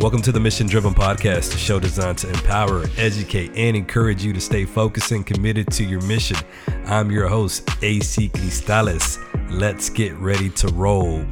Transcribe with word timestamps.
Welcome 0.00 0.22
to 0.22 0.32
the 0.32 0.40
Mission 0.40 0.66
Driven 0.66 0.94
Podcast, 0.94 1.54
a 1.54 1.58
show 1.58 1.78
designed 1.78 2.16
to 2.18 2.28
empower, 2.30 2.86
educate, 2.96 3.50
and 3.54 3.76
encourage 3.76 4.24
you 4.24 4.32
to 4.32 4.40
stay 4.40 4.64
focused 4.64 5.12
and 5.12 5.26
committed 5.26 5.70
to 5.72 5.84
your 5.84 6.00
mission. 6.04 6.38
I'm 6.86 7.10
your 7.10 7.28
host, 7.28 7.68
AC 7.82 8.30
Cristales. 8.30 9.18
Let's 9.50 9.90
get 9.90 10.14
ready 10.14 10.48
to 10.48 10.68
roll. 10.68 11.22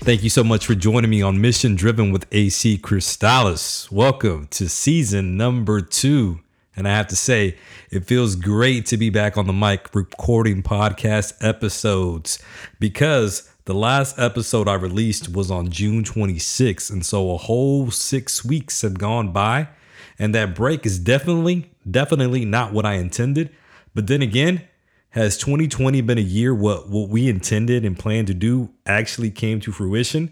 Thank 0.00 0.24
you 0.24 0.28
so 0.28 0.42
much 0.42 0.66
for 0.66 0.74
joining 0.74 1.08
me 1.08 1.22
on 1.22 1.40
Mission 1.40 1.76
Driven 1.76 2.10
with 2.10 2.26
AC 2.32 2.78
Cristales. 2.78 3.88
Welcome 3.92 4.48
to 4.48 4.68
season 4.68 5.36
number 5.36 5.80
two. 5.80 6.40
And 6.74 6.88
I 6.88 6.96
have 6.96 7.06
to 7.06 7.16
say, 7.16 7.56
it 7.92 8.06
feels 8.06 8.34
great 8.34 8.86
to 8.86 8.96
be 8.96 9.08
back 9.08 9.38
on 9.38 9.46
the 9.46 9.52
mic 9.52 9.94
recording 9.94 10.64
podcast 10.64 11.34
episodes 11.40 12.42
because 12.80 13.53
the 13.66 13.74
last 13.74 14.18
episode 14.18 14.68
I 14.68 14.74
released 14.74 15.32
was 15.32 15.50
on 15.50 15.70
June 15.70 16.04
26th. 16.04 16.90
And 16.90 17.04
so 17.04 17.32
a 17.32 17.38
whole 17.38 17.90
six 17.90 18.44
weeks 18.44 18.82
have 18.82 18.98
gone 18.98 19.32
by. 19.32 19.68
And 20.18 20.34
that 20.34 20.54
break 20.54 20.84
is 20.84 20.98
definitely, 20.98 21.70
definitely 21.90 22.44
not 22.44 22.72
what 22.72 22.84
I 22.84 22.94
intended. 22.94 23.50
But 23.94 24.06
then 24.06 24.20
again, 24.20 24.62
has 25.10 25.38
2020 25.38 26.00
been 26.02 26.18
a 26.18 26.22
year 26.22 26.54
what, 26.54 26.88
what 26.88 27.08
we 27.08 27.28
intended 27.28 27.84
and 27.84 27.98
planned 27.98 28.26
to 28.26 28.34
do 28.34 28.70
actually 28.84 29.30
came 29.30 29.60
to 29.60 29.72
fruition? 29.72 30.30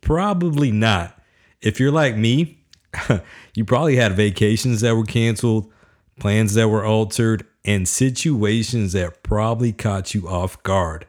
Probably 0.00 0.70
not. 0.70 1.20
If 1.62 1.80
you're 1.80 1.92
like 1.92 2.16
me, 2.16 2.64
you 3.54 3.64
probably 3.64 3.96
had 3.96 4.12
vacations 4.12 4.82
that 4.82 4.94
were 4.94 5.04
canceled, 5.04 5.72
plans 6.20 6.54
that 6.54 6.68
were 6.68 6.84
altered, 6.84 7.46
and 7.64 7.88
situations 7.88 8.92
that 8.92 9.22
probably 9.22 9.72
caught 9.72 10.14
you 10.14 10.28
off 10.28 10.62
guard. 10.62 11.06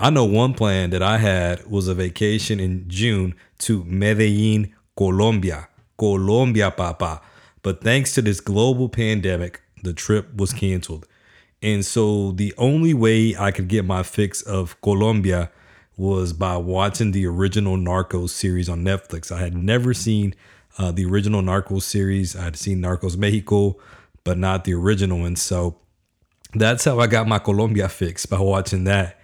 I 0.00 0.10
know 0.10 0.24
one 0.24 0.54
plan 0.54 0.90
that 0.90 1.02
I 1.02 1.18
had 1.18 1.66
was 1.66 1.88
a 1.88 1.94
vacation 1.94 2.60
in 2.60 2.84
June 2.88 3.34
to 3.58 3.82
Medellin, 3.84 4.72
Colombia. 4.96 5.68
Colombia, 5.98 6.70
papa. 6.70 7.20
But 7.62 7.82
thanks 7.82 8.14
to 8.14 8.22
this 8.22 8.38
global 8.38 8.88
pandemic, 8.88 9.60
the 9.82 9.92
trip 9.92 10.36
was 10.36 10.52
canceled. 10.52 11.08
And 11.60 11.84
so 11.84 12.30
the 12.30 12.54
only 12.56 12.94
way 12.94 13.34
I 13.36 13.50
could 13.50 13.66
get 13.66 13.84
my 13.84 14.04
fix 14.04 14.40
of 14.42 14.80
Colombia 14.82 15.50
was 15.96 16.32
by 16.32 16.56
watching 16.56 17.10
the 17.10 17.26
original 17.26 17.76
Narcos 17.76 18.30
series 18.30 18.68
on 18.68 18.84
Netflix. 18.84 19.32
I 19.32 19.40
had 19.40 19.56
never 19.56 19.92
seen 19.92 20.36
uh, 20.78 20.92
the 20.92 21.06
original 21.06 21.42
Narcos 21.42 21.82
series. 21.82 22.36
I 22.36 22.44
had 22.44 22.56
seen 22.56 22.80
Narcos 22.80 23.16
Mexico, 23.16 23.76
but 24.22 24.38
not 24.38 24.62
the 24.62 24.74
original. 24.74 25.24
And 25.24 25.36
so 25.36 25.80
that's 26.54 26.84
how 26.84 27.00
I 27.00 27.08
got 27.08 27.26
my 27.26 27.40
Colombia 27.40 27.88
fix 27.88 28.26
by 28.26 28.38
watching 28.38 28.84
that. 28.84 29.17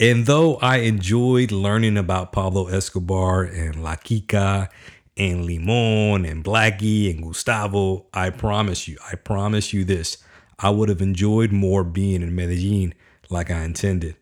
And 0.00 0.26
though 0.26 0.56
I 0.56 0.78
enjoyed 0.78 1.52
learning 1.52 1.96
about 1.96 2.32
Pablo 2.32 2.66
Escobar 2.66 3.44
and 3.44 3.82
La 3.82 3.94
Quica 3.94 4.68
and 5.16 5.44
Limon 5.44 6.24
and 6.24 6.42
Blackie 6.42 7.10
and 7.10 7.22
Gustavo, 7.22 8.06
I 8.12 8.30
promise 8.30 8.88
you, 8.88 8.98
I 9.10 9.14
promise 9.14 9.72
you 9.72 9.84
this, 9.84 10.18
I 10.58 10.70
would 10.70 10.88
have 10.88 11.00
enjoyed 11.00 11.52
more 11.52 11.84
being 11.84 12.22
in 12.22 12.34
Medellin 12.34 12.94
like 13.30 13.50
I 13.50 13.62
intended. 13.62 14.16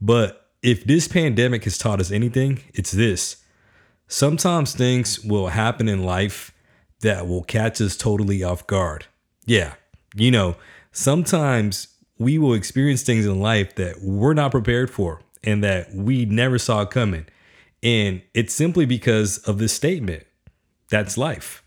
But 0.00 0.48
if 0.62 0.84
this 0.84 1.08
pandemic 1.08 1.64
has 1.64 1.76
taught 1.76 2.00
us 2.00 2.12
anything, 2.12 2.60
it's 2.72 2.92
this. 2.92 3.42
Sometimes 4.06 4.74
things 4.74 5.20
will 5.20 5.48
happen 5.48 5.88
in 5.88 6.04
life 6.04 6.52
that 7.00 7.26
will 7.26 7.42
catch 7.42 7.80
us 7.80 7.96
totally 7.96 8.44
off 8.44 8.66
guard. 8.66 9.06
Yeah, 9.46 9.74
you 10.14 10.30
know, 10.30 10.56
sometimes 10.92 11.88
we 12.20 12.38
will 12.38 12.52
experience 12.52 13.02
things 13.02 13.24
in 13.24 13.40
life 13.40 13.74
that 13.76 14.02
we're 14.02 14.34
not 14.34 14.50
prepared 14.50 14.90
for 14.90 15.22
and 15.42 15.64
that 15.64 15.92
we 15.94 16.26
never 16.26 16.58
saw 16.58 16.84
coming. 16.84 17.24
And 17.82 18.20
it's 18.34 18.54
simply 18.54 18.84
because 18.84 19.38
of 19.38 19.58
this 19.58 19.72
statement 19.72 20.24
that's 20.90 21.16
life. 21.16 21.64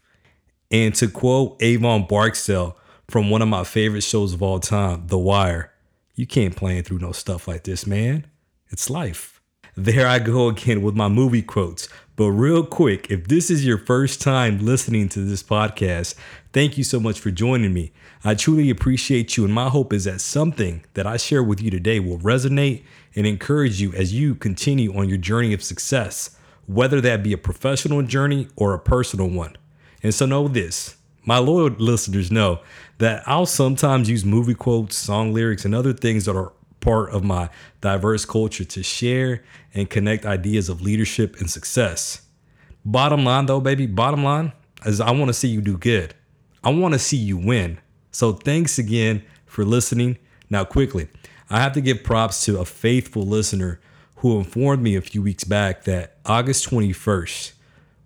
And 0.69 0.93
to 0.95 1.07
quote 1.07 1.57
Avon 1.61 2.05
Barksdale 2.05 2.77
from 3.09 3.31
one 3.31 3.41
of 3.41 3.47
my 3.47 3.63
favorite 3.63 4.03
shows 4.03 4.33
of 4.33 4.43
all 4.43 4.59
time, 4.59 5.07
The 5.07 5.17
Wire, 5.17 5.71
you 6.13 6.27
can't 6.27 6.55
plan 6.55 6.83
through 6.83 6.99
no 6.99 7.13
stuff 7.13 7.47
like 7.47 7.63
this, 7.63 7.87
man. 7.87 8.27
It's 8.69 8.91
life. 8.91 9.41
There 9.75 10.07
I 10.07 10.19
go 10.19 10.49
again 10.49 10.83
with 10.83 10.93
my 10.93 11.07
movie 11.07 11.41
quotes. 11.41 11.89
But 12.15 12.29
real 12.29 12.63
quick, 12.63 13.09
if 13.09 13.27
this 13.27 13.49
is 13.49 13.65
your 13.65 13.79
first 13.79 14.21
time 14.21 14.63
listening 14.63 15.09
to 15.09 15.25
this 15.25 15.41
podcast, 15.41 16.13
thank 16.51 16.77
you 16.77 16.83
so 16.83 16.99
much 16.99 17.19
for 17.19 17.31
joining 17.31 17.73
me. 17.73 17.91
I 18.23 18.35
truly 18.35 18.69
appreciate 18.69 19.35
you, 19.35 19.45
and 19.45 19.53
my 19.53 19.69
hope 19.69 19.91
is 19.91 20.03
that 20.03 20.21
something 20.21 20.83
that 20.93 21.07
I 21.07 21.17
share 21.17 21.41
with 21.41 21.59
you 21.59 21.71
today 21.71 21.99
will 21.99 22.19
resonate 22.19 22.83
and 23.15 23.25
encourage 23.25 23.81
you 23.81 23.93
as 23.93 24.13
you 24.13 24.35
continue 24.35 24.95
on 24.95 25.09
your 25.09 25.17
journey 25.17 25.53
of 25.53 25.63
success, 25.63 26.37
whether 26.67 27.01
that 27.01 27.23
be 27.23 27.33
a 27.33 27.37
professional 27.37 28.03
journey 28.03 28.47
or 28.55 28.75
a 28.75 28.79
personal 28.79 29.27
one. 29.27 29.57
And 30.03 30.13
so, 30.13 30.27
know 30.27 30.47
this 30.47 30.97
my 31.25 31.39
loyal 31.39 31.69
listeners 31.69 32.31
know 32.31 32.59
that 32.97 33.23
I'll 33.25 33.45
sometimes 33.45 34.09
use 34.09 34.23
movie 34.23 34.53
quotes, 34.53 34.95
song 34.97 35.33
lyrics, 35.33 35.65
and 35.65 35.73
other 35.73 35.93
things 35.93 36.25
that 36.25 36.35
are 36.35 36.51
part 36.83 37.11
of 37.11 37.23
my 37.23 37.49
diverse 37.81 38.25
culture 38.25 38.65
to 38.65 38.83
share 38.83 39.43
and 39.73 39.89
connect 39.89 40.25
ideas 40.25 40.69
of 40.69 40.81
leadership 40.81 41.39
and 41.39 41.49
success. 41.49 42.21
Bottom 42.85 43.23
line, 43.23 43.45
though, 43.45 43.61
baby, 43.61 43.87
bottom 43.87 44.23
line 44.23 44.51
is 44.85 44.99
I 44.99 45.11
want 45.11 45.29
to 45.29 45.33
see 45.33 45.47
you 45.47 45.61
do 45.61 45.77
good. 45.77 46.13
I 46.63 46.69
want 46.71 46.93
to 46.93 46.99
see 46.99 47.17
you 47.17 47.37
win. 47.37 47.79
So 48.11 48.33
thanks 48.33 48.77
again 48.77 49.23
for 49.45 49.63
listening. 49.63 50.17
Now, 50.49 50.65
quickly, 50.65 51.07
I 51.49 51.61
have 51.61 51.71
to 51.73 51.81
give 51.81 52.03
props 52.03 52.43
to 52.45 52.59
a 52.59 52.65
faithful 52.65 53.23
listener 53.23 53.79
who 54.17 54.37
informed 54.37 54.83
me 54.83 54.95
a 54.95 55.01
few 55.01 55.21
weeks 55.21 55.45
back 55.45 55.85
that 55.85 56.17
August 56.25 56.69
21st 56.69 57.53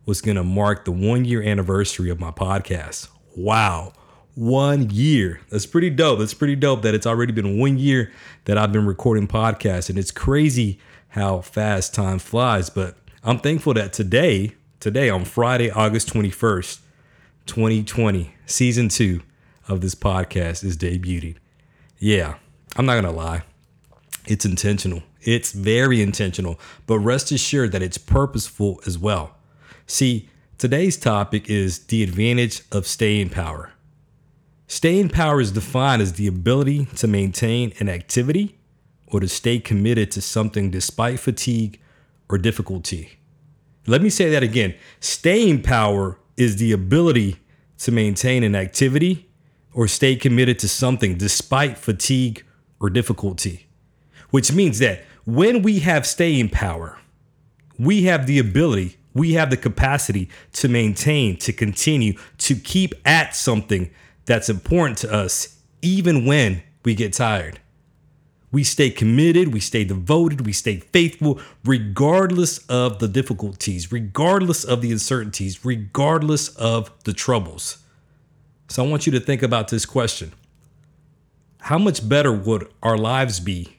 was 0.05 0.21
going 0.21 0.37
to 0.37 0.43
mark 0.43 0.85
the 0.85 0.91
one 0.91 1.25
year 1.25 1.41
anniversary 1.41 2.09
of 2.09 2.19
my 2.19 2.31
podcast. 2.31 3.09
Wow 3.35 3.93
one 4.37 4.91
year. 4.91 5.41
That's 5.49 5.65
pretty 5.65 5.89
dope. 5.89 6.19
That's 6.19 6.35
pretty 6.35 6.55
dope 6.55 6.83
that 6.83 6.93
it's 6.93 7.07
already 7.07 7.33
been 7.33 7.57
one 7.57 7.79
year 7.79 8.11
that 8.45 8.55
I've 8.55 8.71
been 8.71 8.85
recording 8.85 9.27
podcasts. 9.27 9.89
And 9.89 9.97
it's 9.97 10.11
crazy 10.11 10.79
how 11.09 11.41
fast 11.41 11.95
time 11.95 12.19
flies. 12.19 12.69
But 12.69 12.95
I'm 13.23 13.39
thankful 13.39 13.73
that 13.73 13.93
today, 13.93 14.53
today 14.79 15.09
on 15.09 15.25
Friday, 15.25 15.71
August 15.71 16.13
21st, 16.13 16.79
2020, 17.47 18.35
season 18.45 18.89
two 18.89 19.21
of 19.67 19.81
this 19.81 19.95
podcast 19.95 20.63
is 20.63 20.77
debuting. 20.77 21.37
Yeah, 21.97 22.35
I'm 22.75 22.85
not 22.85 22.93
going 22.93 23.05
to 23.05 23.11
lie. 23.11 23.41
It's 24.27 24.45
intentional. 24.45 25.01
It's 25.21 25.51
very 25.51 25.99
intentional, 25.99 26.59
but 26.85 26.99
rest 26.99 27.31
assured 27.31 27.71
that 27.71 27.81
it's 27.81 27.97
purposeful 27.97 28.81
as 28.85 28.99
well. 28.99 29.35
See, 29.87 30.29
today's 30.59 30.95
topic 30.95 31.49
is 31.49 31.79
the 31.87 32.03
advantage 32.03 32.61
of 32.71 32.85
staying 32.85 33.29
power. 33.29 33.71
Staying 34.69 35.07
power 35.07 35.39
is 35.39 35.53
defined 35.53 36.01
as 36.01 36.13
the 36.13 36.27
ability 36.27 36.87
to 36.97 37.07
maintain 37.07 37.71
an 37.79 37.87
activity 37.87 38.57
or 39.07 39.21
to 39.21 39.27
stay 39.27 39.59
committed 39.59 40.11
to 40.11 40.21
something 40.21 40.69
despite 40.69 41.21
fatigue 41.21 41.79
or 42.29 42.37
difficulty. 42.37 43.17
Let 43.85 44.01
me 44.01 44.09
say 44.09 44.29
that 44.29 44.43
again. 44.43 44.75
Staying 44.99 45.63
power 45.63 46.19
is 46.35 46.57
the 46.57 46.73
ability 46.73 47.37
to 47.79 47.91
maintain 47.93 48.43
an 48.43 48.55
activity 48.55 49.29
or 49.73 49.87
stay 49.87 50.17
committed 50.17 50.59
to 50.59 50.67
something 50.67 51.17
despite 51.17 51.77
fatigue 51.77 52.43
or 52.81 52.89
difficulty, 52.89 53.67
which 54.31 54.51
means 54.51 54.79
that 54.79 55.05
when 55.23 55.61
we 55.61 55.79
have 55.79 56.05
staying 56.05 56.49
power, 56.49 56.99
we 57.79 58.03
have 58.03 58.27
the 58.27 58.37
ability, 58.37 58.97
we 59.13 59.33
have 59.33 59.49
the 59.49 59.57
capacity 59.57 60.29
to 60.51 60.67
maintain, 60.67 61.37
to 61.37 61.53
continue, 61.53 62.13
to 62.39 62.55
keep 62.55 62.93
at 63.05 63.33
something 63.33 63.89
that's 64.27 64.49
important 64.49 64.99
to 64.99 65.11
us, 65.11 65.57
even 65.81 66.25
when 66.25 66.61
we 66.83 66.93
get 66.93 67.13
tired. 67.13 67.59
We 68.51 68.63
stay 68.63 68.89
committed, 68.89 69.53
we 69.53 69.59
stay 69.59 69.83
devoted, 69.83 70.45
we 70.45 70.53
stay 70.53 70.77
faithful, 70.77 71.39
regardless 71.65 72.59
of 72.67 72.99
the 72.99 73.07
difficulties, 73.07 73.91
regardless 73.91 74.63
of 74.63 74.81
the 74.81 74.91
uncertainties, 74.91 75.65
regardless 75.65 76.49
of 76.55 76.91
the 77.03 77.13
troubles. 77.13 77.79
So 78.67 78.85
I 78.85 78.87
want 78.87 79.05
you 79.05 79.11
to 79.13 79.19
think 79.19 79.41
about 79.41 79.69
this 79.69 79.85
question 79.85 80.33
How 81.61 81.77
much 81.77 82.07
better 82.07 82.31
would 82.31 82.67
our 82.83 82.97
lives 82.97 83.39
be 83.39 83.77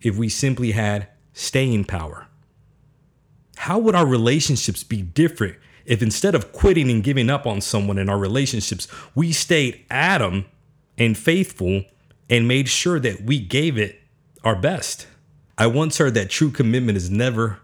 if 0.00 0.16
we 0.16 0.28
simply 0.28 0.72
had 0.72 1.08
staying 1.32 1.84
power? 1.84 2.26
How 3.56 3.78
would 3.78 3.94
our 3.94 4.06
relationships 4.06 4.84
be 4.84 5.02
different 5.02 5.56
if 5.84 6.02
instead 6.02 6.34
of 6.34 6.52
quitting 6.52 6.90
and 6.90 7.02
giving 7.02 7.30
up 7.30 7.46
on 7.46 7.60
someone 7.60 7.98
in 7.98 8.08
our 8.08 8.18
relationships, 8.18 8.88
we 9.14 9.32
stayed 9.32 9.84
Adam 9.90 10.44
and 10.98 11.16
faithful 11.16 11.84
and 12.28 12.46
made 12.46 12.68
sure 12.68 13.00
that 13.00 13.22
we 13.22 13.40
gave 13.40 13.78
it 13.78 14.00
our 14.44 14.56
best. 14.56 15.06
I 15.58 15.66
once 15.66 15.98
heard 15.98 16.14
that 16.14 16.30
true 16.30 16.50
commitment 16.50 16.96
is 16.96 17.10
never 17.10 17.58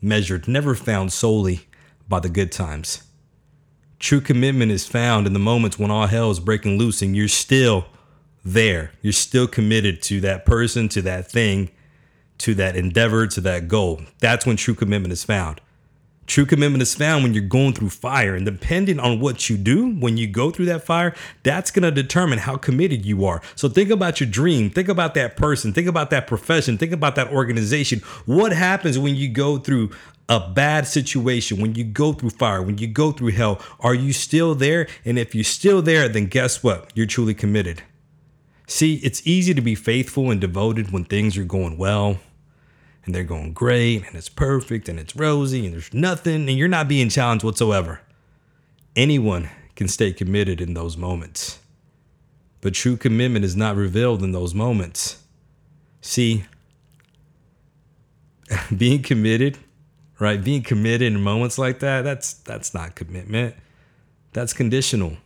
measured, 0.00 0.48
never 0.48 0.74
found 0.74 1.12
solely 1.12 1.66
by 2.08 2.20
the 2.20 2.28
good 2.28 2.52
times. 2.52 3.02
True 3.98 4.20
commitment 4.20 4.72
is 4.72 4.86
found 4.86 5.26
in 5.26 5.32
the 5.32 5.38
moments 5.38 5.78
when 5.78 5.90
all 5.90 6.06
hell 6.06 6.30
is 6.30 6.40
breaking 6.40 6.78
loose 6.78 7.02
and 7.02 7.14
you're 7.14 7.28
still 7.28 7.86
there. 8.44 8.92
You're 9.00 9.12
still 9.12 9.46
committed 9.46 10.02
to 10.02 10.20
that 10.20 10.44
person, 10.44 10.88
to 10.90 11.02
that 11.02 11.30
thing, 11.30 11.70
to 12.38 12.54
that 12.54 12.74
endeavor, 12.76 13.26
to 13.28 13.40
that 13.42 13.68
goal. 13.68 14.02
That's 14.18 14.44
when 14.44 14.56
true 14.56 14.74
commitment 14.74 15.12
is 15.12 15.24
found. 15.24 15.60
True 16.32 16.46
commitment 16.46 16.80
is 16.80 16.94
found 16.94 17.22
when 17.22 17.34
you're 17.34 17.44
going 17.44 17.74
through 17.74 17.90
fire. 17.90 18.34
And 18.34 18.46
depending 18.46 18.98
on 18.98 19.20
what 19.20 19.50
you 19.50 19.58
do 19.58 19.90
when 19.96 20.16
you 20.16 20.26
go 20.26 20.50
through 20.50 20.64
that 20.64 20.82
fire, 20.82 21.14
that's 21.42 21.70
going 21.70 21.82
to 21.82 21.90
determine 21.90 22.38
how 22.38 22.56
committed 22.56 23.04
you 23.04 23.26
are. 23.26 23.42
So 23.54 23.68
think 23.68 23.90
about 23.90 24.18
your 24.18 24.30
dream. 24.30 24.70
Think 24.70 24.88
about 24.88 25.12
that 25.12 25.36
person. 25.36 25.74
Think 25.74 25.88
about 25.88 26.08
that 26.08 26.26
profession. 26.26 26.78
Think 26.78 26.92
about 26.92 27.16
that 27.16 27.30
organization. 27.30 27.98
What 28.24 28.52
happens 28.54 28.98
when 28.98 29.14
you 29.14 29.28
go 29.28 29.58
through 29.58 29.90
a 30.26 30.40
bad 30.40 30.86
situation, 30.86 31.60
when 31.60 31.74
you 31.74 31.84
go 31.84 32.14
through 32.14 32.30
fire, 32.30 32.62
when 32.62 32.78
you 32.78 32.86
go 32.86 33.12
through 33.12 33.32
hell? 33.32 33.60
Are 33.80 33.94
you 33.94 34.14
still 34.14 34.54
there? 34.54 34.88
And 35.04 35.18
if 35.18 35.34
you're 35.34 35.44
still 35.44 35.82
there, 35.82 36.08
then 36.08 36.28
guess 36.28 36.62
what? 36.62 36.90
You're 36.94 37.04
truly 37.04 37.34
committed. 37.34 37.82
See, 38.66 38.94
it's 39.04 39.20
easy 39.26 39.52
to 39.52 39.60
be 39.60 39.74
faithful 39.74 40.30
and 40.30 40.40
devoted 40.40 40.92
when 40.92 41.04
things 41.04 41.36
are 41.36 41.44
going 41.44 41.76
well 41.76 42.20
and 43.04 43.14
they're 43.14 43.24
going 43.24 43.52
great 43.52 44.06
and 44.06 44.14
it's 44.14 44.28
perfect 44.28 44.88
and 44.88 44.98
it's 44.98 45.16
rosy 45.16 45.64
and 45.64 45.74
there's 45.74 45.92
nothing 45.92 46.48
and 46.48 46.58
you're 46.58 46.68
not 46.68 46.88
being 46.88 47.08
challenged 47.08 47.44
whatsoever. 47.44 48.00
Anyone 48.94 49.48
can 49.74 49.88
stay 49.88 50.12
committed 50.12 50.60
in 50.60 50.74
those 50.74 50.96
moments. 50.96 51.58
But 52.60 52.74
true 52.74 52.96
commitment 52.96 53.44
is 53.44 53.56
not 53.56 53.74
revealed 53.74 54.22
in 54.22 54.32
those 54.32 54.54
moments. 54.54 55.22
See, 56.00 56.44
being 58.76 59.02
committed, 59.02 59.58
right? 60.18 60.42
Being 60.42 60.62
committed 60.62 61.12
in 61.12 61.20
moments 61.20 61.58
like 61.58 61.80
that, 61.80 62.02
that's 62.02 62.34
that's 62.34 62.72
not 62.72 62.94
commitment. 62.94 63.56
That's 64.32 64.52
conditional. 64.52 65.16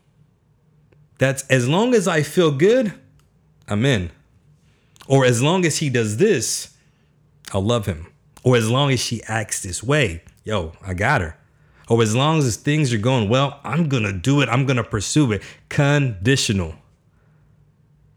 That's 1.19 1.43
as 1.49 1.69
long 1.69 1.94
as 1.94 2.08
I 2.08 2.23
feel 2.23 2.50
good, 2.50 2.93
I'm 3.69 3.84
in. 3.84 4.11
Or 5.08 5.25
as 5.25 5.43
long 5.43 5.64
as 5.64 5.78
he 5.78 5.88
does 5.88 6.17
this, 6.17 6.75
I'll 7.52 7.64
love 7.64 7.87
him. 7.87 8.06
Or 8.43 8.56
as 8.56 8.70
long 8.70 8.93
as 8.93 9.00
she 9.00 9.22
acts 9.25 9.62
this 9.62 9.82
way, 9.82 10.22
yo, 10.44 10.72
I 10.82 10.94
got 10.94 11.20
her. 11.20 11.37
Or 11.88 12.02
as 12.02 12.14
long 12.14 12.38
as 12.38 12.56
things 12.56 12.93
are 12.93 12.98
going 12.98 13.28
well, 13.28 13.60
I'm 13.62 13.88
gonna 13.88 14.12
do 14.12 14.40
it. 14.40 14.48
I'm 14.48 14.66
gonna 14.66 14.84
pursue 14.84 15.32
it. 15.32 15.43
Conditional. 15.69 16.75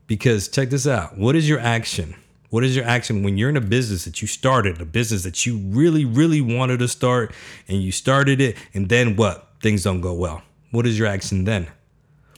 Because 0.07 0.47
check 0.47 0.69
this 0.69 0.87
out. 0.87 1.17
What 1.17 1.35
is 1.35 1.47
your 1.47 1.59
action? 1.59 2.15
What 2.49 2.63
is 2.63 2.75
your 2.75 2.85
action 2.85 3.21
when 3.21 3.37
you're 3.37 3.49
in 3.49 3.57
a 3.57 3.61
business 3.61 4.05
that 4.05 4.23
you 4.23 4.27
started, 4.27 4.81
a 4.81 4.85
business 4.85 5.21
that 5.23 5.45
you 5.45 5.57
really, 5.57 6.03
really 6.03 6.41
wanted 6.41 6.79
to 6.79 6.87
start, 6.87 7.31
and 7.67 7.83
you 7.83 7.91
started 7.91 8.41
it, 8.41 8.57
and 8.73 8.89
then 8.89 9.15
what? 9.15 9.47
Things 9.61 9.83
don't 9.83 10.01
go 10.01 10.13
well. 10.13 10.41
What 10.71 10.87
is 10.87 10.97
your 10.97 11.07
action 11.07 11.43
then? 11.43 11.67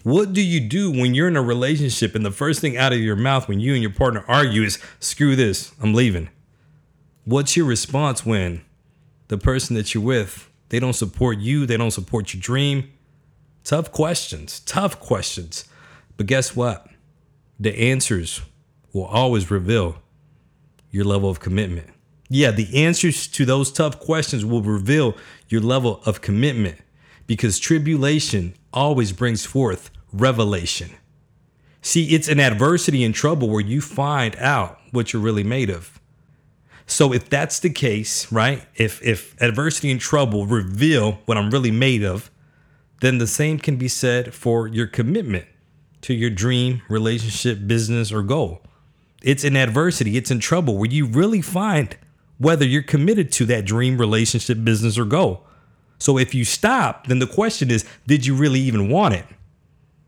What 0.04 0.34
do 0.34 0.42
you 0.42 0.60
do 0.60 0.92
when 0.92 1.14
you're 1.14 1.28
in 1.28 1.38
a 1.38 1.42
relationship 1.42 2.16
and 2.16 2.26
the 2.26 2.32
first 2.32 2.60
thing 2.60 2.76
out 2.76 2.92
of 2.92 3.00
your 3.00 3.16
mouth 3.16 3.48
when 3.48 3.60
you 3.60 3.74
and 3.74 3.82
your 3.82 3.94
partner 3.94 4.26
argue 4.28 4.64
is, 4.64 4.80
screw 5.00 5.36
this, 5.36 5.72
I'm 5.82 5.94
leaving? 5.94 6.30
What's 7.24 7.56
your 7.56 7.68
response 7.68 8.26
when 8.26 8.62
the 9.28 9.38
person 9.38 9.76
that 9.76 9.94
you're 9.94 10.04
with, 10.04 10.50
they 10.70 10.80
don't 10.80 10.94
support 10.94 11.38
you, 11.38 11.66
they 11.66 11.78
don't 11.78 11.92
support 11.92 12.34
your 12.34 12.42
dream? 12.42 12.92
Tough 13.64 13.92
questions, 13.92 14.60
tough 14.62 15.00
questions. 15.00 15.66
But 16.18 16.26
guess 16.26 16.56
what? 16.56 16.88
The 17.60 17.78
answers 17.78 18.42
will 18.92 19.06
always 19.06 19.52
reveal 19.52 20.02
your 20.90 21.06
level 21.06 21.30
of 21.30 21.40
commitment. 21.40 21.88
Yeah, 22.28 22.52
the 22.52 22.86
answers 22.86 23.28
to 23.28 23.46
those 23.46 23.72
tough 23.72 24.00
questions 24.00 24.44
will 24.44 24.64
reveal 24.64 25.16
your 25.48 25.62
level 25.62 26.02
of 26.06 26.22
commitment 26.22 26.80
because 27.28 27.60
tribulation 27.60 28.56
always 28.74 29.12
brings 29.12 29.46
forth 29.46 29.92
revelation. 30.12 30.90
See, 31.84 32.16
it's 32.16 32.28
an 32.28 32.40
adversity 32.40 33.04
and 33.04 33.14
trouble 33.14 33.48
where 33.48 33.62
you 33.62 33.80
find 33.80 34.36
out 34.38 34.80
what 34.92 35.14
you're 35.14 35.22
really 35.22 35.44
made 35.44 35.70
of. 35.70 36.01
So 36.92 37.14
if 37.14 37.30
that's 37.30 37.60
the 37.60 37.70
case, 37.70 38.30
right? 38.34 38.66
If 38.76 39.02
if 39.02 39.42
adversity 39.42 39.92
and 39.92 40.00
trouble 40.00 40.46
reveal 40.46 41.20
what 41.26 41.38
I'm 41.38 41.50
really 41.50 41.72
made 41.72 42.04
of, 42.04 42.30
then 43.00 43.18
the 43.18 43.28
same 43.28 43.60
can 43.60 43.78
be 43.78 43.88
said 43.88 44.34
for 44.34 44.68
your 44.68 44.88
commitment 44.88 45.46
to 46.02 46.14
your 46.14 46.30
dream, 46.30 46.82
relationship, 46.90 47.66
business, 47.66 48.12
or 48.12 48.24
goal. 48.24 48.62
It's 49.24 49.46
in 49.46 49.56
adversity, 49.56 50.18
it's 50.18 50.32
in 50.32 50.40
trouble 50.40 50.78
where 50.78 50.90
you 50.90 51.06
really 51.06 51.42
find 51.42 51.96
whether 52.40 52.66
you're 52.66 52.84
committed 52.84 53.32
to 53.34 53.46
that 53.46 53.64
dream, 53.64 53.98
relationship, 53.98 54.62
business, 54.66 54.98
or 54.98 55.06
goal. 55.06 55.48
So 55.98 56.18
if 56.18 56.36
you 56.36 56.44
stop, 56.44 57.08
then 57.08 57.20
the 57.20 57.28
question 57.28 57.72
is, 57.72 57.86
did 58.06 58.26
you 58.26 58.36
really 58.36 58.60
even 58.60 58.90
want 58.90 59.14
it? 59.14 59.26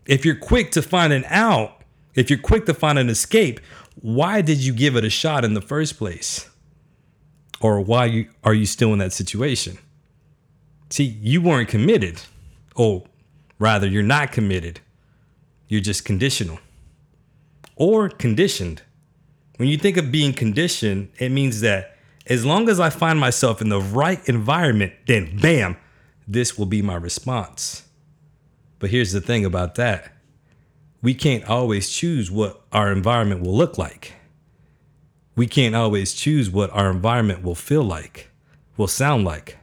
If 0.06 0.26
you're 0.26 0.36
quick 0.36 0.72
to 0.72 0.82
find 0.82 1.14
an 1.14 1.24
out, 1.30 1.82
if 2.14 2.30
you're 2.30 2.40
quick 2.40 2.66
to 2.66 2.74
find 2.74 3.00
an 3.00 3.10
escape, 3.10 3.62
why 4.02 4.42
did 4.42 4.58
you 4.58 4.74
give 4.74 4.98
it 4.98 5.06
a 5.06 5.10
shot 5.10 5.46
in 5.46 5.54
the 5.54 5.62
first 5.62 5.98
place? 5.98 6.50
Or 7.64 7.80
why 7.80 8.06
you, 8.06 8.30
are 8.44 8.54
you 8.54 8.66
still 8.66 8.92
in 8.92 9.00
that 9.00 9.14
situation? 9.14 9.78
See, 10.90 11.06
you 11.06 11.42
weren't 11.42 11.70
committed. 11.70 12.22
Or 12.76 13.06
rather, 13.58 13.88
you're 13.88 14.04
not 14.04 14.32
committed. 14.34 14.82
You're 15.68 15.82
just 15.82 16.06
conditional 16.06 16.60
or 17.76 18.10
conditioned. 18.10 18.82
When 19.58 19.70
you 19.70 19.78
think 19.78 19.98
of 19.98 20.12
being 20.12 20.34
conditioned, 20.34 21.10
it 21.18 21.30
means 21.30 21.62
that 21.62 21.96
as 22.28 22.46
long 22.46 22.70
as 22.70 22.80
I 22.80 22.90
find 22.90 23.20
myself 23.20 23.62
in 23.62 23.70
the 23.70 23.82
right 23.82 24.20
environment, 24.28 24.94
then 25.08 25.40
bam, 25.40 25.78
this 26.28 26.58
will 26.58 26.66
be 26.66 26.82
my 26.82 26.96
response. 26.96 27.88
But 28.80 28.90
here's 28.90 29.14
the 29.14 29.22
thing 29.22 29.46
about 29.46 29.76
that 29.76 30.12
we 31.02 31.14
can't 31.14 31.50
always 31.50 31.90
choose 31.90 32.30
what 32.30 32.62
our 32.72 32.92
environment 32.92 33.42
will 33.42 33.56
look 33.56 33.78
like 33.78 34.14
we 35.36 35.48
can't 35.48 35.76
always 35.76 36.14
choose 36.14 36.50
what 36.50 36.70
our 36.72 36.90
environment 36.90 37.44
will 37.44 37.56
feel 37.56 37.84
like, 37.84 38.30
will 38.78 38.88
sound 38.88 39.26
like. 39.26 39.58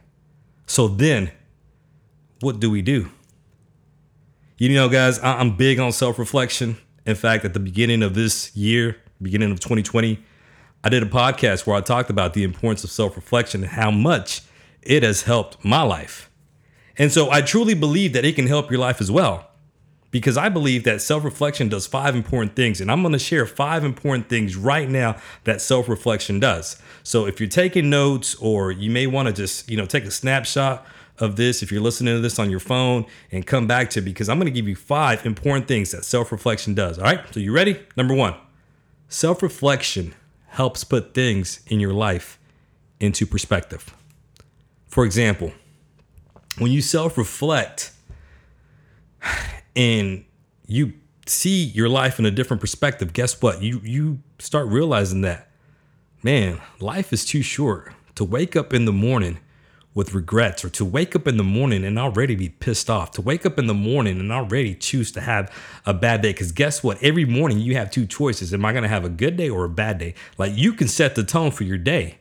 So 0.65 0.87
then, 0.87 1.31
what 2.41 2.59
do 2.59 2.69
we 2.69 2.81
do? 2.81 3.09
You 4.57 4.69
know, 4.75 4.89
guys, 4.89 5.19
I'm 5.23 5.55
big 5.55 5.79
on 5.79 5.91
self 5.91 6.19
reflection. 6.19 6.77
In 7.05 7.15
fact, 7.15 7.45
at 7.45 7.53
the 7.53 7.59
beginning 7.59 8.03
of 8.03 8.13
this 8.13 8.55
year, 8.55 8.97
beginning 9.21 9.51
of 9.51 9.59
2020, 9.59 10.19
I 10.83 10.89
did 10.89 11.03
a 11.03 11.07
podcast 11.07 11.65
where 11.65 11.75
I 11.75 11.81
talked 11.81 12.09
about 12.09 12.33
the 12.33 12.43
importance 12.43 12.83
of 12.83 12.91
self 12.91 13.15
reflection 13.15 13.63
and 13.63 13.71
how 13.71 13.91
much 13.91 14.41
it 14.81 15.03
has 15.03 15.23
helped 15.23 15.63
my 15.63 15.83
life. 15.83 16.29
And 16.97 17.11
so 17.11 17.31
I 17.31 17.41
truly 17.41 17.73
believe 17.73 18.13
that 18.13 18.25
it 18.25 18.35
can 18.35 18.47
help 18.47 18.69
your 18.69 18.79
life 18.79 18.99
as 18.99 19.09
well 19.09 19.50
because 20.11 20.37
I 20.37 20.49
believe 20.49 20.83
that 20.83 21.01
self 21.01 21.23
reflection 21.23 21.69
does 21.69 21.87
five 21.87 22.15
important 22.15 22.55
things. 22.55 22.81
And 22.81 22.91
I'm 22.91 23.01
going 23.01 23.13
to 23.13 23.19
share 23.19 23.45
five 23.45 23.83
important 23.83 24.29
things 24.29 24.55
right 24.55 24.89
now 24.89 25.15
that 25.45 25.61
self 25.61 25.89
reflection 25.89 26.39
does. 26.39 26.79
So 27.03 27.25
if 27.25 27.39
you're 27.39 27.49
taking 27.49 27.89
notes 27.89 28.35
or 28.35 28.71
you 28.71 28.91
may 28.91 29.07
want 29.07 29.27
to 29.27 29.33
just, 29.33 29.69
you 29.69 29.77
know, 29.77 29.85
take 29.85 30.03
a 30.03 30.11
snapshot 30.11 30.85
of 31.19 31.35
this 31.35 31.61
if 31.61 31.71
you're 31.71 31.81
listening 31.81 32.15
to 32.15 32.19
this 32.21 32.39
on 32.39 32.49
your 32.49 32.59
phone 32.59 33.05
and 33.31 33.45
come 33.45 33.67
back 33.67 33.89
to 33.91 33.99
it 33.99 34.03
because 34.03 34.27
I'm 34.27 34.37
going 34.37 34.51
to 34.51 34.51
give 34.51 34.67
you 34.67 34.75
five 34.75 35.25
important 35.25 35.67
things 35.67 35.91
that 35.91 36.03
self 36.03 36.31
reflection 36.31 36.73
does. 36.73 36.99
All 36.99 37.05
right. 37.05 37.21
So 37.33 37.39
you 37.39 37.53
ready? 37.53 37.79
Number 37.95 38.13
one, 38.13 38.35
self 39.07 39.41
reflection 39.41 40.13
helps 40.47 40.83
put 40.83 41.13
things 41.13 41.61
in 41.67 41.79
your 41.79 41.93
life 41.93 42.37
into 42.99 43.25
perspective. 43.25 43.95
For 44.87 45.05
example, 45.05 45.53
when 46.57 46.71
you 46.71 46.81
self 46.81 47.17
reflect, 47.17 47.91
and 49.75 50.25
you 50.67 50.93
see 51.25 51.63
your 51.63 51.89
life 51.89 52.19
in 52.19 52.25
a 52.25 52.31
different 52.31 52.61
perspective, 52.61 53.13
guess 53.13 53.41
what? 53.41 53.61
You 53.61 53.81
you 53.83 54.19
start 54.39 54.67
realizing 54.67 55.21
that, 55.21 55.49
man, 56.23 56.61
life 56.79 57.13
is 57.13 57.25
too 57.25 57.41
short 57.41 57.93
to 58.15 58.23
wake 58.23 58.55
up 58.55 58.73
in 58.73 58.85
the 58.85 58.91
morning 58.91 59.39
with 59.93 60.13
regrets 60.13 60.63
or 60.63 60.69
to 60.69 60.85
wake 60.85 61.15
up 61.15 61.27
in 61.27 61.35
the 61.37 61.43
morning 61.43 61.83
and 61.83 61.99
already 61.99 62.33
be 62.35 62.47
pissed 62.47 62.89
off, 62.89 63.11
to 63.11 63.21
wake 63.21 63.45
up 63.45 63.59
in 63.59 63.67
the 63.67 63.73
morning 63.73 64.19
and 64.19 64.31
already 64.31 64.73
choose 64.73 65.11
to 65.11 65.19
have 65.19 65.53
a 65.85 65.93
bad 65.93 66.21
day. 66.21 66.31
Because 66.31 66.51
guess 66.51 66.81
what? 66.81 67.01
Every 67.03 67.25
morning 67.25 67.59
you 67.59 67.75
have 67.75 67.91
two 67.91 68.05
choices. 68.05 68.53
Am 68.53 68.63
I 68.63 68.71
going 68.71 68.83
to 68.83 68.89
have 68.89 69.03
a 69.03 69.09
good 69.09 69.35
day 69.35 69.49
or 69.49 69.65
a 69.65 69.69
bad 69.69 69.97
day? 69.97 70.13
Like 70.37 70.53
you 70.55 70.73
can 70.73 70.87
set 70.87 71.15
the 71.15 71.23
tone 71.23 71.51
for 71.51 71.65
your 71.65 71.77
day. 71.77 72.19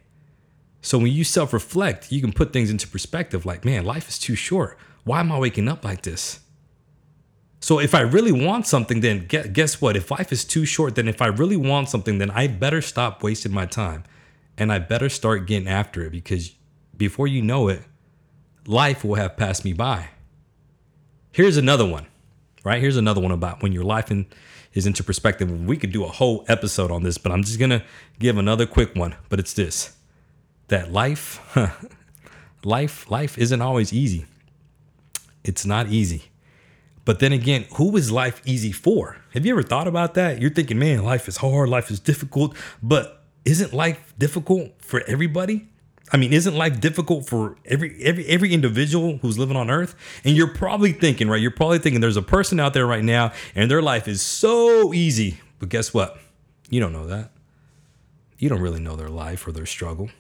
So 0.83 0.99
when 0.99 1.13
you 1.13 1.25
self 1.25 1.53
reflect, 1.53 2.11
you 2.11 2.21
can 2.21 2.33
put 2.33 2.53
things 2.53 2.71
into 2.71 2.89
perspective 2.89 3.47
like, 3.47 3.65
man, 3.65 3.85
life 3.85 4.09
is 4.09 4.19
too 4.19 4.35
short. 4.35 4.79
Why 5.05 5.21
am 5.21 5.31
I 5.31 5.39
waking 5.39 5.69
up 5.69 5.85
like 5.85 6.03
this? 6.03 6.41
So 7.61 7.79
if 7.79 7.95
I 7.95 8.01
really 8.01 8.33
want 8.33 8.67
something, 8.67 9.01
then 9.01 9.27
guess 9.27 9.81
what? 9.81 9.97
If 9.97 10.11
life 10.11 10.33
is 10.33 10.45
too 10.45 10.65
short, 10.65 10.95
then 10.95 11.07
if 11.07 11.21
I 11.21 11.27
really 11.27 11.59
want 11.59 11.91
something, 11.91 12.19
then 12.19 12.31
I 12.31 12.47
better 12.47 12.81
stop 12.81 13.23
wasting 13.23 13.53
my 13.53 13.67
time 13.67 14.05
and 14.57 14.73
I 14.73 14.79
better 14.79 15.11
start 15.11 15.47
getting 15.47 15.69
after 15.69 16.03
it 16.05 16.11
because 16.11 16.55
before 16.97 17.27
you 17.27 17.43
know 17.43 17.69
it, 17.69 17.83
life 18.67 19.05
will 19.05 19.17
have 19.17 19.37
passed 19.37 19.65
me 19.65 19.75
by. 19.75 20.09
Here's 21.33 21.59
another 21.59 21.87
one, 21.87 22.07
right? 22.65 22.81
Here's 22.81 22.97
another 22.97 23.21
one 23.21 23.31
about 23.31 23.63
when 23.63 23.73
your 23.73 23.85
life 23.85 24.11
in, 24.11 24.27
is 24.73 24.87
into 24.87 25.05
perspective. 25.05 25.67
We 25.67 25.77
could 25.77 25.93
do 25.93 26.05
a 26.05 26.09
whole 26.09 26.45
episode 26.49 26.91
on 26.91 27.03
this, 27.03 27.19
but 27.19 27.31
I'm 27.31 27.45
just 27.45 27.59
going 27.59 27.71
to 27.71 27.85
give 28.19 28.39
another 28.39 28.67
quick 28.67 28.95
one. 28.95 29.17
But 29.29 29.39
it's 29.39 29.53
this 29.53 29.97
that 30.69 30.93
life, 30.93 31.41
life, 32.65 33.11
life 33.11 33.37
isn't 33.37 33.61
always 33.61 33.93
easy. 33.93 34.25
It's 35.45 35.67
not 35.67 35.89
easy. 35.89 36.30
But 37.05 37.19
then 37.19 37.33
again, 37.33 37.67
who 37.75 37.97
is 37.97 38.13
life 38.13 38.43
easy 38.45 38.73
for? 38.73 39.17
Have 39.33 39.47
you 39.47 39.53
ever 39.53 39.63
thought 39.63 39.89
about 39.89 40.15
that? 40.15 40.41
You're 40.41 40.51
thinking, 40.51 40.79
man, 40.79 41.03
life 41.03 41.29
is 41.29 41.39
hard, 41.39 41.69
life 41.69 41.91
is 41.91 41.99
difficult, 41.99 42.57
but 42.83 43.25
isn't 43.45 43.73
life 43.73 44.15
difficult 44.19 44.73
for 44.83 45.03
everybody? 45.07 45.69
I 46.13 46.17
mean, 46.17 46.33
isn't 46.33 46.57
life 46.57 46.81
difficult 46.81 47.27
for 47.27 47.57
every 47.65 48.03
every 48.03 48.27
every 48.27 48.53
individual 48.53 49.19
who's 49.19 49.39
living 49.39 49.57
on 49.57 49.71
earth? 49.71 49.95
And 50.25 50.37
you're 50.37 50.53
probably 50.53 50.93
thinking, 50.93 51.29
right? 51.29 51.41
You're 51.41 51.53
probably 51.53 51.79
thinking 51.79 52.01
there's 52.01 52.17
a 52.17 52.23
person 52.23 52.59
out 52.59 52.75
there 52.75 52.87
right 52.87 53.05
now 53.05 53.33
and 53.55 53.71
their 53.71 53.83
life 53.83 54.09
is 54.09 54.21
so 54.21 54.93
easy. 54.93 55.41
But 55.61 55.69
guess 55.69 55.95
what? 55.95 56.19
You 56.69 56.81
don't 56.81 56.93
know 56.93 57.07
that. 57.07 57.31
You 58.39 58.49
don't 58.49 58.61
really 58.61 58.81
know 58.81 58.97
their 58.97 59.09
life 59.09 59.47
or 59.47 59.53
their 59.53 59.67
struggle. 59.67 60.11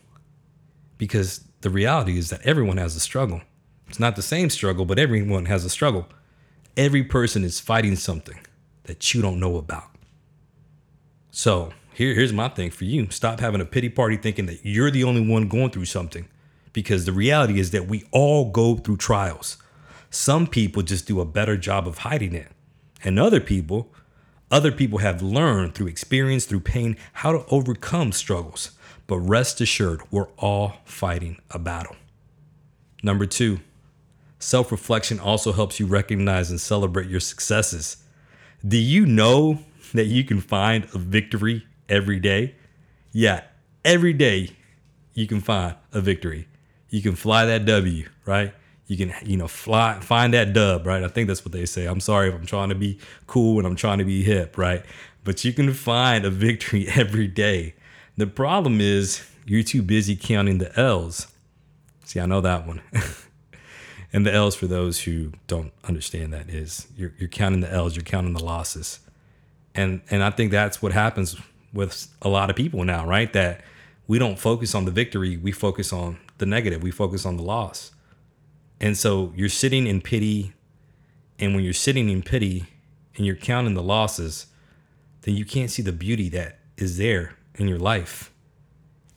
Because 0.97 1.45
the 1.63 1.71
reality 1.71 2.19
is 2.19 2.31
that 2.31 2.43
everyone 2.43 2.77
has 2.77 2.95
a 2.95 3.01
struggle. 3.01 3.41
It's 3.89 3.99
not 3.99 4.15
the 4.15 4.23
same 4.23 4.51
struggle, 4.51 4.85
but 4.85 4.99
everyone 4.99 5.47
has 5.47 5.65
a 5.65 5.71
struggle. 5.71 6.07
Every 6.81 7.05
person 7.05 7.45
is 7.45 7.61
fighting 7.61 7.95
something 7.95 8.39
that 8.85 9.13
you 9.13 9.21
don't 9.21 9.39
know 9.39 9.59
about. 9.59 9.91
So, 11.31 11.75
here, 11.93 12.15
here's 12.15 12.33
my 12.33 12.49
thing 12.49 12.71
for 12.71 12.87
you 12.87 13.11
stop 13.11 13.39
having 13.39 13.61
a 13.61 13.67
pity 13.67 13.91
party 13.91 14.17
thinking 14.17 14.47
that 14.47 14.65
you're 14.65 14.91
the 14.91 15.05
only 15.05 15.21
one 15.21 15.47
going 15.47 15.73
through 15.73 15.85
something 15.85 16.27
because 16.73 17.05
the 17.05 17.13
reality 17.13 17.61
is 17.61 17.73
that 17.73 17.87
we 17.87 18.05
all 18.13 18.51
go 18.51 18.79
through 18.79 18.97
trials. 18.97 19.59
Some 20.09 20.47
people 20.47 20.83
just 20.83 21.07
do 21.07 21.21
a 21.21 21.27
better 21.27 21.59
job 21.59 21.87
of 21.87 21.99
hiding 21.99 22.33
it. 22.33 22.51
And 23.05 23.19
other 23.19 23.41
people, 23.41 23.93
other 24.51 24.73
people 24.73 25.01
have 25.01 25.21
learned 25.21 25.75
through 25.75 25.89
experience, 25.89 26.47
through 26.47 26.61
pain, 26.61 26.97
how 27.13 27.33
to 27.33 27.45
overcome 27.51 28.11
struggles. 28.13 28.71
But 29.07 29.19
rest 29.19 29.61
assured, 29.61 30.01
we're 30.11 30.31
all 30.39 30.77
fighting 30.87 31.43
a 31.51 31.59
battle. 31.59 31.97
Number 33.03 33.27
two, 33.27 33.61
self 34.40 34.73
reflection 34.73 35.20
also 35.20 35.52
helps 35.52 35.78
you 35.78 35.87
recognize 35.87 36.50
and 36.50 36.61
celebrate 36.61 37.09
your 37.09 37.20
successes. 37.20 37.99
Do 38.66 38.76
you 38.76 39.06
know 39.06 39.61
that 39.94 40.06
you 40.06 40.25
can 40.25 40.40
find 40.40 40.85
a 40.92 40.99
victory 40.99 41.64
every 41.88 42.18
day? 42.18 42.56
Yeah, 43.12 43.44
every 43.85 44.12
day 44.12 44.50
you 45.14 45.26
can 45.26 45.40
find 45.40 45.76
a 45.92 46.00
victory. 46.00 46.49
You 46.88 47.02
can 47.02 47.14
fly 47.14 47.44
that 47.47 47.64
W, 47.66 48.09
right? 48.26 48.52
You 48.87 48.97
can, 48.97 49.14
you 49.25 49.37
know, 49.37 49.47
fly, 49.47 50.00
find 50.00 50.35
that 50.35 50.52
dub, 50.52 50.85
right? 50.87 51.04
I 51.04 51.09
think 51.09 51.28
that's 51.28 51.44
what 51.44 51.52
they 51.52 51.64
say. 51.64 51.87
I'm 51.87 52.00
sorry 52.00 52.28
if 52.28 52.35
I'm 52.35 52.47
trying 52.47 52.70
to 52.70 52.75
be 52.75 52.99
cool 53.28 53.59
and 53.59 53.66
I'm 53.66 53.76
trying 53.76 53.99
to 53.99 54.04
be 54.04 54.23
hip, 54.25 54.59
right? 54.59 54.85
But 55.23 55.44
you 55.44 55.52
can 55.52 55.73
find 55.73 56.25
a 56.25 56.30
victory 56.30 56.88
every 56.94 57.28
day. 57.28 57.75
The 58.16 58.26
problem 58.26 58.80
is 58.80 59.25
you're 59.47 59.62
too 59.62 59.82
busy 59.82 60.16
counting 60.16 60.59
the 60.59 60.76
L's. 60.78 61.28
See, 62.04 62.18
I 62.18 62.26
know 62.26 62.40
that 62.40 62.66
one. 62.66 62.80
and 64.12 64.26
the 64.26 64.33
L's 64.33 64.55
for 64.55 64.67
those 64.67 65.00
who 65.02 65.33
don't 65.47 65.73
understand 65.85 66.33
that 66.33 66.49
is 66.49 66.88
you're, 66.97 67.12
you're 67.19 67.29
counting 67.29 67.61
the 67.61 67.73
L's, 67.73 67.95
you're 67.95 68.05
counting 68.05 68.33
the 68.33 68.45
losses. 68.45 69.00
And 69.75 70.00
and 70.11 70.23
I 70.23 70.31
think 70.31 70.50
that's 70.50 70.83
what 70.83 70.93
happens 70.93 71.37
with 71.73 72.09
a 72.23 72.29
lot 72.29 72.50
of 72.50 72.57
people 72.57 72.83
now, 72.85 73.07
right? 73.07 73.33
That 73.33 73.62
we 74.09 74.19
don't 74.19 74.38
focus 74.38 74.75
on 74.75 74.85
the 74.85 74.90
victory, 74.90 75.37
we 75.37 75.52
focus 75.52 75.93
on 75.93 76.19
the 76.38 76.47
negative, 76.47 76.83
we 76.83 76.90
focus 76.90 77.25
on 77.25 77.37
the 77.37 77.43
loss. 77.43 77.93
And 78.81 78.97
so 78.97 79.33
you're 79.37 79.49
sitting 79.49 79.87
in 79.87 80.00
pity, 80.00 80.52
and 81.38 81.55
when 81.55 81.62
you're 81.62 81.73
sitting 81.73 82.09
in 82.09 82.23
pity 82.23 82.64
and 83.17 83.25
you're 83.26 83.37
counting 83.37 83.75
the 83.75 83.83
losses, 83.83 84.47
then 85.23 85.37
you 85.37 85.45
can't 85.45 85.71
see 85.71 85.83
the 85.83 85.93
beauty 85.93 86.29
that 86.31 86.59
is 86.76 86.97
there 86.97 87.37
in 87.55 87.69
your 87.69 87.79
life 87.79 88.33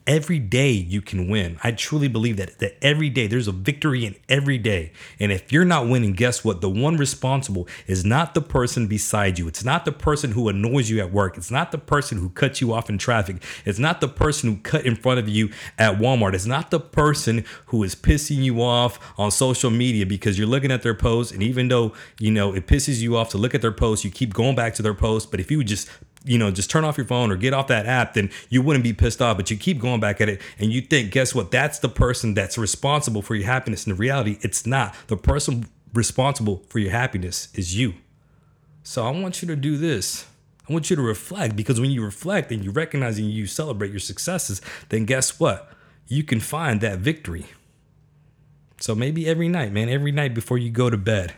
every 0.06 0.40
day 0.40 0.72
you 0.72 1.02
can 1.02 1.30
win. 1.30 1.58
I 1.64 1.72
truly 1.72 2.08
believe 2.08 2.38
that 2.38 2.60
that 2.60 2.78
every 2.82 3.10
day 3.10 3.28
there's 3.28 3.48
a 3.48 3.52
victory 3.52 4.06
in 4.06 4.16
every 4.30 4.58
day. 4.58 4.92
And 5.20 5.32
if 5.32 5.52
you're 5.52 5.66
not 5.66 5.88
winning, 5.88 6.14
guess 6.14 6.44
what? 6.44 6.62
The 6.62 6.70
one 6.70 6.98
responsible 6.98 7.68
is 7.88 8.04
not 8.04 8.34
the 8.34 8.42
person 8.42 8.88
beside 8.88 9.40
you. 9.40 9.48
It's 9.48 9.64
not 9.64 9.86
the 9.86 9.92
person 9.92 10.32
who 10.32 10.50
annoys 10.50 10.90
you 10.90 11.00
at 11.00 11.12
work. 11.12 11.38
It's 11.38 11.52
not 11.52 11.72
the 11.72 11.78
person 11.78 12.18
who 12.18 12.30
cuts 12.30 12.62
you 12.62 12.74
off 12.74 12.90
in 12.90 12.98
traffic. 12.98 13.44
It's 13.66 13.80
not 13.80 14.02
the 14.02 14.08
person 14.08 14.50
who 14.50 14.58
cut 14.62 14.86
in 14.86 14.96
front 14.96 15.20
of 15.20 15.30
you 15.30 15.50
at 15.78 15.98
Walmart. 15.98 16.34
It's 16.34 16.46
not 16.46 16.72
the 16.72 16.80
person 16.80 17.46
who 17.68 17.84
is 17.84 17.96
pissing 17.96 18.44
you 18.44 18.62
off 18.62 19.00
on 19.18 19.32
social 19.32 19.70
media 19.70 20.06
because 20.06 20.38
you're 20.38 20.48
looking 20.48 20.72
at 20.72 20.84
their 20.84 20.96
posts 20.96 21.32
and 21.32 21.42
even 21.42 21.68
though, 21.68 21.94
you 22.20 22.32
know, 22.32 22.54
it 22.54 22.68
pisses 22.68 23.00
you 23.00 23.18
off 23.18 23.30
to 23.30 23.38
look 23.38 23.56
at 23.56 23.62
their 23.62 23.72
posts, 23.72 24.06
you 24.06 24.12
keep 24.12 24.34
going 24.34 24.56
back 24.56 24.74
to 24.76 24.82
their 24.82 24.94
posts, 24.94 25.30
but 25.30 25.40
if 25.40 25.50
you 25.50 25.58
would 25.58 25.68
just 25.68 25.90
you 26.26 26.38
know, 26.38 26.52
just 26.52 26.70
turn 26.70 26.84
off 26.86 26.98
your 26.98 27.08
phone 27.08 27.32
or 27.32 27.36
get 27.36 27.54
off 27.54 27.68
that 27.68 27.86
app, 27.86 28.14
then 28.14 28.30
you 28.50 28.62
wouldn't 28.62 28.84
be 28.84 28.94
pissed 28.94 29.22
off. 29.22 29.38
But 29.38 29.52
you 29.52 29.58
keep 29.58 29.80
going 29.80 30.00
back 30.00 30.22
at 30.22 30.30
it 30.30 30.42
and 30.58 30.72
you 30.72 30.82
think, 30.82 31.12
guess 31.12 31.36
what? 31.36 31.52
That's 31.52 31.80
the 31.80 31.90
person 31.90 32.34
that's 32.34 32.58
responsible 32.58 33.22
for 33.22 33.36
your 33.36 33.46
happiness. 33.46 33.86
In 33.86 33.96
reality, 33.96 34.38
it's 34.42 34.66
not. 34.66 34.96
The 35.08 35.18
person 35.18 35.68
responsible 35.94 36.64
for 36.70 36.80
your 36.80 36.92
happiness 36.92 37.50
is 37.54 37.78
you. 37.78 37.96
So 38.84 39.06
I 39.06 39.12
want 39.12 39.42
you 39.42 39.48
to 39.50 39.56
do 39.56 39.78
this. 39.78 40.26
I 40.68 40.74
want 40.74 40.90
you 40.90 40.96
to 40.96 41.02
reflect 41.02 41.56
because 41.56 41.80
when 41.80 41.92
you 41.92 42.04
reflect 42.04 42.52
and 42.52 42.64
you 42.64 42.72
recognize 42.72 43.18
and 43.18 43.30
you 43.30 43.46
celebrate 43.46 43.92
your 43.92 44.00
successes, 44.00 44.62
then 44.90 45.06
guess 45.06 45.40
what? 45.40 45.72
You 46.08 46.24
can 46.24 46.40
find 46.40 46.80
that 46.82 47.00
victory. 47.00 47.48
So 48.80 48.96
maybe 48.96 49.28
every 49.28 49.50
night, 49.50 49.72
man, 49.72 49.90
every 49.90 50.12
night 50.12 50.34
before 50.34 50.58
you 50.58 50.70
go 50.70 50.90
to 50.90 50.98
bed, 50.98 51.34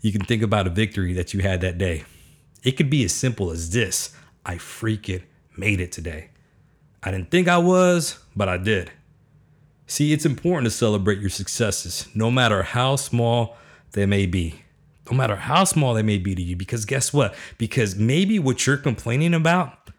you 0.00 0.12
can 0.12 0.24
think 0.24 0.42
about 0.42 0.66
a 0.66 0.70
victory 0.70 1.12
that 1.14 1.34
you 1.34 1.40
had 1.40 1.60
that 1.62 1.78
day. 1.78 2.04
It 2.62 2.72
could 2.72 2.90
be 2.90 3.04
as 3.04 3.12
simple 3.12 3.50
as 3.50 3.70
this 3.70 4.14
I 4.44 4.56
freaking 4.56 5.22
made 5.56 5.80
it 5.80 5.92
today. 5.92 6.30
I 7.02 7.10
didn't 7.10 7.30
think 7.30 7.48
I 7.48 7.58
was, 7.58 8.18
but 8.34 8.48
I 8.48 8.56
did. 8.56 8.90
See, 9.86 10.12
it's 10.12 10.26
important 10.26 10.64
to 10.64 10.76
celebrate 10.76 11.20
your 11.20 11.30
successes, 11.30 12.08
no 12.14 12.30
matter 12.30 12.62
how 12.62 12.96
small 12.96 13.56
they 13.92 14.06
may 14.06 14.26
be. 14.26 14.62
No 15.10 15.16
matter 15.16 15.36
how 15.36 15.62
small 15.62 15.94
they 15.94 16.02
may 16.02 16.18
be 16.18 16.34
to 16.34 16.42
you, 16.42 16.56
because 16.56 16.84
guess 16.84 17.12
what? 17.12 17.34
Because 17.58 17.94
maybe 17.94 18.40
what 18.40 18.66
you're 18.66 18.76
complaining 18.76 19.34
about, 19.34 19.90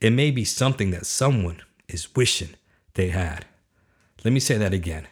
it 0.00 0.10
may 0.10 0.32
be 0.32 0.44
something 0.44 0.90
that 0.90 1.06
someone 1.06 1.62
is 1.88 2.14
wishing 2.16 2.50
they 2.94 3.10
had. 3.10 3.46
Let 4.24 4.32
me 4.32 4.40
say 4.40 4.58
that 4.58 4.74
again. 4.74 5.06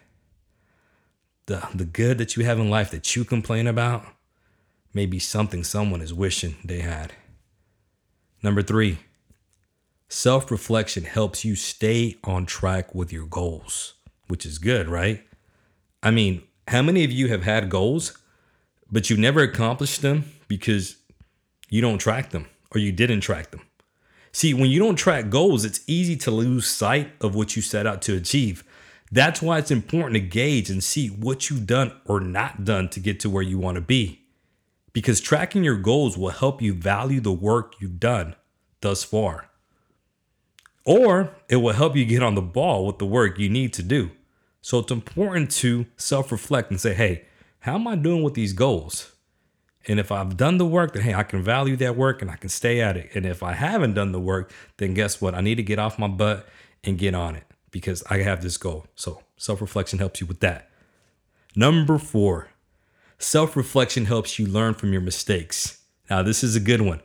The, 1.47 1.69
the 1.73 1.85
good 1.85 2.19
that 2.19 2.37
you 2.37 2.45
have 2.45 2.59
in 2.59 2.69
life 2.69 2.91
that 2.91 3.15
you 3.15 3.25
complain 3.25 3.69
about, 3.69 4.05
may 4.97 5.05
be 5.05 5.19
something 5.19 5.63
someone 5.63 6.01
is 6.01 6.15
wishing 6.15 6.57
they 6.65 6.81
had. 6.81 7.13
Number 8.43 8.63
three, 8.63 8.99
self 10.09 10.51
reflection 10.51 11.05
helps 11.05 11.45
you 11.45 11.55
stay 11.55 12.17
on 12.25 12.47
track 12.47 12.95
with 12.95 13.13
your 13.13 13.27
goals, 13.27 13.93
which 14.29 14.47
is 14.47 14.57
good, 14.57 14.89
right? 14.89 15.23
I 16.03 16.11
mean, 16.11 16.43
how 16.69 16.81
many 16.81 17.05
of 17.05 17.13
you 17.13 17.29
have 17.29 17.43
had 17.43 17.69
goals, 17.69 18.17
but 18.91 19.11
you 19.11 19.19
never 19.19 19.41
accomplished 19.41 20.01
them 20.01 20.33
because 20.49 20.97
you 21.69 21.83
don't 21.83 21.99
track 21.99 22.31
them 22.31 22.47
or 22.71 22.81
you 22.81 22.91
didn't 22.91 23.21
track 23.21 23.51
them? 23.51 23.61
See, 24.33 24.55
when 24.55 24.71
you 24.71 24.79
don't 24.79 24.97
track 24.97 25.29
goals, 25.29 25.67
it's 25.67 25.81
easy 25.87 26.17
to 26.17 26.31
lose 26.31 26.67
sight 26.67 27.11
of 27.21 27.35
what 27.35 27.55
you 27.55 27.61
set 27.61 27.87
out 27.87 28.01
to 28.03 28.17
achieve. 28.17 28.65
That's 29.13 29.43
why 29.43 29.59
it's 29.59 29.71
important 29.71 30.15
to 30.15 30.21
gauge 30.21 30.71
and 30.71 30.83
see 30.83 31.09
what 31.09 31.51
you've 31.51 31.67
done 31.67 31.93
or 32.07 32.19
not 32.19 32.65
done 32.65 32.89
to 32.91 33.01
get 33.01 33.21
to 33.21 33.31
where 33.31 33.43
you 33.43 33.59
want 33.59 33.75
to 33.75 33.83
be 33.83 34.23
because 34.97 35.21
tracking 35.21 35.63
your 35.63 35.77
goals 35.77 36.17
will 36.17 36.31
help 36.31 36.63
you 36.63 36.73
value 36.73 37.21
the 37.21 37.31
work 37.31 37.75
you've 37.79 38.01
done 38.01 38.35
thus 38.81 39.05
far. 39.05 39.51
Or 40.87 41.37
it 41.51 41.57
will 41.57 41.75
help 41.75 41.97
you 41.97 42.07
get 42.07 42.23
on 42.23 42.35
the 42.35 42.41
ball 42.41 42.87
with 42.87 42.97
the 42.97 43.05
work 43.05 43.39
you 43.39 43.51
need 43.51 43.75
to 43.75 43.83
do. 43.83 44.13
So 44.63 44.79
it's 44.79 44.91
important 44.91 45.51
to 45.51 45.85
self 45.99 46.33
reflect 46.33 46.71
and 46.71 46.81
say, 46.81 46.95
hey, 46.95 47.27
how 47.59 47.75
am 47.75 47.87
I 47.87 47.97
doing 47.97 48.23
with 48.23 48.33
these 48.33 48.55
goals? 48.55 49.13
And 49.87 50.01
if 50.01 50.11
I've 50.11 50.39
done 50.39 50.57
the 50.57 50.65
work, 50.65 50.95
then 50.95 51.03
hey, 51.03 51.13
I 51.13 51.25
can 51.25 51.43
value 51.43 51.77
that 51.77 51.95
work 51.95 52.23
and 52.23 52.31
I 52.31 52.37
can 52.37 52.49
stay 52.49 52.81
at 52.81 52.97
it. 52.97 53.11
And 53.15 53.27
if 53.27 53.43
I 53.43 53.53
haven't 53.53 53.93
done 53.93 54.13
the 54.13 54.19
work, 54.19 54.51
then 54.79 54.95
guess 54.95 55.21
what? 55.21 55.35
I 55.35 55.43
need 55.43 55.57
to 55.57 55.63
get 55.63 55.79
off 55.79 55.99
my 55.99 56.09
butt 56.09 56.49
and 56.83 56.97
get 56.97 57.15
on 57.15 57.37
it 57.37 57.45
because 57.71 58.03
I 58.09 58.23
have 58.23 58.41
this 58.41 58.57
goal. 58.57 58.87
So 58.95 59.21
self 59.37 59.61
reflection 59.61 59.99
helps 59.99 60.23
you 60.23 60.27
with 60.27 60.41
that. 60.41 60.71
Number 61.55 61.99
four, 61.99 62.49
Self 63.19 63.57
reflection 63.57 64.05
helps 64.05 64.39
you 64.39 64.47
learn 64.47 64.75
from 64.75 64.93
your 64.93 65.01
mistakes. 65.01 65.83
Now, 66.11 66.23
this 66.23 66.45
is 66.45 66.55
a 66.55 66.61
good 66.61 66.83
one 66.83 67.01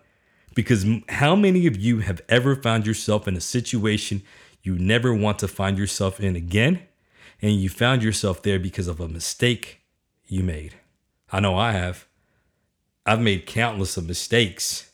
because 0.53 0.85
how 1.09 1.35
many 1.35 1.65
of 1.67 1.77
you 1.77 1.99
have 1.99 2.21
ever 2.29 2.55
found 2.55 2.85
yourself 2.85 3.27
in 3.27 3.35
a 3.35 3.41
situation 3.41 4.21
you 4.61 4.77
never 4.77 5.13
want 5.13 5.39
to 5.39 5.47
find 5.47 5.77
yourself 5.77 6.19
in 6.19 6.35
again? 6.35 6.81
And 7.41 7.55
you 7.55 7.69
found 7.69 8.03
yourself 8.03 8.43
there 8.43 8.59
because 8.59 8.87
of 8.87 8.99
a 8.99 9.07
mistake 9.07 9.81
you 10.27 10.43
made. 10.43 10.75
I 11.31 11.39
know 11.39 11.57
I 11.57 11.71
have. 11.71 12.05
I've 13.05 13.21
made 13.21 13.45
countless 13.45 13.97
of 13.97 14.07
mistakes. 14.07 14.91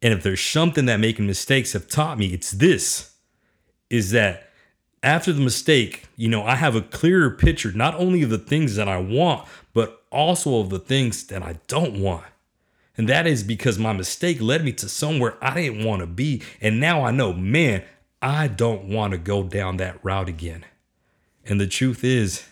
And 0.00 0.12
if 0.12 0.22
there's 0.22 0.40
something 0.40 0.86
that 0.86 1.00
making 1.00 1.26
mistakes 1.26 1.72
have 1.72 1.88
taught 1.88 2.18
me, 2.18 2.26
it's 2.26 2.50
this 2.52 3.14
is 3.90 4.10
that 4.12 4.50
after 5.02 5.32
the 5.32 5.40
mistake, 5.40 6.04
you 6.16 6.28
know, 6.28 6.44
I 6.44 6.54
have 6.56 6.76
a 6.76 6.82
clearer 6.82 7.30
picture, 7.30 7.72
not 7.72 7.94
only 7.96 8.22
of 8.22 8.30
the 8.30 8.38
things 8.38 8.76
that 8.76 8.88
I 8.88 8.98
want, 8.98 9.46
but 9.72 10.03
also 10.14 10.60
of 10.60 10.70
the 10.70 10.78
things 10.78 11.26
that 11.26 11.42
I 11.42 11.58
don't 11.66 12.00
want. 12.00 12.24
And 12.96 13.08
that 13.08 13.26
is 13.26 13.42
because 13.42 13.78
my 13.78 13.92
mistake 13.92 14.40
led 14.40 14.64
me 14.64 14.72
to 14.74 14.88
somewhere 14.88 15.36
I 15.42 15.54
didn't 15.54 15.84
want 15.84 16.00
to 16.00 16.06
be. 16.06 16.42
And 16.60 16.80
now 16.80 17.04
I 17.04 17.10
know, 17.10 17.32
man, 17.32 17.82
I 18.22 18.46
don't 18.46 18.84
want 18.84 19.12
to 19.12 19.18
go 19.18 19.42
down 19.42 19.78
that 19.78 20.02
route 20.04 20.28
again. 20.28 20.64
And 21.44 21.60
the 21.60 21.66
truth 21.66 22.04
is, 22.04 22.46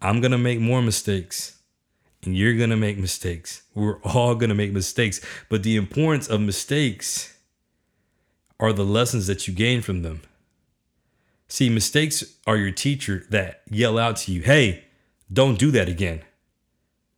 I'm 0.00 0.20
going 0.20 0.32
to 0.32 0.38
make 0.38 0.60
more 0.60 0.82
mistakes. 0.82 1.58
And 2.24 2.36
you're 2.36 2.56
going 2.56 2.70
to 2.70 2.76
make 2.76 2.98
mistakes. 2.98 3.62
We're 3.74 4.00
all 4.02 4.34
going 4.34 4.50
to 4.50 4.54
make 4.54 4.72
mistakes. 4.72 5.20
But 5.48 5.62
the 5.62 5.76
importance 5.76 6.28
of 6.28 6.40
mistakes 6.40 7.36
are 8.60 8.72
the 8.72 8.84
lessons 8.84 9.26
that 9.26 9.48
you 9.48 9.54
gain 9.54 9.82
from 9.82 10.02
them. 10.02 10.22
See, 11.48 11.68
mistakes 11.68 12.36
are 12.46 12.56
your 12.56 12.70
teacher 12.70 13.26
that 13.30 13.62
yell 13.68 13.98
out 13.98 14.16
to 14.18 14.32
you, 14.32 14.42
hey, 14.42 14.84
don't 15.32 15.58
do 15.58 15.70
that 15.72 15.88
again. 15.88 16.22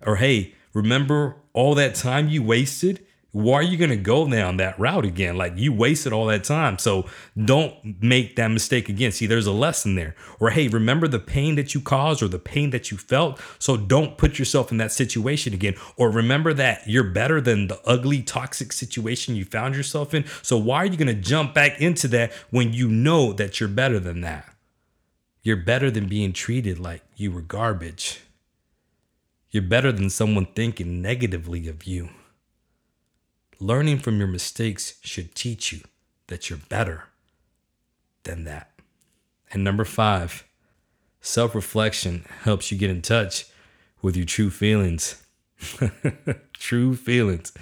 Or 0.04 0.16
hey, 0.16 0.54
remember 0.72 1.36
all 1.52 1.74
that 1.74 1.94
time 1.94 2.28
you 2.28 2.42
wasted? 2.42 3.04
Why 3.34 3.54
are 3.54 3.62
you 3.64 3.76
going 3.76 3.90
to 3.90 3.96
go 3.96 4.28
down 4.28 4.58
that 4.58 4.78
route 4.78 5.04
again? 5.04 5.36
Like 5.36 5.54
you 5.56 5.72
wasted 5.72 6.12
all 6.12 6.26
that 6.26 6.44
time. 6.44 6.78
So 6.78 7.06
don't 7.36 8.00
make 8.00 8.36
that 8.36 8.46
mistake 8.46 8.88
again. 8.88 9.10
See, 9.10 9.26
there's 9.26 9.48
a 9.48 9.52
lesson 9.52 9.96
there. 9.96 10.14
Or 10.38 10.50
hey, 10.50 10.68
remember 10.68 11.08
the 11.08 11.18
pain 11.18 11.56
that 11.56 11.74
you 11.74 11.80
caused 11.80 12.22
or 12.22 12.28
the 12.28 12.38
pain 12.38 12.70
that 12.70 12.92
you 12.92 12.96
felt? 12.96 13.40
So 13.58 13.76
don't 13.76 14.16
put 14.16 14.38
yourself 14.38 14.70
in 14.70 14.76
that 14.76 14.92
situation 14.92 15.52
again. 15.52 15.74
Or 15.96 16.10
remember 16.10 16.54
that 16.54 16.86
you're 16.86 17.02
better 17.02 17.40
than 17.40 17.66
the 17.66 17.80
ugly, 17.84 18.22
toxic 18.22 18.72
situation 18.72 19.34
you 19.34 19.44
found 19.44 19.74
yourself 19.74 20.14
in. 20.14 20.24
So 20.42 20.56
why 20.56 20.76
are 20.76 20.86
you 20.86 20.96
going 20.96 21.08
to 21.08 21.14
jump 21.14 21.54
back 21.54 21.80
into 21.80 22.06
that 22.08 22.32
when 22.50 22.72
you 22.72 22.88
know 22.88 23.32
that 23.32 23.58
you're 23.58 23.68
better 23.68 23.98
than 23.98 24.20
that? 24.20 24.48
You're 25.42 25.56
better 25.56 25.90
than 25.90 26.06
being 26.06 26.32
treated 26.32 26.78
like 26.78 27.02
you 27.16 27.32
were 27.32 27.42
garbage. 27.42 28.20
You're 29.54 29.62
better 29.62 29.92
than 29.92 30.10
someone 30.10 30.46
thinking 30.46 31.00
negatively 31.00 31.68
of 31.68 31.86
you. 31.86 32.08
Learning 33.60 34.00
from 34.00 34.18
your 34.18 34.26
mistakes 34.26 34.98
should 35.00 35.36
teach 35.36 35.72
you 35.72 35.82
that 36.26 36.50
you're 36.50 36.58
better 36.68 37.04
than 38.24 38.42
that. 38.46 38.72
And 39.52 39.62
number 39.62 39.84
five, 39.84 40.42
self 41.20 41.54
reflection 41.54 42.24
helps 42.42 42.72
you 42.72 42.78
get 42.78 42.90
in 42.90 43.00
touch 43.00 43.46
with 44.02 44.16
your 44.16 44.26
true 44.26 44.50
feelings. 44.50 45.24
true 46.54 46.96
feelings. 46.96 47.52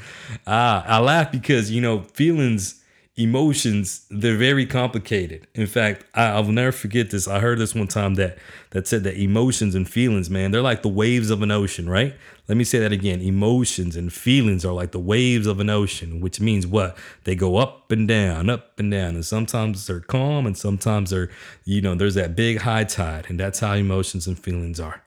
Ah, 0.47 0.87
I 0.87 0.99
laugh 0.99 1.31
because, 1.31 1.71
you 1.71 1.83
know, 1.83 2.05
feelings 2.15 2.82
emotions 3.17 4.07
they're 4.11 4.39
very 4.39 4.65
complicated. 4.65 5.47
In 5.55 5.67
fact 5.67 6.05
I, 6.15 6.41
will 6.41 6.53
never 6.53 6.73
forget 6.73 7.11
this. 7.11 7.29
I 7.29 7.41
heard 7.41 7.59
this 7.59 7.75
one 7.75 7.89
time 7.89 8.15
that 8.15 8.39
that 8.71 8.87
said 8.87 9.05
that 9.05 9.21
emotions 9.21 9.75
and 9.75 9.89
feelings 9.89 10.31
man 10.31 10.51
they're 10.51 10.63
like 10.63 10.81
the 10.81 10.89
waves 10.89 11.29
of 11.29 11.43
an 11.43 11.51
ocean 11.51 11.91
right? 11.91 12.15
Let 12.49 12.57
me 12.57 12.65
say 12.65 12.79
that 12.79 12.91
again. 12.91 13.21
Emotions 13.21 13.97
and 13.97 14.11
feelings 14.11 14.65
are 14.65 14.73
like 14.73 14.93
the 14.93 14.99
waves 14.99 15.47
of 15.47 15.61
an 15.61 15.69
ocean 15.69 16.23
which 16.23 16.41
means 16.41 16.67
what? 16.67 16.97
They 17.25 17.35
go 17.35 17.59
up 17.59 17.93
and 17.93 18.09
down 18.09 18.49
up 18.49 18.79
and 18.79 18.91
down 18.91 19.15
and 19.15 19.25
sometimes 19.27 19.87
they're 19.87 20.01
calm 20.01 20.47
and 20.47 20.57
sometimes 20.57 21.11
they're 21.11 21.31
you 21.67 21.83
know 21.83 21.95
there's 21.95 22.15
that 22.15 22.35
big 22.35 22.61
high 22.61 22.85
tide 22.85 23.27
and 23.29 23.39
that's 23.39 23.61
how 23.61 23.75
emotions 23.75 24.27
and 24.27 24.39
feelings 24.39 24.81
are. 24.81 25.03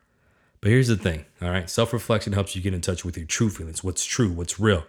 But 0.61 0.69
here's 0.69 0.89
the 0.89 0.95
thing 0.95 1.25
all 1.41 1.49
right? 1.49 1.67
Self-reflection 1.67 2.33
helps 2.33 2.55
you 2.55 2.61
get 2.61 2.75
in 2.75 2.81
touch 2.81 3.03
with 3.03 3.17
your 3.17 3.25
true 3.25 3.49
feelings 3.49 3.83
what's 3.83 4.05
true 4.05 4.31
what's 4.31 4.59
real 4.59 4.83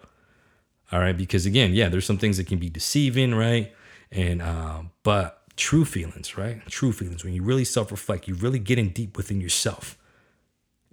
all 0.92 1.00
right. 1.00 1.16
Because 1.16 1.46
again, 1.46 1.74
yeah, 1.74 1.88
there's 1.88 2.06
some 2.06 2.18
things 2.18 2.36
that 2.36 2.46
can 2.46 2.58
be 2.58 2.68
deceiving, 2.68 3.34
right? 3.34 3.72
And, 4.10 4.40
um, 4.40 4.90
but 5.02 5.42
true 5.56 5.84
feelings, 5.84 6.36
right? 6.38 6.64
True 6.66 6.92
feelings, 6.92 7.24
when 7.24 7.32
you 7.34 7.42
really 7.42 7.64
self 7.64 7.90
reflect, 7.90 8.28
you 8.28 8.34
really 8.34 8.58
get 8.58 8.78
in 8.78 8.90
deep 8.90 9.16
within 9.16 9.40
yourself 9.40 9.98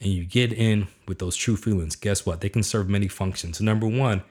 and 0.04 0.12
you 0.12 0.26
get 0.26 0.52
in 0.52 0.88
with 1.08 1.20
those 1.20 1.36
true 1.36 1.56
feelings, 1.56 1.96
guess 1.96 2.26
what? 2.26 2.42
They 2.42 2.50
can 2.50 2.64
serve 2.64 2.90
many 2.90 3.08
functions. 3.08 3.62
Number 3.62 3.88
one, 3.88 4.24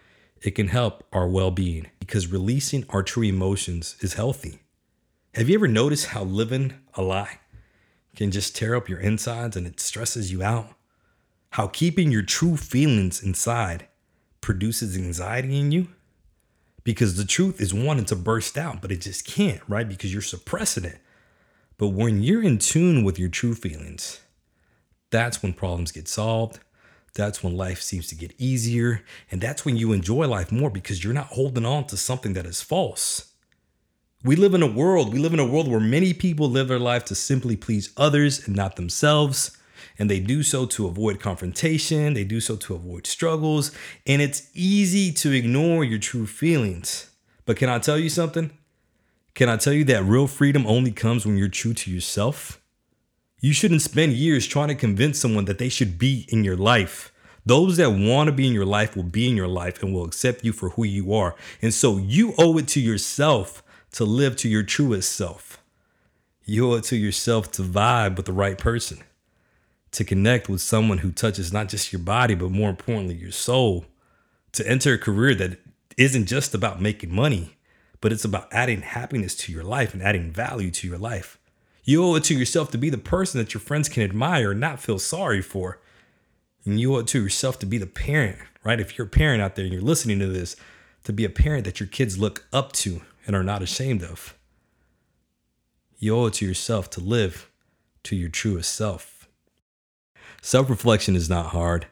it 0.42 0.52
can 0.52 0.68
help 0.68 1.04
our 1.12 1.26
well 1.26 1.50
being 1.50 1.86
because 1.98 2.26
releasing 2.26 2.84
our 2.90 3.02
true 3.02 3.22
emotions 3.22 3.96
is 4.00 4.14
healthy. 4.14 4.58
Have 5.34 5.48
you 5.48 5.54
ever 5.54 5.68
noticed 5.68 6.08
how 6.08 6.24
living 6.24 6.74
a 6.94 7.02
lie 7.02 7.38
can 8.16 8.30
just 8.30 8.54
tear 8.54 8.74
up 8.74 8.88
your 8.88 8.98
insides 8.98 9.56
and 9.56 9.66
it 9.66 9.80
stresses 9.80 10.30
you 10.30 10.42
out? 10.42 10.74
How 11.50 11.68
keeping 11.68 12.10
your 12.10 12.22
true 12.22 12.56
feelings 12.56 13.22
inside 13.22 13.88
produces 14.42 14.96
anxiety 14.98 15.58
in 15.58 15.72
you 15.72 15.88
because 16.84 17.16
the 17.16 17.24
truth 17.24 17.60
is 17.60 17.72
wanting 17.72 18.04
to 18.06 18.16
burst 18.16 18.58
out, 18.58 18.82
but 18.82 18.92
it 18.92 19.00
just 19.00 19.24
can't, 19.24 19.62
right? 19.66 19.88
Because 19.88 20.12
you're 20.12 20.20
suppressing 20.20 20.84
it. 20.84 20.98
But 21.78 21.88
when 21.88 22.22
you're 22.22 22.42
in 22.42 22.58
tune 22.58 23.04
with 23.04 23.18
your 23.18 23.30
true 23.30 23.54
feelings, 23.54 24.20
that's 25.10 25.42
when 25.42 25.54
problems 25.54 25.92
get 25.92 26.08
solved. 26.08 26.58
That's 27.14 27.42
when 27.42 27.56
life 27.56 27.80
seems 27.80 28.06
to 28.08 28.14
get 28.14 28.34
easier. 28.38 29.02
And 29.30 29.40
that's 29.40 29.64
when 29.64 29.76
you 29.76 29.92
enjoy 29.92 30.26
life 30.26 30.50
more 30.50 30.70
because 30.70 31.04
you're 31.04 31.12
not 31.12 31.26
holding 31.26 31.66
on 31.66 31.86
to 31.86 31.96
something 31.96 32.32
that 32.34 32.46
is 32.46 32.62
false. 32.62 33.32
We 34.24 34.36
live 34.36 34.54
in 34.54 34.62
a 34.62 34.66
world, 34.66 35.12
we 35.12 35.18
live 35.18 35.34
in 35.34 35.40
a 35.40 35.46
world 35.46 35.68
where 35.68 35.80
many 35.80 36.14
people 36.14 36.48
live 36.48 36.68
their 36.68 36.78
life 36.78 37.04
to 37.06 37.14
simply 37.14 37.56
please 37.56 37.92
others 37.96 38.46
and 38.46 38.54
not 38.54 38.76
themselves 38.76 39.56
and 39.98 40.10
they 40.10 40.20
do 40.20 40.42
so 40.42 40.66
to 40.66 40.86
avoid 40.86 41.20
confrontation, 41.20 42.14
they 42.14 42.24
do 42.24 42.40
so 42.40 42.56
to 42.56 42.74
avoid 42.74 43.06
struggles, 43.06 43.72
and 44.06 44.22
it's 44.22 44.50
easy 44.54 45.12
to 45.12 45.32
ignore 45.32 45.84
your 45.84 45.98
true 45.98 46.26
feelings. 46.26 47.10
But 47.44 47.56
can 47.56 47.68
I 47.68 47.78
tell 47.78 47.98
you 47.98 48.08
something? 48.08 48.50
Can 49.34 49.48
I 49.48 49.56
tell 49.56 49.72
you 49.72 49.84
that 49.84 50.04
real 50.04 50.26
freedom 50.26 50.66
only 50.66 50.92
comes 50.92 51.24
when 51.24 51.38
you're 51.38 51.48
true 51.48 51.74
to 51.74 51.90
yourself? 51.90 52.60
You 53.40 53.52
shouldn't 53.52 53.82
spend 53.82 54.12
years 54.12 54.46
trying 54.46 54.68
to 54.68 54.74
convince 54.74 55.18
someone 55.18 55.46
that 55.46 55.58
they 55.58 55.68
should 55.68 55.98
be 55.98 56.26
in 56.28 56.44
your 56.44 56.56
life. 56.56 57.12
Those 57.44 57.76
that 57.78 57.90
want 57.90 58.28
to 58.28 58.32
be 58.32 58.46
in 58.46 58.52
your 58.52 58.66
life 58.66 58.94
will 58.94 59.02
be 59.02 59.28
in 59.28 59.36
your 59.36 59.48
life 59.48 59.82
and 59.82 59.92
will 59.92 60.04
accept 60.04 60.44
you 60.44 60.52
for 60.52 60.70
who 60.70 60.84
you 60.84 61.12
are. 61.12 61.34
And 61.60 61.74
so 61.74 61.96
you 61.96 62.34
owe 62.38 62.56
it 62.58 62.68
to 62.68 62.80
yourself 62.80 63.62
to 63.92 64.04
live 64.04 64.36
to 64.36 64.48
your 64.48 64.62
truest 64.62 65.10
self. 65.12 65.58
You 66.44 66.70
owe 66.70 66.74
it 66.74 66.84
to 66.84 66.96
yourself 66.96 67.50
to 67.52 67.62
vibe 67.62 68.16
with 68.16 68.26
the 68.26 68.32
right 68.32 68.58
person 68.58 69.02
to 69.92 70.04
connect 70.04 70.48
with 70.48 70.60
someone 70.60 70.98
who 70.98 71.12
touches 71.12 71.52
not 71.52 71.68
just 71.68 71.92
your 71.92 72.00
body, 72.00 72.34
but 72.34 72.50
more 72.50 72.70
importantly, 72.70 73.14
your 73.14 73.30
soul, 73.30 73.84
to 74.52 74.66
enter 74.68 74.94
a 74.94 74.98
career 74.98 75.34
that 75.34 75.58
isn't 75.96 76.26
just 76.26 76.54
about 76.54 76.80
making 76.80 77.14
money, 77.14 77.56
but 78.00 78.12
it's 78.12 78.24
about 78.24 78.48
adding 78.52 78.82
happiness 78.82 79.34
to 79.36 79.52
your 79.52 79.62
life 79.62 79.94
and 79.94 80.02
adding 80.02 80.30
value 80.30 80.70
to 80.70 80.88
your 80.88 80.98
life. 80.98 81.38
You 81.84 82.04
owe 82.04 82.14
it 82.14 82.24
to 82.24 82.34
yourself 82.34 82.70
to 82.70 82.78
be 82.78 82.90
the 82.90 82.98
person 82.98 83.38
that 83.38 83.54
your 83.54 83.60
friends 83.60 83.88
can 83.88 84.02
admire 84.02 84.52
and 84.52 84.60
not 84.60 84.80
feel 84.80 84.98
sorry 84.98 85.42
for. 85.42 85.80
And 86.64 86.80
you 86.80 86.94
owe 86.94 87.00
it 87.00 87.08
to 87.08 87.22
yourself 87.22 87.58
to 87.58 87.66
be 87.66 87.78
the 87.78 87.86
parent, 87.86 88.38
right? 88.64 88.80
If 88.80 88.96
you're 88.96 89.08
a 89.08 89.10
parent 89.10 89.42
out 89.42 89.56
there 89.56 89.64
and 89.64 89.72
you're 89.72 89.82
listening 89.82 90.20
to 90.20 90.26
this, 90.26 90.56
to 91.04 91.12
be 91.12 91.24
a 91.24 91.30
parent 91.30 91.64
that 91.64 91.80
your 91.80 91.88
kids 91.88 92.18
look 92.18 92.46
up 92.52 92.72
to 92.72 93.02
and 93.26 93.34
are 93.34 93.42
not 93.42 93.62
ashamed 93.62 94.02
of. 94.02 94.36
You 95.98 96.16
owe 96.16 96.26
it 96.26 96.34
to 96.34 96.46
yourself 96.46 96.88
to 96.90 97.00
live 97.00 97.50
to 98.04 98.16
your 98.16 98.28
truest 98.28 98.74
self. 98.74 99.11
Self 100.44 100.68
reflection 100.68 101.14
is 101.14 101.30
not 101.30 101.46
hard, 101.46 101.86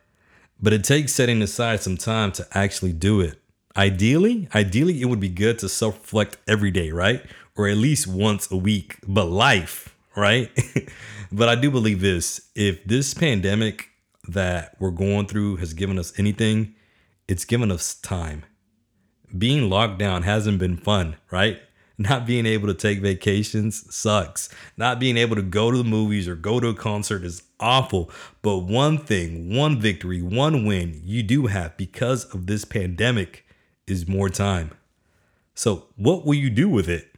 but 0.60 0.72
it 0.72 0.82
takes 0.82 1.14
setting 1.14 1.40
aside 1.40 1.82
some 1.82 1.96
time 1.96 2.32
to 2.32 2.46
actually 2.52 2.92
do 2.92 3.20
it. 3.20 3.40
Ideally, 3.76 4.48
ideally 4.52 5.00
it 5.00 5.04
would 5.04 5.20
be 5.20 5.28
good 5.28 5.60
to 5.60 5.68
self 5.68 6.00
reflect 6.00 6.36
every 6.48 6.72
day, 6.72 6.90
right? 6.90 7.24
Or 7.56 7.68
at 7.68 7.76
least 7.76 8.08
once 8.08 8.50
a 8.50 8.56
week. 8.56 8.96
But 9.06 9.26
life, 9.26 9.96
right? 10.16 10.50
but 11.32 11.48
I 11.48 11.54
do 11.54 11.70
believe 11.70 12.00
this, 12.00 12.50
if 12.56 12.82
this 12.84 13.14
pandemic 13.14 13.88
that 14.26 14.76
we're 14.80 14.90
going 14.90 15.26
through 15.26 15.56
has 15.56 15.72
given 15.72 15.96
us 15.96 16.12
anything, 16.18 16.74
it's 17.28 17.44
given 17.44 17.70
us 17.70 17.94
time. 17.94 18.42
Being 19.38 19.70
locked 19.70 20.00
down 20.00 20.24
hasn't 20.24 20.58
been 20.58 20.76
fun, 20.76 21.16
right? 21.30 21.60
Not 22.00 22.24
being 22.26 22.46
able 22.46 22.66
to 22.66 22.72
take 22.72 23.00
vacations 23.00 23.94
sucks. 23.94 24.48
Not 24.78 24.98
being 24.98 25.18
able 25.18 25.36
to 25.36 25.42
go 25.42 25.70
to 25.70 25.76
the 25.76 25.84
movies 25.84 26.26
or 26.26 26.34
go 26.34 26.58
to 26.58 26.68
a 26.68 26.74
concert 26.74 27.24
is 27.24 27.42
awful. 27.60 28.10
But 28.40 28.60
one 28.60 28.96
thing, 28.96 29.54
one 29.54 29.78
victory, 29.78 30.22
one 30.22 30.64
win 30.64 31.02
you 31.04 31.22
do 31.22 31.48
have 31.48 31.76
because 31.76 32.24
of 32.32 32.46
this 32.46 32.64
pandemic 32.64 33.46
is 33.86 34.08
more 34.08 34.30
time. 34.30 34.70
So, 35.54 35.88
what 35.96 36.24
will 36.24 36.36
you 36.36 36.48
do 36.48 36.70
with 36.70 36.88
it? 36.88 37.14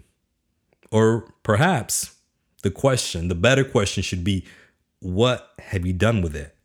Or 0.90 1.32
perhaps 1.44 2.16
the 2.64 2.70
question, 2.72 3.28
the 3.28 3.36
better 3.36 3.62
question 3.62 4.02
should 4.02 4.24
be 4.24 4.44
what 4.98 5.52
have 5.60 5.86
you 5.86 5.92
done 5.92 6.22
with 6.22 6.34
it? 6.34 6.56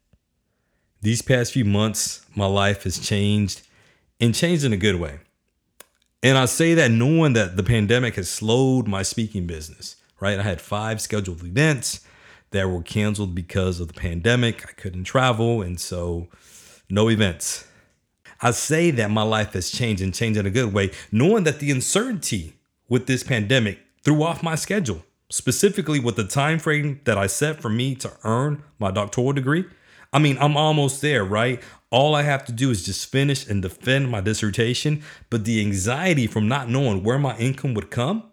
These 1.03 1.21
past 1.21 1.53
few 1.53 1.65
months, 1.65 2.25
my 2.35 2.47
life 2.47 2.81
has 2.81 2.97
changed 2.97 3.61
and 4.19 4.33
changed 4.33 4.63
in 4.63 4.73
a 4.73 4.77
good 4.77 4.95
way. 4.95 5.19
And 6.23 6.37
I 6.37 6.45
say 6.45 6.73
that 6.73 6.91
knowing 6.91 7.33
that 7.33 7.57
the 7.57 7.63
pandemic 7.63 8.15
has 8.15 8.29
slowed 8.29 8.87
my 8.87 9.03
speaking 9.03 9.45
business, 9.45 9.97
right? 10.19 10.39
I 10.39 10.43
had 10.43 10.59
five 10.59 10.99
scheduled 10.99 11.43
events 11.43 12.01
that 12.51 12.69
were 12.69 12.81
canceled 12.81 13.35
because 13.35 13.79
of 13.79 13.87
the 13.87 13.93
pandemic. 13.93 14.67
I 14.67 14.71
couldn't 14.71 15.03
travel, 15.03 15.61
and 15.61 15.79
so 15.79 16.27
no 16.89 17.09
events. 17.09 17.67
I 18.41 18.51
say 18.51 18.91
that 18.91 19.11
my 19.11 19.23
life 19.23 19.53
has 19.53 19.71
changed 19.71 20.01
and 20.01 20.13
changed 20.13 20.39
in 20.39 20.45
a 20.45 20.51
good 20.51 20.73
way, 20.73 20.91
knowing 21.11 21.43
that 21.43 21.59
the 21.59 21.71
uncertainty 21.71 22.53
with 22.89 23.07
this 23.07 23.23
pandemic 23.23 23.79
threw 24.03 24.23
off 24.23 24.43
my 24.43 24.55
schedule, 24.55 25.03
specifically 25.29 25.99
with 25.99 26.15
the 26.15 26.23
time 26.23 26.59
frame 26.59 27.01
that 27.03 27.17
I 27.17 27.27
set 27.27 27.61
for 27.61 27.69
me 27.69 27.95
to 27.95 28.11
earn 28.23 28.63
my 28.79 28.91
doctoral 28.91 29.33
degree. 29.33 29.65
I 30.13 30.19
mean, 30.19 30.37
I'm 30.39 30.57
almost 30.57 31.01
there, 31.01 31.23
right? 31.23 31.61
All 31.89 32.15
I 32.15 32.23
have 32.23 32.45
to 32.45 32.51
do 32.51 32.69
is 32.69 32.85
just 32.85 33.09
finish 33.09 33.47
and 33.47 33.61
defend 33.61 34.09
my 34.09 34.21
dissertation. 34.21 35.03
But 35.29 35.45
the 35.45 35.61
anxiety 35.61 36.27
from 36.27 36.47
not 36.47 36.69
knowing 36.69 37.03
where 37.03 37.19
my 37.19 37.37
income 37.37 37.73
would 37.73 37.91
come, 37.91 38.23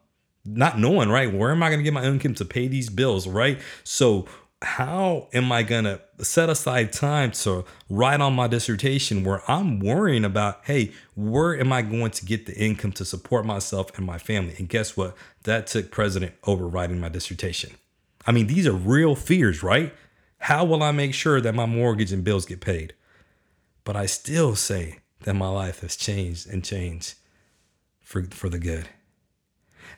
not 0.44 0.78
knowing, 0.78 1.08
right? 1.08 1.32
Where 1.32 1.50
am 1.50 1.62
I 1.62 1.68
going 1.68 1.80
to 1.80 1.84
get 1.84 1.92
my 1.92 2.04
income 2.04 2.34
to 2.34 2.44
pay 2.44 2.68
these 2.68 2.90
bills, 2.90 3.26
right? 3.26 3.60
So, 3.82 4.26
how 4.62 5.28
am 5.34 5.52
I 5.52 5.62
going 5.62 5.84
to 5.84 6.00
set 6.22 6.48
aside 6.48 6.92
time 6.92 7.32
to 7.32 7.64
write 7.90 8.20
on 8.20 8.34
my 8.34 8.46
dissertation 8.46 9.22
where 9.22 9.42
I'm 9.50 9.78
worrying 9.78 10.24
about, 10.24 10.60
hey, 10.64 10.92
where 11.14 11.58
am 11.58 11.72
I 11.72 11.82
going 11.82 12.12
to 12.12 12.24
get 12.24 12.46
the 12.46 12.54
income 12.56 12.92
to 12.92 13.04
support 13.04 13.44
myself 13.44 13.96
and 13.96 14.06
my 14.06 14.16
family? 14.16 14.54
And 14.58 14.68
guess 14.68 14.96
what? 14.96 15.16
That 15.42 15.66
took 15.66 15.90
precedent 15.90 16.34
over 16.44 16.66
writing 16.66 16.98
my 16.98 17.10
dissertation. 17.10 17.72
I 18.26 18.32
mean, 18.32 18.46
these 18.46 18.66
are 18.66 18.72
real 18.72 19.14
fears, 19.14 19.62
right? 19.62 19.92
How 20.38 20.64
will 20.64 20.82
I 20.82 20.92
make 20.92 21.14
sure 21.14 21.40
that 21.40 21.54
my 21.54 21.66
mortgage 21.66 22.12
and 22.12 22.24
bills 22.24 22.46
get 22.46 22.60
paid? 22.60 22.94
But 23.84 23.96
I 23.96 24.06
still 24.06 24.56
say 24.56 25.00
that 25.20 25.34
my 25.34 25.48
life 25.48 25.80
has 25.80 25.96
changed 25.96 26.48
and 26.48 26.64
changed 26.64 27.14
for, 28.00 28.22
for 28.24 28.48
the 28.48 28.58
good. 28.58 28.88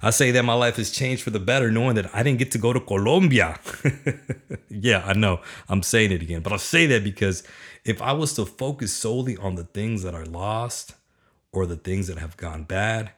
I 0.02 0.10
say 0.10 0.30
that 0.32 0.44
my 0.44 0.54
life 0.54 0.76
has 0.76 0.90
changed 0.90 1.22
for 1.22 1.30
the 1.30 1.40
better 1.40 1.70
knowing 1.70 1.96
that 1.96 2.14
I 2.14 2.22
didn't 2.22 2.38
get 2.38 2.52
to 2.52 2.58
go 2.58 2.72
to 2.72 2.80
Colombia. 2.80 3.58
yeah, 4.68 5.02
I 5.06 5.14
know 5.14 5.40
I'm 5.68 5.82
saying 5.82 6.12
it 6.12 6.22
again, 6.22 6.42
but 6.42 6.52
I'll 6.52 6.58
say 6.58 6.86
that 6.86 7.02
because 7.02 7.42
if 7.84 8.02
I 8.02 8.12
was 8.12 8.34
to 8.34 8.44
focus 8.44 8.92
solely 8.92 9.36
on 9.36 9.54
the 9.54 9.64
things 9.64 10.02
that 10.02 10.14
are 10.14 10.26
lost 10.26 10.94
or 11.52 11.66
the 11.66 11.76
things 11.76 12.08
that 12.08 12.18
have 12.18 12.36
gone 12.36 12.64
bad, 12.64 13.12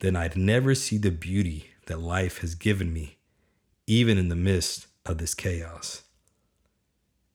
then 0.00 0.16
I'd 0.16 0.36
never 0.36 0.74
see 0.74 0.98
the 0.98 1.10
beauty 1.10 1.70
that 1.86 2.00
life 2.00 2.38
has 2.38 2.54
given 2.54 2.92
me, 2.92 3.18
even 3.86 4.18
in 4.18 4.28
the 4.28 4.36
midst 4.36 4.86
of 5.04 5.18
this 5.18 5.34
chaos. 5.34 6.02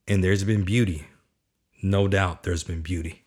And 0.07 0.23
there's 0.23 0.43
been 0.43 0.63
beauty. 0.63 1.07
No 1.81 2.07
doubt 2.07 2.43
there's 2.43 2.63
been 2.63 2.81
beauty. 2.81 3.23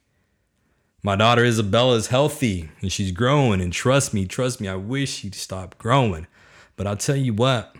My 1.02 1.16
daughter 1.16 1.44
Isabella 1.44 1.96
is 1.96 2.06
healthy 2.06 2.70
and 2.80 2.90
she's 2.90 3.12
growing. 3.12 3.60
And 3.60 3.72
trust 3.72 4.14
me, 4.14 4.26
trust 4.26 4.60
me, 4.60 4.68
I 4.68 4.76
wish 4.76 5.12
she'd 5.12 5.34
stop 5.34 5.76
growing. 5.78 6.26
But 6.76 6.86
I'll 6.86 6.96
tell 6.96 7.16
you 7.16 7.34
what, 7.34 7.76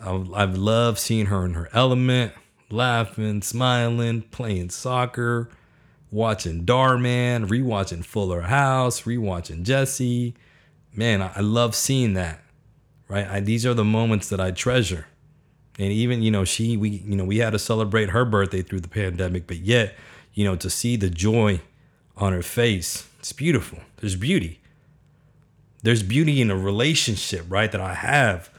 I've 0.00 0.58
loved 0.58 0.98
seeing 0.98 1.26
her 1.26 1.44
in 1.44 1.54
her 1.54 1.70
element, 1.72 2.32
laughing, 2.70 3.42
smiling, 3.42 4.22
playing 4.22 4.70
soccer, 4.70 5.50
watching 6.10 6.64
Darman, 6.64 7.46
rewatching 7.48 8.04
Fuller 8.04 8.42
House, 8.42 9.02
rewatching 9.02 9.62
Jessie. 9.62 10.34
Man, 10.94 11.22
I 11.22 11.40
love 11.40 11.74
seeing 11.74 12.14
that. 12.14 12.42
Right? 13.08 13.26
I, 13.26 13.40
these 13.40 13.64
are 13.64 13.74
the 13.74 13.84
moments 13.84 14.28
that 14.30 14.40
I 14.40 14.50
treasure. 14.50 15.06
And 15.78 15.92
even, 15.92 16.22
you 16.22 16.30
know, 16.30 16.44
she, 16.44 16.76
we, 16.76 16.88
you 16.90 17.16
know, 17.16 17.24
we 17.24 17.38
had 17.38 17.50
to 17.50 17.58
celebrate 17.58 18.10
her 18.10 18.24
birthday 18.24 18.62
through 18.62 18.80
the 18.80 18.88
pandemic, 18.88 19.46
but 19.46 19.58
yet, 19.58 19.94
you 20.32 20.44
know, 20.44 20.56
to 20.56 20.70
see 20.70 20.96
the 20.96 21.10
joy 21.10 21.60
on 22.16 22.32
her 22.32 22.42
face. 22.42 23.08
It's 23.18 23.32
beautiful. 23.32 23.80
There's 23.96 24.16
beauty. 24.16 24.60
There's 25.82 26.02
beauty 26.02 26.40
in 26.40 26.50
a 26.50 26.56
relationship, 26.56 27.44
right, 27.48 27.70
that 27.70 27.80
I 27.80 27.94
have 27.94 28.50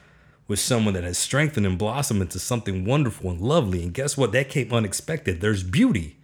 with 0.48 0.60
someone 0.60 0.94
that 0.94 1.04
has 1.04 1.18
strengthened 1.18 1.66
and 1.66 1.78
blossomed 1.78 2.22
into 2.22 2.40
something 2.40 2.86
wonderful 2.86 3.32
and 3.32 3.42
lovely. 3.42 3.82
And 3.82 3.94
guess 3.94 4.16
what? 4.16 4.32
That 4.32 4.50
came 4.50 4.72
unexpected. 4.72 5.42
There's 5.42 5.64
beauty. 5.64 6.18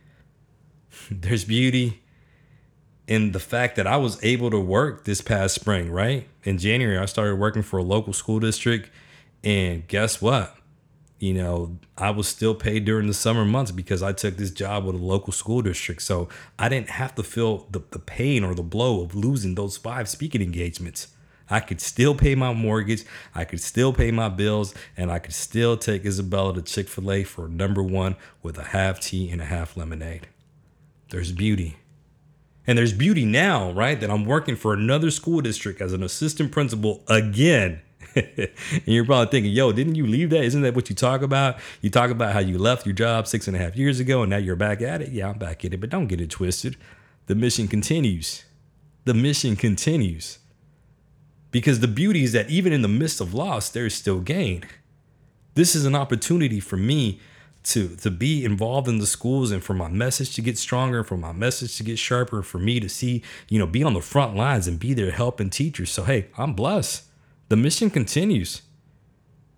There's 1.12 1.45
beauty 1.45 2.01
in 3.08 3.32
the 3.32 3.39
fact 3.39 3.77
that 3.77 3.88
I 3.88 3.97
was 3.97 4.23
able 4.23 4.51
to 4.51 4.60
work 4.60 5.06
this 5.06 5.21
past 5.21 5.56
spring, 5.56 5.91
right? 5.91 6.27
In 6.43 6.58
January, 6.58 6.97
I 6.97 7.06
started 7.06 7.36
working 7.36 7.63
for 7.63 7.80
a 7.80 7.84
local 7.84 8.13
school 8.13 8.39
district. 8.39 8.89
And 9.43 9.88
guess 9.88 10.21
what? 10.21 10.56
You 11.21 11.36
know, 11.36 11.77
I 11.99 12.10
was 12.10 12.27
still 12.27 12.55
paid 12.55 12.84
during 12.84 13.05
the 13.05 13.13
summer 13.13 13.45
months 13.45 13.69
because 13.69 14.01
I 14.01 14.12
took 14.12 14.38
this 14.38 14.49
job 14.49 14.86
with 14.86 14.95
a 14.95 14.97
local 14.97 15.31
school 15.31 15.62
district. 15.62 16.01
So 16.01 16.27
I 16.57 16.67
didn't 16.67 16.89
have 16.89 17.13
to 17.13 17.21
feel 17.21 17.67
the, 17.69 17.84
the 17.91 17.99
pain 17.99 18.43
or 18.43 18.55
the 18.55 18.63
blow 18.63 19.03
of 19.03 19.13
losing 19.13 19.53
those 19.53 19.77
five 19.77 20.10
speaking 20.10 20.41
engagements. 20.41 21.10
I 21.47 21.60
could 21.60 21.79
still 21.79 22.15
pay 22.15 22.34
my 22.34 22.53
mortgage, 22.53 23.03
I 23.36 23.45
could 23.45 23.62
still 23.62 23.93
pay 23.93 24.10
my 24.10 24.29
bills, 24.29 24.73
and 24.97 25.12
I 25.12 25.19
could 25.19 25.34
still 25.34 25.77
take 25.77 26.05
Isabella 26.05 26.55
to 26.55 26.62
Chick 26.63 26.88
fil 26.88 27.12
A 27.12 27.23
for 27.23 27.47
number 27.47 27.84
one 27.84 28.15
with 28.41 28.57
a 28.57 28.63
half 28.63 28.99
tea 28.99 29.29
and 29.29 29.41
a 29.41 29.45
half 29.45 29.77
lemonade. 29.77 30.27
There's 31.10 31.31
beauty. 31.31 31.77
And 32.65 32.79
there's 32.79 32.93
beauty 32.93 33.25
now, 33.25 33.71
right? 33.71 33.99
That 33.99 34.10
I'm 34.10 34.25
working 34.25 34.55
for 34.55 34.73
another 34.73 35.12
school 35.12 35.41
district 35.41 35.81
as 35.81 35.93
an 35.93 36.01
assistant 36.01 36.51
principal 36.51 37.03
again 37.07 37.81
and 38.15 38.52
you're 38.86 39.06
probably 39.06 39.32
thinking, 39.32 39.52
yo, 39.52 39.71
didn't 39.71 39.95
you 39.95 40.06
leave 40.06 40.30
that? 40.32 40.43
Isn't 40.43 40.62
that 40.62 40.76
what 40.76 40.89
you 40.89 40.95
talk 40.95 41.21
about? 41.21 41.58
You 41.82 41.89
talk 41.89 42.10
about 42.10 42.34
how 42.34 42.39
you 42.39 42.58
left 42.58 42.86
your 42.86 42.93
job 42.93 43.28
six 43.28 43.47
and 43.47 43.56
a 43.56 43.60
half 43.60 43.76
years 43.76 44.00
ago 44.00 44.21
and 44.21 44.30
now 44.30 44.38
you're 44.38 44.56
back 44.56 44.82
at 44.82 45.02
it. 45.02 45.12
Yeah, 45.12 45.30
I'm 45.30 45.38
back 45.38 45.63
at 45.63 45.74
it, 45.74 45.80
but 45.80 45.89
don't 45.89 46.08
get 46.08 46.19
it 46.19 46.30
twisted. 46.30 46.78
The 47.28 47.36
mission 47.36 47.67
continues. 47.67 48.43
The 49.06 49.13
mission 49.13 49.56
continues. 49.56 50.39
Because 51.52 51.80
the 51.80 51.88
beauty 51.88 52.24
is 52.24 52.34
that 52.34 52.50
even 52.50 52.74
in 52.74 52.82
the 52.82 52.88
midst 52.88 53.21
of 53.21 53.34
loss, 53.34 53.69
there 53.69 53.86
is 53.86 53.93
still 53.93 54.19
gain. 54.19 54.63
This 55.54 55.76
is 55.76 55.86
an 55.86 55.95
opportunity 55.95 56.60
for 56.60 56.78
me 56.78 57.19
to 57.63 57.95
to 57.97 58.10
be 58.10 58.43
involved 58.43 58.88
in 58.88 58.97
the 58.97 59.06
schools 59.06 59.52
and 59.52 59.63
for 59.63 59.74
my 59.74 59.88
message 59.88 60.34
to 60.36 60.41
get 60.41 60.58
stronger, 60.58 61.04
for 61.04 61.17
my 61.17 61.32
message 61.32 61.78
to 61.78 61.84
get 61.84 62.00
sharper, 62.00 62.41
for 62.41 62.58
me 62.58 62.80
to 62.80 62.89
see, 62.89 63.21
you 63.50 63.60
know, 63.60 63.67
be 63.67 63.84
on 63.84 63.93
the 63.93 64.02
front 64.02 64.36
lines 64.36 64.67
and 64.67 64.80
be 64.80 64.93
there 64.93 65.12
helping 65.12 65.50
teachers. 65.50 65.91
So 65.91 66.04
hey, 66.04 66.28
I'm 66.38 66.54
blessed 66.54 67.04
the 67.52 67.58
mission 67.58 67.90
continues. 67.90 68.62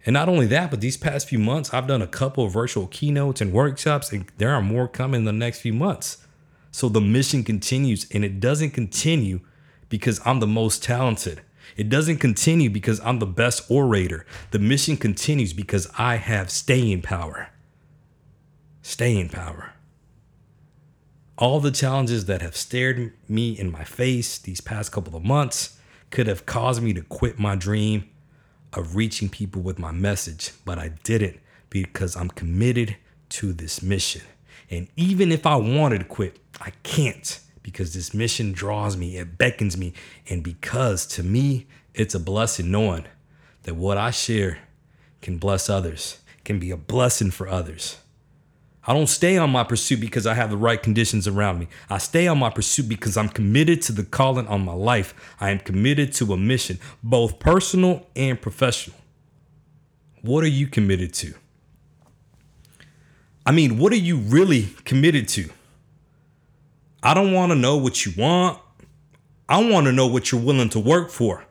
And 0.03 0.15
not 0.15 0.27
only 0.27 0.47
that, 0.47 0.71
but 0.71 0.81
these 0.81 0.97
past 0.97 1.29
few 1.29 1.37
months, 1.37 1.71
I've 1.71 1.85
done 1.85 2.01
a 2.01 2.07
couple 2.07 2.43
of 2.43 2.51
virtual 2.51 2.87
keynotes 2.87 3.39
and 3.39 3.53
workshops, 3.53 4.11
and 4.11 4.25
there 4.39 4.49
are 4.49 4.63
more 4.63 4.87
coming 4.87 5.19
in 5.19 5.25
the 5.25 5.31
next 5.31 5.59
few 5.59 5.73
months. 5.73 6.25
So 6.71 6.89
the 6.89 6.99
mission 6.99 7.43
continues, 7.43 8.07
and 8.09 8.25
it 8.25 8.39
doesn't 8.39 8.71
continue 8.71 9.41
because 9.89 10.19
I'm 10.25 10.39
the 10.39 10.47
most 10.47 10.81
talented. 10.81 11.41
It 11.77 11.87
doesn't 11.87 12.17
continue 12.17 12.71
because 12.71 12.99
I'm 13.01 13.19
the 13.19 13.27
best 13.27 13.69
orator. 13.69 14.25
The 14.49 14.57
mission 14.57 14.97
continues 14.97 15.53
because 15.53 15.87
I 15.95 16.15
have 16.15 16.49
staying 16.49 17.03
power. 17.03 17.49
Staying 18.81 19.29
power. 19.29 19.73
All 21.37 21.59
the 21.59 21.69
challenges 21.69 22.25
that 22.25 22.41
have 22.41 22.57
stared 22.57 23.13
me 23.29 23.51
in 23.51 23.71
my 23.71 23.83
face 23.83 24.39
these 24.39 24.61
past 24.61 24.91
couple 24.91 25.15
of 25.15 25.23
months, 25.23 25.77
could 26.13 26.27
have 26.27 26.45
caused 26.45 26.83
me 26.83 26.93
to 26.93 27.01
quit 27.01 27.39
my 27.39 27.55
dream 27.55 28.07
of 28.71 28.95
reaching 28.95 29.27
people 29.27 29.63
with 29.63 29.79
my 29.79 29.91
message, 29.91 30.51
but 30.63 30.77
I 30.77 30.89
didn't 31.03 31.39
because 31.71 32.15
I'm 32.15 32.29
committed 32.29 32.95
to 33.29 33.51
this 33.51 33.81
mission. 33.81 34.21
And 34.69 34.89
even 34.95 35.31
if 35.31 35.47
I 35.47 35.55
wanted 35.55 35.97
to 35.97 36.05
quit, 36.05 36.37
I 36.61 36.69
can't 36.83 37.39
because 37.63 37.95
this 37.95 38.13
mission 38.13 38.51
draws 38.51 38.95
me, 38.95 39.17
it 39.17 39.39
beckons 39.39 39.75
me. 39.75 39.93
And 40.29 40.43
because 40.43 41.07
to 41.07 41.23
me, 41.23 41.65
it's 41.95 42.13
a 42.13 42.19
blessing 42.19 42.69
knowing 42.69 43.05
that 43.63 43.75
what 43.75 43.97
I 43.97 44.11
share 44.11 44.59
can 45.23 45.39
bless 45.39 45.67
others, 45.67 46.19
can 46.43 46.59
be 46.59 46.69
a 46.69 46.77
blessing 46.77 47.31
for 47.31 47.47
others. 47.47 47.97
I 48.85 48.93
don't 48.93 49.07
stay 49.07 49.37
on 49.37 49.49
my 49.49 49.63
pursuit 49.63 50.01
because 50.01 50.27
I 50.27 50.33
have 50.33 50.49
the 50.49 50.57
right 50.57 50.81
conditions 50.81 51.27
around 51.27 51.59
me. 51.59 51.67
I 51.89 51.99
stay 51.99 52.27
on 52.27 52.37
my 52.37 52.49
pursuit 52.49 52.89
because 52.89 53.15
I'm 53.15 53.29
committed 53.29 53.81
to 53.83 53.93
the 53.93 54.03
calling 54.03 54.47
on 54.47 54.65
my 54.65 54.73
life. 54.73 55.13
I 55.39 55.51
am 55.51 55.59
committed 55.59 56.11
to 56.13 56.33
a 56.33 56.37
mission, 56.37 56.79
both 57.01 57.39
personal 57.39 58.07
and 58.15 58.41
professional. 58.41 58.97
What 60.21 60.43
are 60.43 60.49
you 60.49 60.67
committed 60.67 61.13
to? 61.15 61.33
I 63.45 63.51
mean, 63.51 63.77
what 63.77 63.93
are 63.93 63.97
you 63.97 64.17
really 64.17 64.69
committed 64.83 65.27
to? 65.29 65.49
I 67.01 67.13
don't 67.13 67.33
want 67.33 67.51
to 67.51 67.57
know 67.57 67.77
what 67.77 68.05
you 68.05 68.13
want. 68.17 68.59
I 69.47 69.63
want 69.63 69.85
to 69.85 69.91
know 69.91 70.07
what 70.07 70.31
you're 70.31 70.41
willing 70.41 70.69
to 70.69 70.79
work 70.79 71.09
for. 71.09 71.45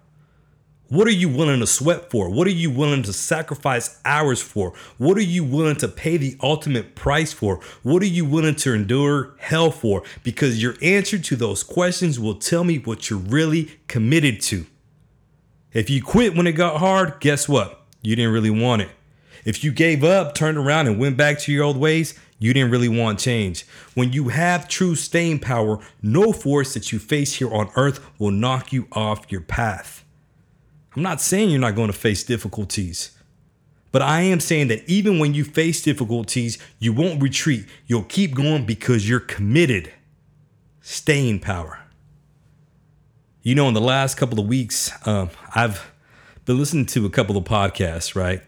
What 0.93 1.09
are 1.09 1.13
you 1.13 1.31
willing 1.31 1.61
to 1.61 1.67
sweat 1.67 2.11
for? 2.11 2.29
What 2.29 2.47
are 2.47 2.51
you 2.51 2.71
willing 2.71 3.03
to 3.05 3.15
sacrifice 3.15 3.99
hours 4.05 4.43
for? 4.43 4.75
What 4.99 5.17
are 5.17 5.23
you 5.23 5.43
willing 5.43 5.77
to 5.77 5.89
pay 5.89 6.19
the 6.19 6.37
ultimate 6.43 6.95
price 6.95 7.33
for? 7.33 7.61
What 7.83 8.03
are 8.03 8.07
you 8.07 8.27
willing 8.27 8.57
to 8.57 8.75
endure 8.75 9.35
hell 9.39 9.71
for? 9.71 10.03
Because 10.23 10.63
your 10.63 10.75
answer 10.83 11.19
to 11.19 11.35
those 11.35 11.63
questions 11.63 12.21
will 12.21 12.35
tell 12.35 12.63
me 12.63 12.77
what 12.77 13.09
you're 13.09 13.19
really 13.19 13.71
committed 13.89 14.43
to. 14.43 14.67
If 15.73 15.89
you 15.89 16.03
quit 16.03 16.37
when 16.37 16.47
it 16.47 16.53
got 16.53 16.77
hard, 16.77 17.21
guess 17.21 17.49
what? 17.49 17.87
You 18.03 18.15
didn't 18.15 18.35
really 18.35 18.51
want 18.51 18.83
it. 18.83 18.91
If 19.47 19.65
you 19.65 19.73
gave 19.73 20.05
up, 20.05 20.35
turned 20.35 20.59
around, 20.59 20.89
and 20.89 20.99
went 20.99 21.17
back 21.17 21.39
to 21.39 21.53
your 21.53 21.65
old 21.65 21.79
ways, 21.79 22.21
you 22.39 22.53
didn't 22.53 22.71
really 22.71 22.91
want 22.91 23.19
change. 23.19 23.65
When 23.95 24.13
you 24.13 24.29
have 24.29 24.69
true 24.69 24.95
staying 24.97 25.39
power, 25.39 25.79
no 26.03 26.35
force 26.35 26.75
that 26.75 26.93
you 26.93 26.99
face 26.99 27.37
here 27.37 27.51
on 27.51 27.71
earth 27.77 28.05
will 28.19 28.31
knock 28.31 28.75
you 28.75 28.89
off 28.93 29.33
your 29.33 29.41
path. 29.41 30.02
I'm 30.95 31.03
not 31.03 31.21
saying 31.21 31.51
you're 31.51 31.61
not 31.61 31.75
going 31.75 31.91
to 31.91 31.97
face 31.97 32.23
difficulties, 32.23 33.17
but 33.91 34.03
I 34.03 34.23
am 34.23 34.41
saying 34.41 34.69
that 34.69 34.89
even 34.89 35.19
when 35.19 35.35
you 35.35 35.45
face 35.45 35.83
difficulties, 35.83 36.59
you 36.79 36.93
won't 36.93 37.23
retreat. 37.23 37.67
You'll 37.87 38.05
keep 38.05 38.35
going 38.35 38.67
because 38.67 39.09
you're 39.09 39.21
committed. 39.21 39.93
Staying 40.81 41.41
power. 41.41 41.79
You 43.43 43.55
know, 43.55 43.69
in 43.69 43.75
the 43.75 43.81
last 43.81 44.17
couple 44.17 44.41
of 44.41 44.47
weeks, 44.47 44.91
um, 45.07 45.31
I've 45.55 45.93
been 46.45 46.59
listening 46.59 46.87
to 46.87 47.07
a 47.07 47.11
couple 47.11 47.37
of 47.37 47.45
podcasts, 47.45 48.15
right? 48.15 48.43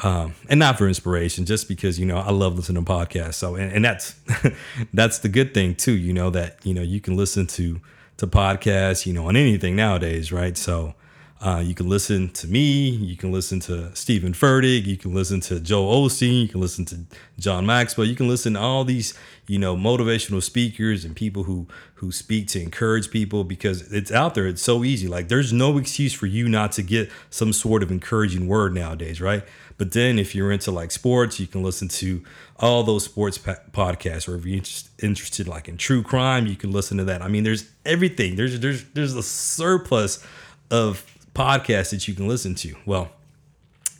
Um, 0.00 0.34
and 0.48 0.60
not 0.60 0.76
for 0.76 0.88
inspiration, 0.88 1.46
just 1.46 1.68
because 1.68 1.98
you 1.98 2.04
know 2.04 2.18
I 2.18 2.30
love 2.30 2.54
listening 2.56 2.84
to 2.84 2.90
podcasts. 2.90 3.34
So, 3.34 3.54
and, 3.54 3.72
and 3.72 3.84
that's 3.84 4.14
that's 4.92 5.20
the 5.20 5.28
good 5.28 5.54
thing 5.54 5.74
too. 5.74 5.96
You 5.96 6.12
know 6.12 6.30
that 6.30 6.58
you 6.64 6.74
know 6.74 6.82
you 6.82 7.00
can 7.00 7.16
listen 7.16 7.46
to 7.48 7.80
to 8.18 8.26
podcasts, 8.26 9.06
you 9.06 9.12
know, 9.12 9.28
on 9.28 9.36
anything 9.36 9.76
nowadays, 9.76 10.32
right? 10.32 10.56
So, 10.56 10.94
Uh, 11.38 11.62
you 11.64 11.74
can 11.74 11.86
listen 11.86 12.30
to 12.30 12.48
me. 12.48 12.88
You 12.88 13.14
can 13.14 13.30
listen 13.30 13.60
to 13.60 13.94
Steven 13.94 14.32
Furtick. 14.32 14.86
You 14.86 14.96
can 14.96 15.12
listen 15.12 15.40
to 15.42 15.60
Joel 15.60 16.08
Osteen. 16.08 16.42
You 16.42 16.48
can 16.48 16.62
listen 16.62 16.86
to 16.86 17.00
John 17.38 17.66
Maxwell. 17.66 18.06
You 18.06 18.16
can 18.16 18.26
listen 18.26 18.54
to 18.54 18.60
all 18.60 18.84
these, 18.84 19.12
you 19.46 19.58
know, 19.58 19.76
motivational 19.76 20.42
speakers 20.42 21.04
and 21.04 21.14
people 21.14 21.42
who 21.42 21.66
who 21.96 22.10
speak 22.10 22.48
to 22.48 22.60
encourage 22.60 23.10
people 23.10 23.44
because 23.44 23.82
it's 23.92 24.10
out 24.10 24.34
there. 24.34 24.46
It's 24.46 24.62
so 24.62 24.82
easy. 24.82 25.08
Like 25.08 25.28
there's 25.28 25.52
no 25.52 25.76
excuse 25.76 26.14
for 26.14 26.26
you 26.26 26.48
not 26.48 26.72
to 26.72 26.82
get 26.82 27.10
some 27.28 27.52
sort 27.52 27.82
of 27.82 27.90
encouraging 27.90 28.48
word 28.48 28.74
nowadays, 28.74 29.20
right? 29.20 29.44
But 29.78 29.92
then 29.92 30.18
if 30.18 30.34
you're 30.34 30.50
into 30.50 30.70
like 30.70 30.90
sports, 30.90 31.38
you 31.38 31.46
can 31.46 31.62
listen 31.62 31.88
to 31.88 32.24
all 32.58 32.82
those 32.82 33.04
sports 33.04 33.36
pa- 33.36 33.56
podcasts. 33.72 34.26
Or 34.26 34.36
if 34.36 34.46
you're 34.46 34.62
interested 35.02 35.46
like 35.46 35.68
in 35.68 35.76
true 35.76 36.02
crime, 36.02 36.46
you 36.46 36.56
can 36.56 36.70
listen 36.72 36.96
to 36.96 37.04
that. 37.04 37.20
I 37.20 37.28
mean, 37.28 37.44
there's 37.44 37.68
everything. 37.84 38.36
There's 38.36 38.58
there's 38.58 38.84
there's 38.94 39.14
a 39.14 39.22
surplus 39.22 40.24
of 40.70 41.04
podcasts 41.36 41.90
that 41.90 42.08
you 42.08 42.14
can 42.14 42.26
listen 42.26 42.54
to. 42.54 42.74
Well, 42.86 43.10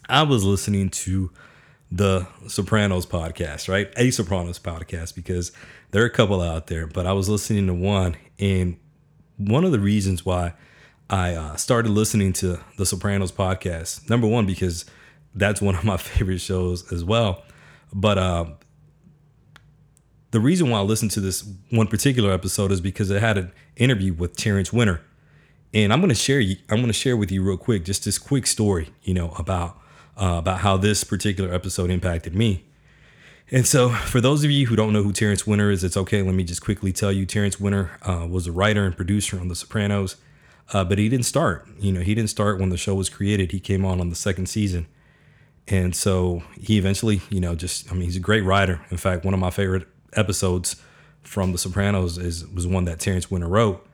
I 0.09 0.23
was 0.23 0.43
listening 0.43 0.89
to 0.91 1.31
the 1.93 2.27
Sopranos 2.49 3.05
podcast, 3.05 3.69
right? 3.69 3.93
A 3.97 4.11
Sopranos 4.11 4.59
podcast 4.59 5.15
because 5.15 5.53
there 5.91 6.03
are 6.03 6.07
a 6.07 6.11
couple 6.11 6.41
out 6.41 6.69
there, 6.69 6.87
but 6.87 7.07
I 7.07 7.13
was 7.13 7.29
listening 7.29 7.67
to 7.67 7.75
one, 7.75 8.17
and 8.39 8.79
one 9.37 9.65
of 9.65 9.73
the 9.73 9.79
reasons 9.79 10.25
why 10.25 10.55
I 11.11 11.35
uh, 11.35 11.57
started 11.57 11.91
listening 11.91 12.33
to 12.35 12.59
the 12.79 12.87
Sopranos 12.87 13.33
podcast, 13.33 14.09
number 14.09 14.27
one, 14.27 14.47
because 14.47 14.87
that's 15.35 15.61
one 15.61 15.75
of 15.75 15.85
my 15.85 15.97
favorite 15.99 16.41
shows 16.41 16.91
as 16.91 17.05
well. 17.05 17.45
But 17.93 18.17
uh, 18.17 18.47
the 20.31 20.41
reason 20.41 20.71
why 20.71 20.79
I 20.79 20.83
listened 20.83 21.11
to 21.13 21.21
this 21.21 21.47
one 21.71 21.87
particular 21.87 22.33
episode 22.33 22.73
is 22.73 22.81
because 22.81 23.11
it 23.11 23.21
had 23.21 23.37
an 23.37 23.53
interview 23.77 24.15
with 24.15 24.37
Terrence 24.37 24.73
Winter, 24.73 25.03
and 25.75 25.93
I'm 25.93 26.01
going 26.01 26.09
to 26.09 26.15
share. 26.15 26.43
I'm 26.71 26.85
to 26.85 26.93
share 26.93 27.17
with 27.17 27.31
you 27.31 27.43
real 27.43 27.57
quick 27.57 27.85
just 27.85 28.05
this 28.05 28.19
quick 28.19 28.47
story, 28.47 28.91
you 29.03 29.15
know, 29.15 29.31
about 29.39 29.79
uh, 30.17 30.37
about 30.39 30.61
how 30.61 30.77
this 30.77 31.05
particular 31.05 31.53
episode 31.53 31.91
impacted 31.91 32.35
me. 32.35 32.65
And 33.51 33.67
so, 33.67 33.91
for 33.91 34.21
those 34.21 34.43
of 34.43 34.51
you 34.51 34.67
who 34.67 34.75
don't 34.75 34.93
know 34.93 35.03
who 35.05 35.13
Terrence 35.13 35.47
Winter 35.47 35.71
is, 35.71 35.85
it's 35.85 35.97
okay. 35.97 36.21
Let 36.23 36.35
me 36.35 36.43
just 36.43 36.63
quickly 36.63 36.93
tell 36.93 37.13
you: 37.13 37.27
Terrence 37.27 37.61
Winter 37.61 37.93
uh, 38.03 38.27
was 38.29 38.47
a 38.47 38.53
writer 38.53 38.85
and 38.85 38.97
producer 38.97 39.39
on 39.39 39.49
The 39.49 39.55
Sopranos, 39.55 40.17
uh, 40.73 40.83
but 40.85 40.99
he 40.99 41.09
didn't 41.09 41.27
start. 41.27 41.69
You 41.79 41.93
know, 41.93 42.01
he 42.01 42.15
didn't 42.15 42.31
start 42.31 42.59
when 42.59 42.71
the 42.71 42.77
show 42.77 42.95
was 42.95 43.09
created. 43.09 43.53
He 43.53 43.61
came 43.61 43.85
on 43.85 44.01
on 44.01 44.11
the 44.11 44.17
second 44.17 44.47
season, 44.49 44.89
and 45.69 45.95
so 45.95 46.43
he 46.61 46.77
eventually, 46.77 47.21
you 47.31 47.41
know, 47.41 47.55
just 47.55 47.91
I 47.91 47.95
mean, 47.95 48.05
he's 48.05 48.17
a 48.17 48.21
great 48.21 48.43
writer. 48.43 48.81
In 48.91 48.97
fact, 48.97 49.25
one 49.25 49.35
of 49.35 49.39
my 49.39 49.51
favorite 49.51 49.87
episodes 50.15 50.77
from 51.23 51.53
The 51.53 51.59
Sopranos 51.59 52.19
is 52.19 52.47
was 52.49 52.67
one 52.67 52.85
that 52.87 52.99
Terrence 52.99 53.31
Winter 53.31 53.49
wrote. 53.49 53.86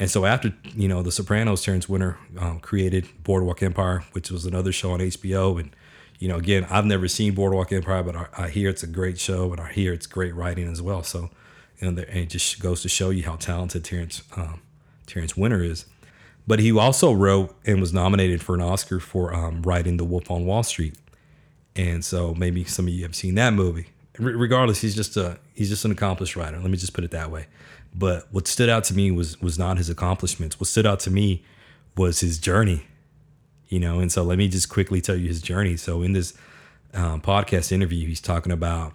And 0.00 0.10
so 0.10 0.24
after 0.24 0.52
you 0.74 0.88
know 0.88 1.02
The 1.02 1.12
Sopranos, 1.12 1.62
Terrence 1.62 1.88
Winter 1.88 2.18
um, 2.38 2.58
created 2.58 3.06
Boardwalk 3.22 3.62
Empire, 3.62 4.02
which 4.12 4.30
was 4.30 4.46
another 4.46 4.72
show 4.72 4.92
on 4.92 5.00
HBO. 5.00 5.60
And 5.60 5.76
you 6.18 6.26
know, 6.26 6.36
again, 6.36 6.66
I've 6.70 6.86
never 6.86 7.06
seen 7.06 7.34
Boardwalk 7.34 7.70
Empire, 7.70 8.02
but 8.02 8.16
I, 8.16 8.26
I 8.36 8.48
hear 8.48 8.70
it's 8.70 8.82
a 8.82 8.86
great 8.88 9.20
show, 9.20 9.52
and 9.52 9.60
I 9.60 9.70
hear 9.70 9.92
it's 9.92 10.06
great 10.06 10.34
writing 10.34 10.68
as 10.68 10.80
well. 10.80 11.02
So, 11.02 11.30
you 11.78 11.90
know, 11.90 12.02
and 12.02 12.18
it 12.18 12.30
just 12.30 12.60
goes 12.60 12.80
to 12.82 12.88
show 12.88 13.10
you 13.10 13.24
how 13.24 13.36
talented 13.36 13.84
Terrence 13.84 14.22
um, 14.36 14.62
Terrence 15.06 15.36
Winter 15.36 15.62
is. 15.62 15.84
But 16.46 16.60
he 16.60 16.76
also 16.76 17.12
wrote 17.12 17.54
and 17.66 17.80
was 17.80 17.92
nominated 17.92 18.42
for 18.42 18.54
an 18.54 18.62
Oscar 18.62 19.00
for 19.00 19.34
um, 19.34 19.62
writing 19.62 19.98
The 19.98 20.04
Wolf 20.04 20.30
on 20.30 20.46
Wall 20.46 20.62
Street. 20.62 20.96
And 21.76 22.04
so 22.04 22.34
maybe 22.34 22.64
some 22.64 22.86
of 22.86 22.94
you 22.94 23.02
have 23.02 23.14
seen 23.14 23.34
that 23.34 23.52
movie. 23.52 23.88
R- 24.18 24.26
regardless, 24.26 24.80
he's 24.80 24.96
just 24.96 25.16
a 25.18 25.38
he's 25.54 25.68
just 25.68 25.84
an 25.84 25.92
accomplished 25.92 26.36
writer. 26.36 26.58
Let 26.58 26.70
me 26.70 26.78
just 26.78 26.94
put 26.94 27.04
it 27.04 27.10
that 27.10 27.30
way. 27.30 27.46
But 27.94 28.28
what 28.30 28.46
stood 28.46 28.68
out 28.68 28.84
to 28.84 28.94
me 28.94 29.10
was 29.10 29.40
was 29.40 29.58
not 29.58 29.78
his 29.78 29.90
accomplishments. 29.90 30.60
What 30.60 30.68
stood 30.68 30.86
out 30.86 31.00
to 31.00 31.10
me 31.10 31.44
was 31.96 32.20
his 32.20 32.38
journey. 32.38 32.86
You 33.68 33.78
know, 33.78 34.00
and 34.00 34.10
so 34.10 34.24
let 34.24 34.38
me 34.38 34.48
just 34.48 34.68
quickly 34.68 35.00
tell 35.00 35.14
you 35.14 35.28
his 35.28 35.40
journey. 35.40 35.76
So 35.76 36.02
in 36.02 36.12
this 36.12 36.34
um, 36.92 37.20
podcast 37.20 37.70
interview, 37.70 38.08
he's 38.08 38.20
talking 38.20 38.50
about 38.50 38.94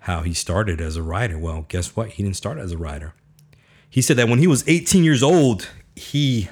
how 0.00 0.22
he 0.22 0.34
started 0.34 0.80
as 0.80 0.96
a 0.96 1.02
writer. 1.02 1.38
Well, 1.38 1.66
guess 1.68 1.94
what? 1.94 2.10
He 2.10 2.22
didn't 2.22 2.36
start 2.36 2.58
as 2.58 2.72
a 2.72 2.78
writer. 2.78 3.14
He 3.88 4.02
said 4.02 4.16
that 4.16 4.28
when 4.28 4.38
he 4.38 4.46
was 4.46 4.66
18 4.66 5.04
years 5.04 5.22
old, 5.22 5.68
he 5.94 6.48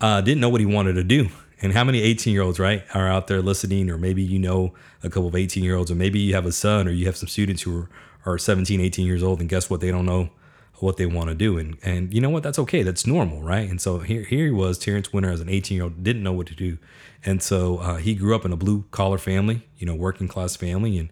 uh, 0.00 0.20
didn't 0.20 0.40
know 0.40 0.48
what 0.48 0.60
he 0.60 0.66
wanted 0.66 0.94
to 0.94 1.04
do. 1.04 1.28
And 1.62 1.72
how 1.72 1.84
many 1.84 2.02
18 2.02 2.32
year 2.32 2.42
olds, 2.42 2.60
right, 2.60 2.84
are 2.92 3.08
out 3.08 3.28
there 3.28 3.40
listening, 3.40 3.88
or 3.88 3.96
maybe 3.96 4.22
you 4.22 4.38
know 4.38 4.74
a 5.02 5.08
couple 5.08 5.26
of 5.26 5.34
18 5.34 5.64
year 5.64 5.74
olds, 5.74 5.90
or 5.90 5.94
maybe 5.94 6.18
you 6.18 6.34
have 6.34 6.44
a 6.44 6.52
son, 6.52 6.86
or 6.86 6.90
you 6.90 7.06
have 7.06 7.16
some 7.16 7.28
students 7.28 7.62
who 7.62 7.80
are, 8.26 8.34
are 8.34 8.38
17, 8.38 8.80
18 8.80 9.06
years 9.06 9.22
old, 9.22 9.40
and 9.40 9.48
guess 9.48 9.70
what? 9.70 9.80
They 9.80 9.90
don't 9.90 10.04
know 10.04 10.30
what 10.78 10.96
they 10.96 11.06
want 11.06 11.28
to 11.28 11.34
do. 11.34 11.58
And 11.58 11.76
and 11.82 12.12
you 12.12 12.20
know 12.20 12.30
what? 12.30 12.42
That's 12.42 12.58
okay. 12.60 12.82
That's 12.82 13.06
normal, 13.06 13.42
right? 13.42 13.68
And 13.68 13.80
so 13.80 13.98
here 14.00 14.22
here 14.22 14.46
he 14.46 14.50
was, 14.50 14.78
Terrence 14.78 15.12
Winter, 15.12 15.30
as 15.30 15.40
an 15.40 15.48
18 15.48 15.76
year 15.76 15.84
old, 15.84 16.02
didn't 16.02 16.22
know 16.22 16.32
what 16.32 16.46
to 16.48 16.54
do, 16.54 16.78
and 17.24 17.42
so 17.42 17.78
uh, 17.78 17.96
he 17.96 18.14
grew 18.14 18.34
up 18.34 18.44
in 18.44 18.52
a 18.52 18.56
blue 18.56 18.84
collar 18.90 19.18
family, 19.18 19.66
you 19.78 19.86
know, 19.86 19.94
working 19.94 20.28
class 20.28 20.56
family, 20.56 20.98
and 20.98 21.10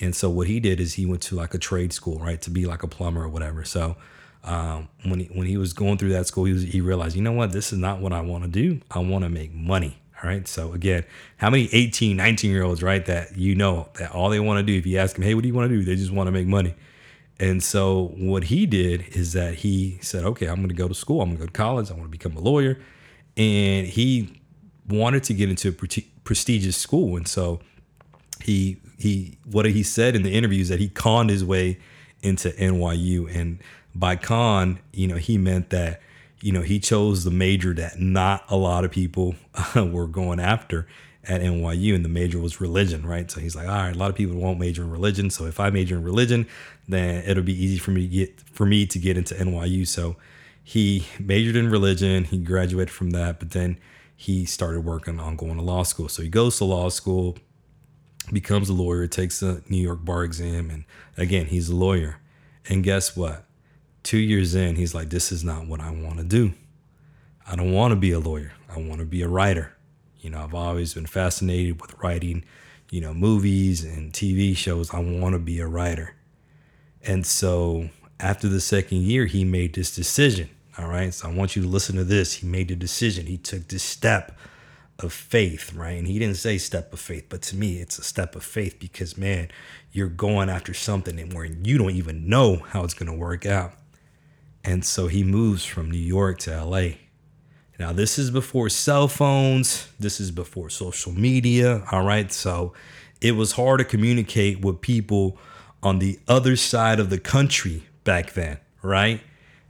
and 0.00 0.14
so 0.14 0.30
what 0.30 0.46
he 0.46 0.60
did 0.60 0.80
is 0.80 0.94
he 0.94 1.06
went 1.06 1.22
to 1.22 1.34
like 1.34 1.54
a 1.54 1.58
trade 1.58 1.92
school, 1.92 2.18
right, 2.18 2.40
to 2.42 2.50
be 2.50 2.66
like 2.66 2.82
a 2.82 2.88
plumber 2.88 3.22
or 3.22 3.28
whatever. 3.28 3.64
So 3.64 3.96
um, 4.44 4.88
when 5.04 5.20
he 5.20 5.26
when 5.26 5.46
he 5.46 5.56
was 5.56 5.72
going 5.72 5.98
through 5.98 6.10
that 6.10 6.26
school, 6.26 6.44
he 6.44 6.52
was, 6.52 6.62
he 6.62 6.80
realized, 6.80 7.14
you 7.14 7.22
know 7.22 7.32
what, 7.32 7.52
this 7.52 7.72
is 7.72 7.78
not 7.78 8.00
what 8.00 8.12
I 8.12 8.20
want 8.20 8.44
to 8.44 8.50
do. 8.50 8.80
I 8.90 8.98
want 9.00 9.24
to 9.24 9.28
make 9.28 9.52
money. 9.52 9.98
All 10.22 10.30
right. 10.30 10.46
So 10.46 10.72
again, 10.72 11.04
how 11.36 11.50
many 11.50 11.68
18, 11.72 12.16
19 12.16 12.50
year 12.50 12.62
olds, 12.62 12.82
right, 12.82 13.04
that 13.06 13.36
you 13.36 13.54
know 13.54 13.88
that 13.98 14.12
all 14.12 14.30
they 14.30 14.40
want 14.40 14.58
to 14.58 14.62
do, 14.62 14.78
if 14.78 14.86
you 14.86 14.98
ask 14.98 15.16
them, 15.16 15.24
hey, 15.24 15.34
what 15.34 15.42
do 15.42 15.48
you 15.48 15.54
want 15.54 15.70
to 15.70 15.76
do? 15.76 15.84
They 15.84 15.96
just 15.96 16.12
want 16.12 16.28
to 16.28 16.32
make 16.32 16.46
money. 16.46 16.74
And 17.42 17.60
so 17.60 18.14
what 18.16 18.44
he 18.44 18.66
did 18.66 19.16
is 19.16 19.32
that 19.32 19.56
he 19.56 19.98
said, 20.00 20.22
okay, 20.22 20.46
I'm 20.46 20.58
going 20.58 20.68
to 20.68 20.76
go 20.76 20.86
to 20.86 20.94
school. 20.94 21.20
I'm 21.22 21.30
going 21.30 21.38
to 21.38 21.42
go 21.42 21.46
to 21.46 21.52
college. 21.52 21.90
I 21.90 21.94
want 21.94 22.04
to 22.04 22.08
become 22.08 22.36
a 22.36 22.40
lawyer. 22.40 22.78
And 23.36 23.84
he 23.84 24.40
wanted 24.88 25.24
to 25.24 25.34
get 25.34 25.50
into 25.50 25.70
a 25.70 25.72
pre- 25.72 26.08
prestigious 26.22 26.76
school. 26.76 27.16
And 27.16 27.26
so 27.26 27.58
he 28.40 28.76
he 28.96 29.38
what 29.44 29.66
he 29.66 29.82
said 29.82 30.14
in 30.14 30.22
the 30.22 30.32
interviews 30.32 30.68
that 30.68 30.78
he 30.78 30.88
conned 30.88 31.30
his 31.30 31.44
way 31.44 31.80
into 32.22 32.50
NYU. 32.50 33.34
And 33.34 33.58
by 33.92 34.14
con, 34.14 34.78
you 34.92 35.08
know, 35.08 35.16
he 35.16 35.36
meant 35.36 35.70
that 35.70 36.00
you 36.40 36.52
know, 36.52 36.62
he 36.62 36.78
chose 36.78 37.24
the 37.24 37.30
major 37.32 37.74
that 37.74 37.98
not 37.98 38.44
a 38.48 38.56
lot 38.56 38.84
of 38.84 38.92
people 38.92 39.34
were 39.74 40.06
going 40.06 40.38
after 40.38 40.86
at 41.28 41.40
NYU, 41.40 41.94
and 41.94 42.04
the 42.04 42.08
major 42.08 42.38
was 42.38 42.60
religion, 42.60 43.06
right? 43.06 43.30
So 43.30 43.40
he's 43.40 43.54
like, 43.54 43.68
all 43.68 43.74
right, 43.74 43.94
a 43.94 43.98
lot 43.98 44.10
of 44.10 44.16
people 44.16 44.36
won't 44.36 44.58
major 44.58 44.82
in 44.82 44.90
religion. 44.90 45.30
So 45.30 45.46
if 45.46 45.60
I 45.60 45.70
major 45.70 45.96
in 45.96 46.02
religion, 46.02 46.46
then 46.88 47.22
it'll 47.26 47.44
be 47.44 47.54
easy 47.54 47.78
for 47.78 47.92
me 47.92 48.02
to 48.02 48.08
get 48.08 48.40
for 48.40 48.66
me 48.66 48.86
to 48.86 48.98
get 48.98 49.16
into 49.16 49.34
NYU. 49.34 49.86
So 49.86 50.16
he 50.64 51.06
majored 51.18 51.56
in 51.56 51.70
religion, 51.70 52.24
he 52.24 52.38
graduated 52.38 52.90
from 52.90 53.10
that, 53.10 53.38
but 53.38 53.50
then 53.50 53.78
he 54.16 54.44
started 54.44 54.84
working 54.84 55.18
on 55.18 55.36
going 55.36 55.56
to 55.56 55.62
law 55.62 55.82
school. 55.82 56.08
So 56.08 56.22
he 56.22 56.28
goes 56.28 56.58
to 56.58 56.64
law 56.64 56.88
school, 56.88 57.36
becomes 58.32 58.68
a 58.68 58.72
lawyer, 58.72 59.06
takes 59.06 59.42
a 59.42 59.62
New 59.68 59.82
York 59.82 60.04
bar 60.04 60.22
exam, 60.24 60.70
and 60.70 60.84
again, 61.16 61.46
he's 61.46 61.68
a 61.68 61.76
lawyer. 61.76 62.18
And 62.68 62.84
guess 62.84 63.16
what? 63.16 63.44
two 64.02 64.18
years 64.18 64.54
in, 64.54 64.76
he's 64.76 64.94
like, 64.94 65.10
this 65.10 65.32
is 65.32 65.44
not 65.44 65.66
what 65.66 65.80
I 65.80 65.90
want 65.90 66.18
to 66.18 66.24
do. 66.24 66.52
I 67.46 67.56
don't 67.56 67.72
want 67.72 67.92
to 67.92 67.96
be 67.96 68.12
a 68.12 68.20
lawyer. 68.20 68.52
I 68.68 68.78
want 68.78 69.00
to 69.00 69.06
be 69.06 69.22
a 69.22 69.28
writer. 69.28 69.76
You 70.22 70.30
know, 70.30 70.42
I've 70.42 70.54
always 70.54 70.94
been 70.94 71.06
fascinated 71.06 71.80
with 71.80 71.94
writing, 72.02 72.44
you 72.90 73.00
know, 73.00 73.12
movies 73.12 73.84
and 73.84 74.12
TV 74.12 74.56
shows. 74.56 74.94
I 74.94 75.00
want 75.00 75.34
to 75.34 75.40
be 75.40 75.58
a 75.58 75.66
writer. 75.66 76.14
And 77.02 77.26
so 77.26 77.90
after 78.20 78.48
the 78.48 78.60
second 78.60 78.98
year, 78.98 79.26
he 79.26 79.44
made 79.44 79.74
this 79.74 79.94
decision. 79.94 80.48
All 80.78 80.86
right. 80.86 81.12
So 81.12 81.28
I 81.28 81.32
want 81.32 81.56
you 81.56 81.62
to 81.62 81.68
listen 81.68 81.96
to 81.96 82.04
this. 82.04 82.34
He 82.34 82.46
made 82.46 82.68
the 82.68 82.76
decision. 82.76 83.26
He 83.26 83.36
took 83.36 83.68
this 83.68 83.82
step 83.82 84.38
of 85.00 85.12
faith, 85.12 85.74
right? 85.74 85.98
And 85.98 86.06
he 86.06 86.18
didn't 86.18 86.36
say 86.36 86.56
step 86.56 86.92
of 86.92 87.00
faith, 87.00 87.26
but 87.28 87.42
to 87.42 87.56
me, 87.56 87.80
it's 87.80 87.98
a 87.98 88.04
step 88.04 88.36
of 88.36 88.44
faith 88.44 88.78
because, 88.78 89.18
man, 89.18 89.48
you're 89.90 90.08
going 90.08 90.48
after 90.48 90.72
something 90.72 91.18
and 91.18 91.32
where 91.32 91.44
you 91.44 91.78
don't 91.78 91.90
even 91.90 92.28
know 92.28 92.58
how 92.68 92.84
it's 92.84 92.94
going 92.94 93.10
to 93.10 93.18
work 93.18 93.44
out. 93.44 93.72
And 94.64 94.84
so 94.84 95.08
he 95.08 95.24
moves 95.24 95.64
from 95.64 95.90
New 95.90 95.98
York 95.98 96.38
to 96.40 96.64
LA. 96.64 96.90
Now, 97.82 97.92
this 97.92 98.16
is 98.16 98.30
before 98.30 98.68
cell 98.68 99.08
phones, 99.08 99.88
this 99.98 100.20
is 100.20 100.30
before 100.30 100.70
social 100.70 101.10
media. 101.10 101.82
All 101.90 102.04
right. 102.04 102.30
So 102.30 102.74
it 103.20 103.32
was 103.32 103.50
hard 103.50 103.80
to 103.80 103.84
communicate 103.84 104.60
with 104.60 104.80
people 104.80 105.36
on 105.82 105.98
the 105.98 106.20
other 106.28 106.54
side 106.54 107.00
of 107.00 107.10
the 107.10 107.18
country 107.18 107.82
back 108.04 108.34
then. 108.34 108.58
Right. 108.82 109.20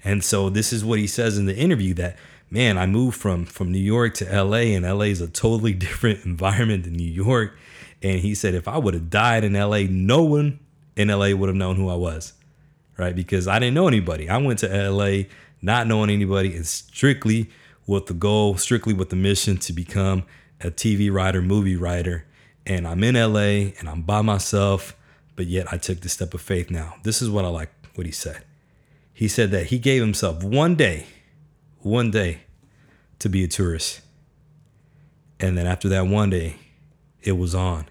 And 0.05 0.23
so 0.23 0.51
this 0.51 0.75
is 0.75 0.85
what 0.85 0.99
he 0.99 1.07
says 1.07 1.39
in 1.39 1.47
the 1.47 1.57
interview 1.57 1.95
that, 1.95 2.19
man, 2.51 2.77
I 2.77 2.85
moved 2.85 3.19
from, 3.19 3.47
from 3.47 3.73
New 3.73 3.79
York 3.79 4.13
to 4.17 4.27
LA, 4.27 4.77
and 4.77 4.85
LA 4.85 5.07
is 5.07 5.23
a 5.23 5.27
totally 5.27 5.73
different 5.89 6.27
environment 6.27 6.85
than 6.85 6.93
New 6.93 7.11
York. 7.11 7.57
And 8.03 8.21
he 8.21 8.35
said, 8.35 8.55
if 8.55 8.69
I 8.69 8.77
would 8.77 8.93
have 8.93 9.09
died 9.09 9.43
in 9.43 9.55
LA, 9.55 9.85
no 9.89 10.23
one 10.23 10.61
in 10.97 11.09
LA 11.09 11.31
would 11.31 11.49
have 11.49 11.57
known 11.57 11.77
who 11.77 11.89
I 11.89 11.97
was 11.97 12.35
right? 12.99 13.17
Because 13.17 13.49
I 13.49 13.59
didn't 13.59 13.73
know 13.73 13.89
anybody. 13.89 14.29
I 14.29 14.37
went 14.37 14.59
to 14.59 14.91
LA 14.91 15.23
not 15.63 15.87
knowing 15.87 16.11
anybody 16.11 16.55
and 16.55 16.67
strictly 16.67 17.49
with 17.93 18.07
the 18.07 18.15
goal, 18.15 18.57
strictly 18.57 18.95
with 18.95 19.11
the 19.11 19.17
mission 19.17 19.57
to 19.59 19.73
become 19.73 20.25
a 20.61 20.71
TV 20.71 21.13
writer, 21.13 21.43
movie 21.43 21.77
writer. 21.77 22.27
And 22.67 22.87
I'm 22.87 23.03
in 23.05 23.15
LA 23.15 23.75
and 23.79 23.89
I'm 23.89 24.03
by 24.03 24.23
myself, 24.23 24.97
but 25.37 25.47
yet 25.47 25.73
I 25.73 25.77
took 25.77 26.01
the 26.01 26.09
step 26.09 26.35
of 26.35 26.41
faith 26.41 26.71
now. 26.71 26.95
This 27.03 27.23
is 27.23 27.31
what 27.31 27.45
I 27.45 27.49
like 27.49 27.71
what 27.95 28.07
he 28.07 28.13
said. 28.13 28.45
He 29.13 29.29
said 29.29 29.51
that 29.51 29.67
he 29.67 29.79
gave 29.79 30.01
himself 30.01 30.43
one 30.43 30.75
day, 30.75 31.07
one 31.81 32.11
day 32.11 32.41
to 33.19 33.29
be 33.29 33.45
a 33.45 33.49
tourist. 33.49 34.01
And 35.39 35.57
then 35.59 35.67
after 35.67 35.89
that 35.91 36.07
one 36.07 36.31
day, 36.31 36.57
it 37.23 37.33
was 37.33 37.55
on. 37.55 37.87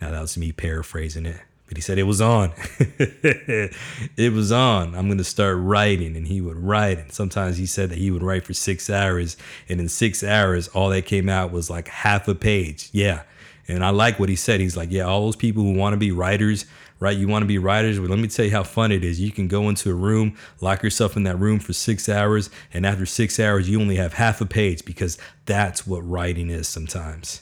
Now 0.00 0.10
that 0.10 0.20
was 0.20 0.36
me 0.36 0.52
paraphrasing 0.52 1.26
it, 1.26 1.40
but 1.66 1.78
he 1.78 1.80
said 1.80 1.98
it 1.98 2.04
was 2.04 2.20
on. 2.20 2.52
it 2.78 4.32
was 4.32 4.52
on. 4.52 4.94
I'm 4.94 5.06
going 5.06 5.18
to 5.18 5.24
start 5.24 5.56
writing. 5.58 6.16
And 6.16 6.26
he 6.26 6.40
would 6.40 6.58
write. 6.58 6.98
And 6.98 7.12
sometimes 7.12 7.56
he 7.56 7.66
said 7.66 7.88
that 7.90 7.98
he 7.98 8.10
would 8.10 8.22
write 8.22 8.44
for 8.44 8.52
six 8.52 8.90
hours. 8.90 9.36
And 9.68 9.80
in 9.80 9.88
six 9.88 10.22
hours, 10.22 10.68
all 10.68 10.90
that 10.90 11.06
came 11.06 11.28
out 11.28 11.52
was 11.52 11.70
like 11.70 11.88
half 11.88 12.28
a 12.28 12.34
page. 12.34 12.90
Yeah. 12.92 13.22
And 13.66 13.82
I 13.82 13.90
like 13.90 14.18
what 14.18 14.28
he 14.28 14.36
said. 14.36 14.60
He's 14.60 14.76
like, 14.76 14.90
yeah, 14.92 15.04
all 15.04 15.24
those 15.24 15.36
people 15.36 15.62
who 15.62 15.72
want 15.72 15.94
to 15.94 15.96
be 15.96 16.12
writers, 16.12 16.66
right? 17.00 17.16
You 17.16 17.28
want 17.28 17.42
to 17.42 17.46
be 17.46 17.56
writers. 17.56 17.98
Well, 17.98 18.10
let 18.10 18.18
me 18.18 18.28
tell 18.28 18.44
you 18.44 18.50
how 18.50 18.62
fun 18.62 18.92
it 18.92 19.02
is. 19.02 19.18
You 19.18 19.32
can 19.32 19.48
go 19.48 19.70
into 19.70 19.90
a 19.90 19.94
room, 19.94 20.36
lock 20.60 20.82
yourself 20.82 21.16
in 21.16 21.22
that 21.22 21.38
room 21.38 21.60
for 21.60 21.72
six 21.72 22.10
hours. 22.10 22.50
And 22.74 22.84
after 22.84 23.06
six 23.06 23.40
hours, 23.40 23.70
you 23.70 23.80
only 23.80 23.96
have 23.96 24.12
half 24.12 24.42
a 24.42 24.46
page 24.46 24.84
because 24.84 25.16
that's 25.46 25.86
what 25.86 26.00
writing 26.00 26.50
is 26.50 26.68
sometimes. 26.68 27.40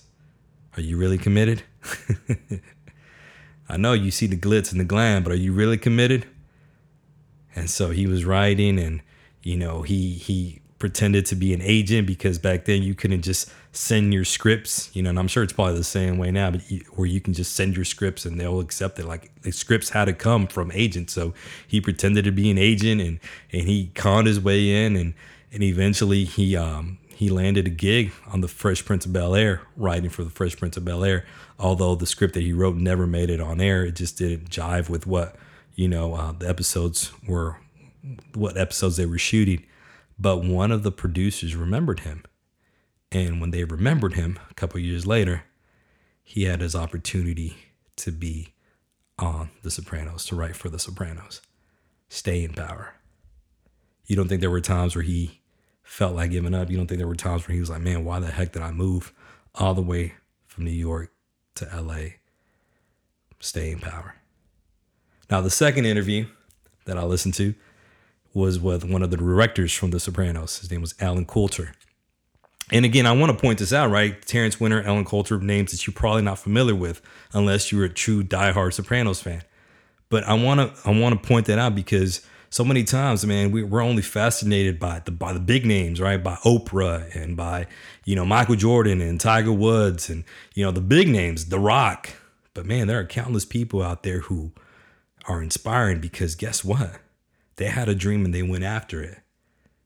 Are 0.76 0.80
you 0.80 0.96
really 0.96 1.18
committed? 1.18 1.64
I 3.68 3.76
know 3.76 3.92
you 3.92 4.10
see 4.10 4.26
the 4.26 4.36
glitz 4.36 4.70
and 4.70 4.80
the 4.80 4.84
glam, 4.84 5.22
but 5.22 5.32
are 5.32 5.36
you 5.36 5.52
really 5.52 5.78
committed? 5.78 6.26
And 7.54 7.68
so 7.70 7.90
he 7.90 8.06
was 8.06 8.24
writing 8.24 8.78
and 8.78 9.02
you 9.42 9.56
know, 9.56 9.82
he 9.82 10.12
he 10.12 10.60
pretended 10.78 11.24
to 11.26 11.36
be 11.36 11.54
an 11.54 11.62
agent 11.62 12.06
because 12.06 12.38
back 12.38 12.64
then 12.64 12.82
you 12.82 12.94
couldn't 12.94 13.22
just 13.22 13.48
send 13.70 14.12
your 14.12 14.24
scripts, 14.24 14.90
you 14.94 15.02
know, 15.02 15.10
and 15.10 15.18
I'm 15.18 15.28
sure 15.28 15.44
it's 15.44 15.52
probably 15.52 15.76
the 15.76 15.84
same 15.84 16.18
way 16.18 16.32
now, 16.32 16.50
but 16.50 16.68
you, 16.68 16.80
where 16.94 17.06
you 17.06 17.20
can 17.20 17.34
just 17.34 17.54
send 17.54 17.76
your 17.76 17.84
scripts 17.84 18.24
and 18.24 18.40
they'll 18.40 18.58
accept 18.58 18.98
it. 18.98 19.06
Like 19.06 19.30
the 19.42 19.52
scripts 19.52 19.90
had 19.90 20.06
to 20.06 20.12
come 20.12 20.46
from 20.46 20.72
agents. 20.72 21.12
So 21.12 21.34
he 21.68 21.80
pretended 21.80 22.24
to 22.24 22.32
be 22.32 22.50
an 22.50 22.58
agent 22.58 23.00
and 23.00 23.20
and 23.52 23.68
he 23.68 23.90
conned 23.94 24.26
his 24.26 24.40
way 24.40 24.84
in 24.84 24.96
and 24.96 25.14
and 25.52 25.62
eventually 25.62 26.24
he 26.24 26.56
um 26.56 26.98
he 27.22 27.30
landed 27.30 27.68
a 27.68 27.70
gig 27.70 28.10
on 28.26 28.40
the 28.40 28.48
Fresh 28.48 28.84
Prince 28.84 29.06
of 29.06 29.12
Bel 29.12 29.36
Air, 29.36 29.62
writing 29.76 30.10
for 30.10 30.24
the 30.24 30.30
Fresh 30.30 30.56
Prince 30.56 30.76
of 30.76 30.84
Bel 30.84 31.04
Air. 31.04 31.24
Although 31.56 31.94
the 31.94 32.04
script 32.04 32.34
that 32.34 32.42
he 32.42 32.52
wrote 32.52 32.74
never 32.74 33.06
made 33.06 33.30
it 33.30 33.40
on 33.40 33.60
air, 33.60 33.84
it 33.84 33.94
just 33.94 34.18
didn't 34.18 34.50
jive 34.50 34.88
with 34.88 35.06
what 35.06 35.36
you 35.76 35.86
know 35.86 36.14
uh, 36.14 36.32
the 36.32 36.48
episodes 36.48 37.12
were, 37.28 37.58
what 38.34 38.56
episodes 38.56 38.96
they 38.96 39.06
were 39.06 39.18
shooting. 39.18 39.64
But 40.18 40.38
one 40.38 40.72
of 40.72 40.82
the 40.82 40.90
producers 40.90 41.54
remembered 41.54 42.00
him, 42.00 42.24
and 43.12 43.40
when 43.40 43.52
they 43.52 43.62
remembered 43.62 44.14
him 44.14 44.40
a 44.50 44.54
couple 44.54 44.80
years 44.80 45.06
later, 45.06 45.44
he 46.24 46.42
had 46.42 46.60
his 46.60 46.74
opportunity 46.74 47.56
to 47.98 48.10
be 48.10 48.48
on 49.16 49.50
The 49.62 49.70
Sopranos, 49.70 50.24
to 50.26 50.34
write 50.34 50.56
for 50.56 50.70
The 50.70 50.80
Sopranos. 50.80 51.40
Stay 52.08 52.42
in 52.42 52.52
power. 52.52 52.94
You 54.06 54.16
don't 54.16 54.26
think 54.26 54.40
there 54.40 54.50
were 54.50 54.60
times 54.60 54.96
where 54.96 55.04
he 55.04 55.41
felt 55.92 56.16
like 56.16 56.30
giving 56.30 56.54
up. 56.54 56.70
You 56.70 56.78
don't 56.78 56.86
think 56.86 56.98
there 56.98 57.06
were 57.06 57.14
times 57.14 57.46
where 57.46 57.52
he 57.52 57.60
was 57.60 57.68
like, 57.68 57.82
man, 57.82 58.02
why 58.02 58.18
the 58.18 58.30
heck 58.30 58.52
did 58.52 58.62
I 58.62 58.72
move 58.72 59.12
all 59.54 59.74
the 59.74 59.82
way 59.82 60.14
from 60.46 60.64
New 60.64 60.70
York 60.70 61.12
to 61.56 61.66
LA? 61.66 62.14
Stay 63.40 63.72
in 63.72 63.78
power. 63.78 64.14
Now, 65.30 65.42
the 65.42 65.50
second 65.50 65.84
interview 65.84 66.28
that 66.86 66.96
I 66.96 67.02
listened 67.02 67.34
to 67.34 67.54
was 68.32 68.58
with 68.58 68.86
one 68.86 69.02
of 69.02 69.10
the 69.10 69.18
directors 69.18 69.74
from 69.74 69.90
The 69.90 70.00
Sopranos. 70.00 70.60
His 70.60 70.70
name 70.70 70.80
was 70.80 70.94
Allen 70.98 71.26
Coulter. 71.26 71.74
And 72.70 72.86
again, 72.86 73.04
I 73.04 73.12
want 73.12 73.30
to 73.30 73.38
point 73.38 73.58
this 73.58 73.74
out, 73.74 73.90
right? 73.90 74.20
Terrence 74.24 74.58
Winter, 74.58 74.82
Allen 74.82 75.04
Coulter, 75.04 75.38
names 75.40 75.72
that 75.72 75.86
you're 75.86 75.92
probably 75.92 76.22
not 76.22 76.38
familiar 76.38 76.74
with 76.74 77.02
unless 77.34 77.70
you're 77.70 77.84
a 77.84 77.90
true 77.90 78.24
diehard 78.24 78.72
Sopranos 78.72 79.20
fan. 79.20 79.42
But 80.08 80.24
I 80.24 80.32
want 80.32 80.74
to 80.74 80.88
I 80.88 80.98
want 80.98 81.20
to 81.20 81.28
point 81.28 81.46
that 81.46 81.58
out 81.58 81.74
because 81.74 82.26
so 82.52 82.64
many 82.64 82.84
times, 82.84 83.24
man, 83.24 83.50
we, 83.50 83.62
we're 83.62 83.80
only 83.80 84.02
fascinated 84.02 84.78
by 84.78 85.00
the 85.02 85.10
by 85.10 85.32
the 85.32 85.40
big 85.40 85.64
names, 85.64 86.02
right? 86.02 86.22
By 86.22 86.34
Oprah 86.44 87.16
and 87.16 87.34
by 87.34 87.66
you 88.04 88.14
know 88.14 88.26
Michael 88.26 88.56
Jordan 88.56 89.00
and 89.00 89.18
Tiger 89.18 89.52
Woods 89.52 90.10
and 90.10 90.22
you 90.54 90.62
know 90.62 90.70
the 90.70 90.82
big 90.82 91.08
names, 91.08 91.46
The 91.46 91.58
Rock. 91.58 92.10
But 92.52 92.66
man, 92.66 92.88
there 92.88 93.00
are 93.00 93.06
countless 93.06 93.46
people 93.46 93.82
out 93.82 94.02
there 94.02 94.20
who 94.20 94.52
are 95.26 95.42
inspiring 95.42 95.98
because 95.98 96.34
guess 96.34 96.62
what? 96.62 97.00
They 97.56 97.68
had 97.68 97.88
a 97.88 97.94
dream 97.94 98.22
and 98.26 98.34
they 98.34 98.42
went 98.42 98.64
after 98.64 99.02
it. 99.02 99.20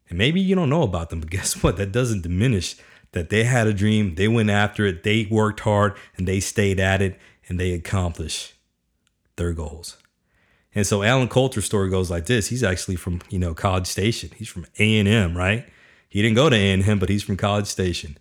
And 0.09 0.19
maybe 0.19 0.41
you 0.41 0.57
don't 0.57 0.71
know 0.71 0.83
about 0.83 1.11
them, 1.11 1.21
but 1.21 1.31
guess 1.37 1.63
what? 1.63 1.77
That 1.77 1.93
doesn't 1.93 2.23
diminish 2.23 2.75
that 3.13 3.31
they 3.31 3.45
had 3.45 3.69
a 3.69 3.73
dream, 3.73 4.17
they 4.17 4.27
went 4.27 4.51
after 4.51 4.85
it, 4.85 5.05
they 5.05 5.29
worked 5.31 5.61
hard, 5.61 5.97
and 6.17 6.27
they 6.27 6.41
stayed 6.41 6.81
at 6.81 7.01
it, 7.01 7.19
and 7.49 7.61
they 7.61 7.73
accomplished 7.73 8.55
their 9.37 9.53
goals. 9.53 9.97
And 10.77 10.87
so 10.87 11.03
Allen 11.03 11.29
Coulter's 11.29 11.65
story 11.65 11.89
goes 11.89 12.11
like 12.11 12.27
this. 12.27 12.49
He's 12.49 12.63
actually 12.63 12.97
from, 12.97 13.23
you 13.31 13.39
know, 13.39 13.55
College 13.55 13.87
Station. 13.87 14.31
He's 14.37 14.49
from 14.49 14.67
A&M, 14.79 15.35
right? 15.35 15.67
He 16.07 16.21
didn't 16.21 16.37
go 16.37 16.51
to 16.51 16.55
A&M, 16.55 16.99
but 16.99 17.09
he's 17.09 17.23
from 17.23 17.39
College 17.39 17.67
Station. 17.67 18.19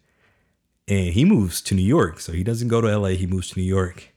And 0.87 1.13
he 1.13 1.25
moves 1.25 1.61
to 1.63 1.75
New 1.75 1.83
York. 1.83 2.21
So 2.21 2.31
he 2.31 2.45
doesn't 2.45 2.69
go 2.69 2.79
to 2.79 2.97
LA, 2.97 3.09
he 3.09 3.27
moves 3.27 3.49
to 3.49 3.59
New 3.59 3.65
York. 3.65 4.13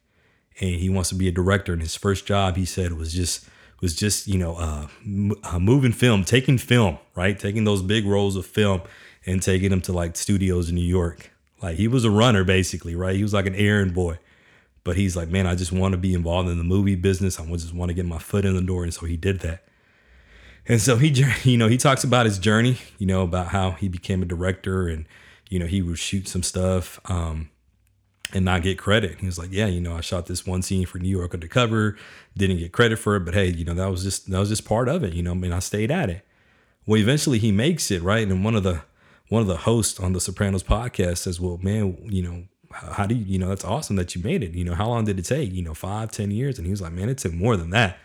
And 0.61 0.77
he 0.77 0.89
wants 0.89 1.09
to 1.09 1.17
be 1.17 1.27
a 1.27 1.33
director. 1.33 1.73
And 1.73 1.83
his 1.83 1.97
first 1.97 2.27
job, 2.27 2.57
he 2.57 2.65
said, 2.65 2.93
was 2.93 3.13
just 3.13 3.45
was 3.81 3.95
just, 3.95 4.29
you 4.29 4.39
know, 4.39 4.57
uh, 4.57 4.87
uh, 5.45 5.59
moving 5.59 5.93
film, 5.93 6.25
taking 6.25 6.59
film, 6.59 6.99
right? 7.15 7.39
Taking 7.39 7.65
those 7.65 7.83
big 7.83 8.07
rolls 8.07 8.37
of 8.37 8.47
film 8.47 8.83
and 9.27 9.43
taking 9.43 9.71
them 9.71 9.81
to 9.83 9.93
like 9.93 10.17
studios 10.17 10.69
in 10.69 10.77
New 10.77 10.81
York. 10.81 11.33
Like 11.61 11.77
he 11.77 11.89
was 11.89 12.05
a 12.05 12.11
runner 12.11 12.45
basically, 12.45 12.95
right? 12.95 13.17
He 13.17 13.23
was 13.23 13.35
like 13.35 13.47
an 13.47 13.55
errand 13.57 13.95
boy. 13.95 14.19
But 14.89 14.97
he's 14.97 15.15
like, 15.15 15.29
man, 15.29 15.47
I 15.47 15.55
just 15.55 15.71
want 15.71 15.93
to 15.93 15.99
be 15.99 16.15
involved 16.15 16.49
in 16.49 16.57
the 16.57 16.65
movie 16.65 16.95
business. 16.95 17.39
I 17.39 17.45
just 17.45 17.75
want 17.75 17.91
to 17.91 17.95
get 17.95 18.07
my 18.07 18.17
foot 18.17 18.47
in 18.47 18.57
the 18.57 18.63
door. 18.63 18.85
And 18.85 18.95
so 18.95 19.05
he 19.05 19.19
did 19.19 19.41
that. 19.41 19.63
And 20.67 20.81
so 20.81 20.97
he, 20.97 21.09
you 21.43 21.59
know, 21.59 21.69
he 21.69 21.77
talks 21.77 22.05
about 22.05 22.25
his 22.25 22.39
journey, 22.39 22.79
you 22.97 23.07
know, 23.07 23.21
about 23.21 23.49
how 23.49 23.73
he 23.73 23.87
became 23.87 24.23
a 24.23 24.25
director 24.25 24.89
and, 24.89 25.05
you 25.51 25.59
know, 25.59 25.67
he 25.67 25.83
would 25.83 25.99
shoot 25.99 26.27
some 26.27 26.43
stuff 26.43 27.01
um, 27.05 27.51
and 28.33 28.47
not 28.47 28.63
get 28.63 28.79
credit. 28.79 29.21
He 29.21 29.27
was 29.27 29.39
like, 29.39 29.51
yeah, 29.53 29.67
you 29.67 29.83
know, 29.83 29.95
I 29.95 30.01
shot 30.01 30.25
this 30.25 30.47
one 30.47 30.63
scene 30.63 30.87
for 30.87 30.99
New 30.99 31.15
York 31.15 31.35
Undercover, 31.35 31.99
didn't 32.35 32.57
get 32.57 32.73
credit 32.73 32.99
for 32.99 33.15
it, 33.17 33.27
but 33.27 33.35
hey, 33.35 33.49
you 33.51 33.67
know, 33.67 33.75
that 33.75 33.91
was 33.91 34.03
just 34.03 34.31
that 34.31 34.39
was 34.39 34.49
just 34.49 34.65
part 34.65 34.89
of 34.89 35.05
it. 35.05 35.13
You 35.13 35.23
know, 35.23 35.33
I 35.33 35.35
mean, 35.35 35.53
I 35.53 35.59
stayed 35.59 35.91
at 35.91 36.09
it. 36.09 36.25
Well, 36.87 36.99
eventually 36.99 37.39
he 37.39 37.53
makes 37.53 37.91
it 37.91 38.01
right, 38.01 38.27
and 38.27 38.43
one 38.43 38.55
of 38.55 38.63
the 38.63 38.85
one 39.29 39.43
of 39.43 39.49
the 39.49 39.59
hosts 39.59 40.01
on 40.01 40.15
the 40.15 40.21
Sopranos 40.23 40.63
podcast 40.63 41.19
says, 41.19 41.39
well, 41.39 41.59
man, 41.61 41.99
you 42.11 42.23
know, 42.23 42.45
how 42.93 43.07
do 43.07 43.15
you, 43.15 43.25
you 43.25 43.39
know, 43.39 43.49
that's 43.49 43.65
awesome 43.65 43.97
that 43.97 44.15
you 44.15 44.23
made 44.23 44.43
it. 44.43 44.53
You 44.53 44.65
know, 44.65 44.75
how 44.75 44.89
long 44.89 45.05
did 45.05 45.19
it 45.19 45.25
take? 45.25 45.53
You 45.53 45.63
know, 45.63 45.75
five, 45.75 46.11
ten 46.11 46.31
years? 46.31 46.59
And 46.59 46.67
he 46.67 46.71
was 46.71 46.81
like, 46.81 46.93
man, 46.93 47.09
it 47.09 47.19
took 47.19 47.33
more 47.33 47.57
than 47.57 47.71
that. 47.71 47.99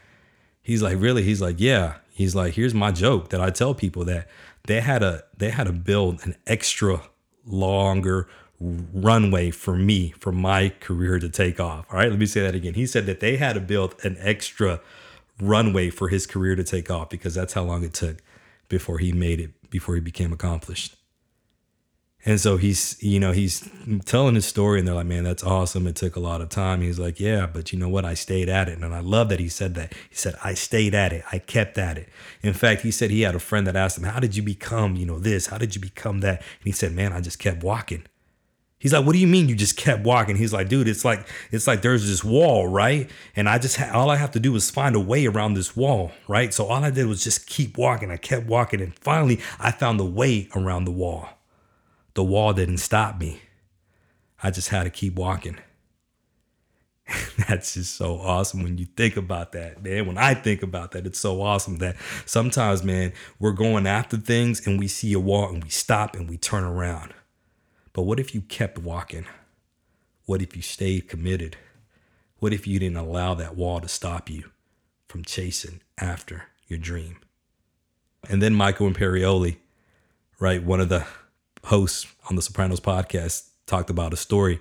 He's 0.61 0.81
like, 0.81 0.99
really? 0.99 1.23
He's 1.23 1.41
like, 1.41 1.57
yeah. 1.59 1.95
He's 2.11 2.35
like, 2.35 2.53
here's 2.53 2.73
my 2.73 2.91
joke 2.91 3.29
that 3.29 3.41
I 3.41 3.49
tell 3.49 3.73
people 3.73 4.05
that 4.05 4.27
they 4.67 4.81
had 4.81 5.03
a 5.03 5.23
they 5.37 5.49
had 5.49 5.65
to 5.67 5.73
build 5.73 6.25
an 6.25 6.35
extra 6.47 7.01
longer 7.45 8.27
runway 8.59 9.51
for 9.51 9.75
me 9.75 10.13
for 10.19 10.31
my 10.31 10.69
career 10.79 11.19
to 11.19 11.29
take 11.29 11.59
off. 11.59 11.85
All 11.91 11.97
right, 11.97 12.09
let 12.09 12.19
me 12.19 12.25
say 12.25 12.41
that 12.41 12.55
again. 12.55 12.75
He 12.75 12.85
said 12.85 13.05
that 13.07 13.19
they 13.19 13.35
had 13.37 13.53
to 13.53 13.59
build 13.59 13.95
an 14.03 14.15
extra 14.19 14.79
runway 15.41 15.89
for 15.89 16.07
his 16.07 16.25
career 16.25 16.55
to 16.55 16.63
take 16.63 16.89
off 16.89 17.09
because 17.09 17.33
that's 17.33 17.53
how 17.53 17.63
long 17.63 17.83
it 17.83 17.93
took 17.93 18.17
before 18.69 18.99
he 18.99 19.11
made 19.11 19.41
it, 19.41 19.69
before 19.69 19.95
he 19.95 20.01
became 20.01 20.31
accomplished. 20.31 20.95
And 22.25 22.39
so 22.39 22.55
he's, 22.55 22.95
you 23.03 23.19
know, 23.19 23.33
he's 23.33 23.69
telling 24.05 24.35
his 24.35 24.45
story, 24.45 24.79
and 24.79 24.87
they're 24.87 24.95
like, 24.95 25.05
man, 25.05 25.25
that's 25.25 25.43
awesome. 25.43 25.87
It 25.87 25.97
took 25.97 26.15
a 26.15 26.21
lot 26.21 26.39
of 26.39 26.47
time. 26.47 26.79
He's 26.79 26.97
like, 26.97 27.19
yeah, 27.19 27.45
but 27.45 27.73
you 27.73 27.79
know 27.79 27.89
what? 27.89 28.05
I 28.05 28.13
stayed 28.13 28.47
at 28.47 28.69
it. 28.69 28.79
And 28.79 28.95
I 28.95 29.01
love 29.01 29.27
that 29.29 29.41
he 29.41 29.49
said 29.49 29.75
that. 29.75 29.93
He 30.09 30.15
said, 30.15 30.35
I 30.41 30.53
stayed 30.53 30.95
at 30.95 31.11
it. 31.11 31.25
I 31.33 31.39
kept 31.39 31.77
at 31.77 31.97
it. 31.97 32.07
In 32.41 32.53
fact, 32.53 32.81
he 32.81 32.91
said 32.91 33.11
he 33.11 33.21
had 33.21 33.35
a 33.35 33.39
friend 33.39 33.67
that 33.67 33.75
asked 33.75 33.97
him, 33.97 34.05
how 34.05 34.21
did 34.21 34.37
you 34.37 34.43
become, 34.43 34.95
you 34.95 35.05
know, 35.05 35.19
this? 35.19 35.47
How 35.47 35.57
did 35.57 35.75
you 35.75 35.81
become 35.81 36.21
that? 36.21 36.37
And 36.39 36.65
he 36.65 36.71
said, 36.71 36.93
man, 36.93 37.11
I 37.11 37.19
just 37.19 37.39
kept 37.39 37.61
walking. 37.61 38.05
He's 38.79 38.91
like, 38.91 39.05
what 39.05 39.13
do 39.13 39.19
you 39.19 39.27
mean 39.27 39.47
you 39.47 39.55
just 39.55 39.77
kept 39.77 40.03
walking? 40.03 40.35
He's 40.35 40.51
like, 40.51 40.67
dude, 40.67 40.89
it's 40.89 41.05
like 41.05 41.25
it's 41.51 41.67
like 41.67 41.81
there's 41.81 42.05
this 42.05 42.21
wall, 42.21 42.67
right? 42.67 43.09
And 43.33 43.47
I 43.47 43.57
just 43.57 43.77
ha- 43.77 43.97
all 43.97 44.09
I 44.09 44.17
have 44.17 44.31
to 44.31 44.41
do 44.41 44.53
is 44.55 44.69
find 44.69 44.93
a 44.93 44.99
way 44.99 45.25
around 45.25 45.53
this 45.53 45.73
wall, 45.73 46.11
right? 46.27 46.53
So 46.53 46.65
all 46.65 46.83
I 46.83 46.89
did 46.89 47.05
was 47.05 47.23
just 47.23 47.47
keep 47.47 47.77
walking. 47.77 48.11
I 48.11 48.17
kept 48.17 48.45
walking, 48.45 48.81
and 48.81 48.93
finally 48.93 49.39
I 49.57 49.71
found 49.71 50.01
the 50.01 50.05
way 50.05 50.49
around 50.53 50.83
the 50.83 50.91
wall 50.91 51.29
the 52.13 52.23
wall 52.23 52.53
didn't 52.53 52.77
stop 52.77 53.19
me. 53.19 53.41
I 54.41 54.51
just 54.51 54.69
had 54.69 54.83
to 54.83 54.89
keep 54.89 55.15
walking. 55.15 55.57
That's 57.47 57.73
just 57.73 57.95
so 57.95 58.19
awesome 58.19 58.63
when 58.63 58.77
you 58.77 58.85
think 58.85 59.17
about 59.17 59.51
that, 59.53 59.83
man. 59.83 60.05
When 60.05 60.17
I 60.17 60.33
think 60.33 60.63
about 60.63 60.91
that, 60.91 61.05
it's 61.05 61.19
so 61.19 61.41
awesome 61.41 61.77
that 61.77 61.95
sometimes, 62.25 62.83
man, 62.83 63.13
we're 63.39 63.51
going 63.51 63.87
after 63.87 64.17
things 64.17 64.65
and 64.65 64.79
we 64.79 64.87
see 64.87 65.13
a 65.13 65.19
wall 65.19 65.49
and 65.49 65.63
we 65.63 65.69
stop 65.69 66.15
and 66.15 66.29
we 66.29 66.37
turn 66.37 66.63
around. 66.63 67.13
But 67.93 68.03
what 68.03 68.19
if 68.19 68.33
you 68.33 68.41
kept 68.41 68.77
walking? 68.77 69.25
What 70.25 70.41
if 70.41 70.55
you 70.55 70.61
stayed 70.61 71.09
committed? 71.09 71.57
What 72.39 72.53
if 72.53 72.67
you 72.67 72.79
didn't 72.79 72.97
allow 72.97 73.33
that 73.35 73.55
wall 73.55 73.79
to 73.81 73.87
stop 73.87 74.29
you 74.29 74.51
from 75.07 75.23
chasing 75.23 75.81
after 75.97 76.45
your 76.67 76.79
dream? 76.79 77.17
And 78.29 78.41
then 78.41 78.53
Michael 78.53 78.89
Imperioli, 78.89 79.57
right? 80.39 80.63
One 80.63 80.79
of 80.79 80.89
the 80.89 81.05
host 81.65 82.07
on 82.29 82.35
the 82.35 82.41
Sopranos 82.41 82.79
podcast 82.79 83.49
talked 83.65 83.89
about 83.89 84.13
a 84.13 84.17
story 84.17 84.59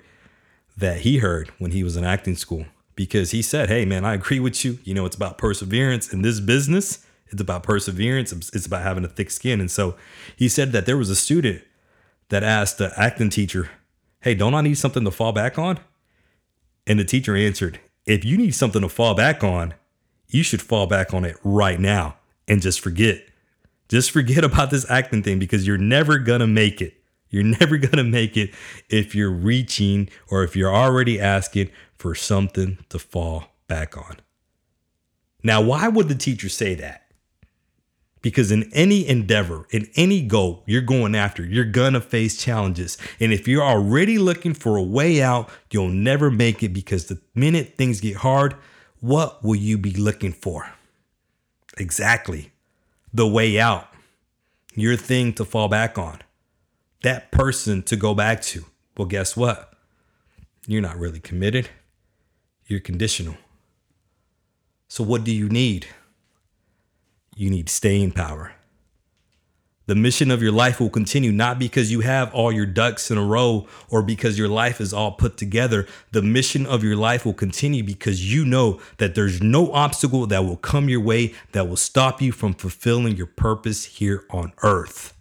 that 0.77 1.01
he 1.01 1.19
heard 1.19 1.51
when 1.59 1.73
he 1.73 1.85
was 1.85 1.97
in 1.97 2.05
acting 2.05 2.37
school 2.37 2.67
because 2.95 3.31
he 3.31 3.43
said, 3.43 3.69
Hey, 3.69 3.85
man, 3.85 4.05
I 4.05 4.15
agree 4.15 4.41
with 4.41 4.65
you. 4.65 4.79
You 4.85 4.95
know, 4.95 5.05
it's 5.07 5.17
about 5.17 5.39
perseverance 5.39 6.13
in 6.13 6.23
this 6.23 6.41
business. 6.41 7.05
It's 7.29 7.41
about 7.41 7.63
perseverance. 7.63 8.33
It's 8.33 8.67
about 8.67 8.83
having 8.83 9.05
a 9.05 9.09
thick 9.09 9.31
skin. 9.31 9.61
And 9.61 9.71
so 9.71 9.97
he 10.37 10.49
said 10.49 10.73
that 10.73 10.87
there 10.87 10.99
was 10.99 11.11
a 11.11 11.17
student 11.17 11.63
that 12.29 12.43
asked 12.43 12.79
the 12.79 12.93
acting 12.97 13.31
teacher, 13.31 13.71
Hey, 14.21 14.35
don't 14.35 14.55
I 14.55 14.61
need 14.61 14.79
something 14.79 15.05
to 15.05 15.11
fall 15.11 15.33
back 15.33 15.59
on? 15.59 15.81
And 16.87 16.99
the 16.99 17.05
teacher 17.05 17.37
answered, 17.37 17.81
If 18.07 18.25
you 18.25 18.37
need 18.37 18.55
something 18.55 18.83
to 18.83 18.89
fall 18.89 19.15
back 19.15 19.43
on, 19.43 19.75
you 20.29 20.43
should 20.43 20.63
fall 20.63 20.87
back 20.87 21.13
on 21.13 21.25
it 21.25 21.37
right 21.43 21.79
now 21.79 22.17
and 22.49 22.63
just 22.63 22.81
forget. 22.81 23.23
Just 23.93 24.11
forget 24.11 24.43
about 24.43 24.71
this 24.71 24.91
acting 24.91 25.23
thing 25.23 25.39
because 25.39 25.67
you're 25.67 25.77
never 25.77 26.17
gonna 26.17 26.47
make 26.47 26.81
it. 26.81 26.95
You're 27.29 27.43
never 27.61 27.77
gonna 27.77 28.05
make 28.05 28.39
it 28.39 28.55
if 28.89 29.15
you're 29.15 29.31
reaching 29.31 30.09
or 30.31 30.43
if 30.45 30.57
you're 30.57 30.75
already 30.75 31.21
asking 31.21 31.69
for 31.99 32.15
something 32.15 32.79
to 32.89 32.99
fall 32.99 33.49
back 33.69 33.95
on. 33.99 34.17
Now, 35.43 35.61
why 35.61 35.89
would 35.89 36.09
the 36.09 36.15
teacher 36.15 36.49
say 36.49 36.75
that? 36.77 37.03
Because 38.23 38.51
in 38.51 38.73
any 38.73 39.07
endeavor, 39.07 39.67
in 39.69 39.91
any 39.95 40.23
goal 40.23 40.63
you're 40.65 40.81
going 40.81 41.15
after, 41.15 41.45
you're 41.45 41.67
gonna 41.67 42.01
face 42.01 42.43
challenges. 42.43 42.97
And 43.21 43.31
if 43.31 43.47
you're 43.47 43.63
already 43.63 44.17
looking 44.17 44.55
for 44.55 44.79
a 44.79 44.83
way 44.83 45.21
out, 45.21 45.51
you'll 45.71 45.89
never 45.91 46.31
make 46.31 46.63
it 46.63 46.71
because 46.73 47.09
the 47.09 47.21
minute 47.35 47.75
things 47.77 48.01
get 48.01 48.17
hard, 48.17 48.57
what 49.01 49.45
will 49.45 49.55
you 49.55 49.77
be 49.77 49.93
looking 49.93 50.33
for? 50.33 50.73
Exactly. 51.77 52.52
The 53.13 53.27
way 53.27 53.59
out. 53.59 53.89
Your 54.75 54.97
thing 54.97 55.33
to 55.35 55.45
fall 55.45 55.69
back 55.69 55.99
on. 55.99 56.21
That 57.03 57.31
person 57.31 57.83
to 57.85 57.97
go 57.97 58.15
back 58.15 58.43
to. 58.43 58.65
Well, 58.97 59.09
guess 59.09 59.37
what? 59.37 59.73
You're 60.67 60.83
not 60.83 60.99
really 60.99 61.21
committed. 61.21 61.69
You're 62.67 62.81
conditional. 62.81 63.37
So, 64.89 65.03
what 65.03 65.25
do 65.25 65.35
you 65.35 65.49
need? 65.49 65.89
you 67.37 67.51
need 67.51 67.69
staying 67.69 68.13
power. 68.13 68.53
The 69.87 69.95
mission 69.95 70.31
of 70.31 70.43
your 70.43 70.53
life 70.53 70.81
will 70.81 70.91
continue 70.91 71.33
not 71.33 71.59
because 71.59 71.91
you 71.91 72.01
have 72.01 72.33
all 72.35 72.53
your 72.53 72.67
ducks 72.67 73.11
in 73.11 73.19
a 73.19 73.25
row 73.25 73.67
or 73.91 74.03
because 74.03 74.39
your 74.39 74.49
life 74.49 74.81
is 74.81 74.93
all 74.93 75.13
put 75.13 75.37
together. 75.37 75.87
The 76.13 76.23
mission 76.23 76.67
of 76.67 76.85
your 76.85 76.97
life 76.97 77.25
will 77.25 77.35
continue 77.35 77.83
because 77.83 78.33
you 78.33 78.45
know 78.45 78.81
that 78.99 79.15
there's 79.15 79.43
no 79.43 79.73
obstacle 79.73 80.27
that 80.27 80.45
will 80.45 80.57
come 80.57 80.89
your 80.89 81.01
way 81.01 81.35
that 81.53 81.69
will 81.69 81.77
stop 81.77 82.23
you 82.23 82.33
from 82.33 82.55
fulfilling 82.55 83.17
your 83.17 83.27
purpose 83.27 83.85
here 83.85 84.25
on 84.31 84.53
earth. 84.63 85.15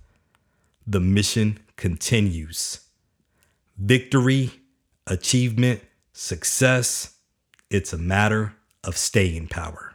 The 0.86 1.00
mission 1.00 1.60
continues. 1.76 2.82
Victory, 3.78 4.52
achievement, 5.08 5.82
success, 6.14 7.16
it's 7.70 7.94
a 7.94 7.98
matter 7.98 8.56
of 8.84 8.98
staying 8.98 9.48
power. 9.48 9.92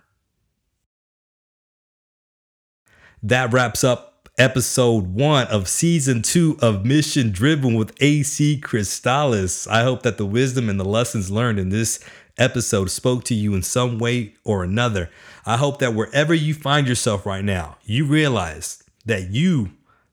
that 3.26 3.52
wraps 3.52 3.82
up 3.82 4.15
episode 4.38 5.14
one 5.14 5.46
of 5.46 5.66
season 5.66 6.20
two 6.20 6.58
of 6.60 6.84
Mission 6.84 7.30
Driven 7.30 7.74
with 7.74 7.94
AC 8.02 8.60
Cristallis. 8.60 9.66
I 9.66 9.82
hope 9.82 10.02
that 10.02 10.18
the 10.18 10.26
wisdom 10.26 10.68
and 10.68 10.78
the 10.78 10.84
lessons 10.84 11.30
learned 11.30 11.58
in 11.58 11.70
this 11.70 12.00
episode 12.36 12.90
spoke 12.90 13.24
to 13.24 13.34
you 13.34 13.54
in 13.54 13.62
some 13.62 13.98
way 13.98 14.34
or 14.44 14.62
another. 14.62 15.10
I 15.46 15.56
hope 15.56 15.78
that 15.78 15.94
wherever 15.94 16.34
you 16.34 16.52
find 16.52 16.86
yourself 16.86 17.24
right 17.24 17.44
now, 17.44 17.78
you 17.84 18.04
realize 18.04 18.82
that 19.06 19.30
you 19.30 19.70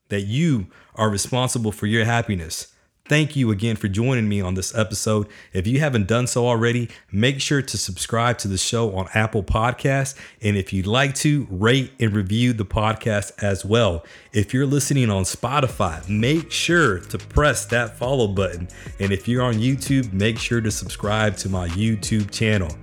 that 0.08 0.22
you 0.22 0.68
are 0.94 1.10
responsible 1.10 1.72
for 1.72 1.86
your 1.86 2.04
happiness 2.04 2.73
Thank 3.06 3.36
you 3.36 3.50
again 3.50 3.76
for 3.76 3.86
joining 3.86 4.30
me 4.30 4.40
on 4.40 4.54
this 4.54 4.74
episode. 4.74 5.28
If 5.52 5.66
you 5.66 5.78
haven't 5.78 6.06
done 6.06 6.26
so 6.26 6.46
already, 6.46 6.88
make 7.12 7.38
sure 7.38 7.60
to 7.60 7.76
subscribe 7.76 8.38
to 8.38 8.48
the 8.48 8.56
show 8.56 8.96
on 8.96 9.10
Apple 9.12 9.42
Podcasts. 9.42 10.18
And 10.40 10.56
if 10.56 10.72
you'd 10.72 10.86
like 10.86 11.14
to, 11.16 11.46
rate 11.50 11.92
and 12.00 12.16
review 12.16 12.54
the 12.54 12.64
podcast 12.64 13.32
as 13.42 13.62
well. 13.62 14.06
If 14.32 14.54
you're 14.54 14.64
listening 14.64 15.10
on 15.10 15.24
Spotify, 15.24 16.08
make 16.08 16.50
sure 16.50 17.00
to 17.00 17.18
press 17.18 17.66
that 17.66 17.98
follow 17.98 18.26
button. 18.26 18.68
And 18.98 19.12
if 19.12 19.28
you're 19.28 19.42
on 19.42 19.56
YouTube, 19.56 20.10
make 20.14 20.38
sure 20.38 20.62
to 20.62 20.70
subscribe 20.70 21.36
to 21.38 21.50
my 21.50 21.68
YouTube 21.68 22.30
channel. 22.30 22.74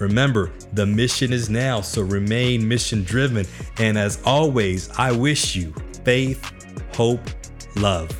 Remember, 0.00 0.50
the 0.72 0.86
mission 0.86 1.32
is 1.32 1.48
now, 1.48 1.82
so 1.82 2.02
remain 2.02 2.66
mission 2.66 3.04
driven. 3.04 3.46
And 3.78 3.96
as 3.96 4.20
always, 4.24 4.90
I 4.98 5.12
wish 5.12 5.54
you 5.54 5.72
faith, 6.02 6.52
hope, 6.96 7.22
love. 7.76 8.10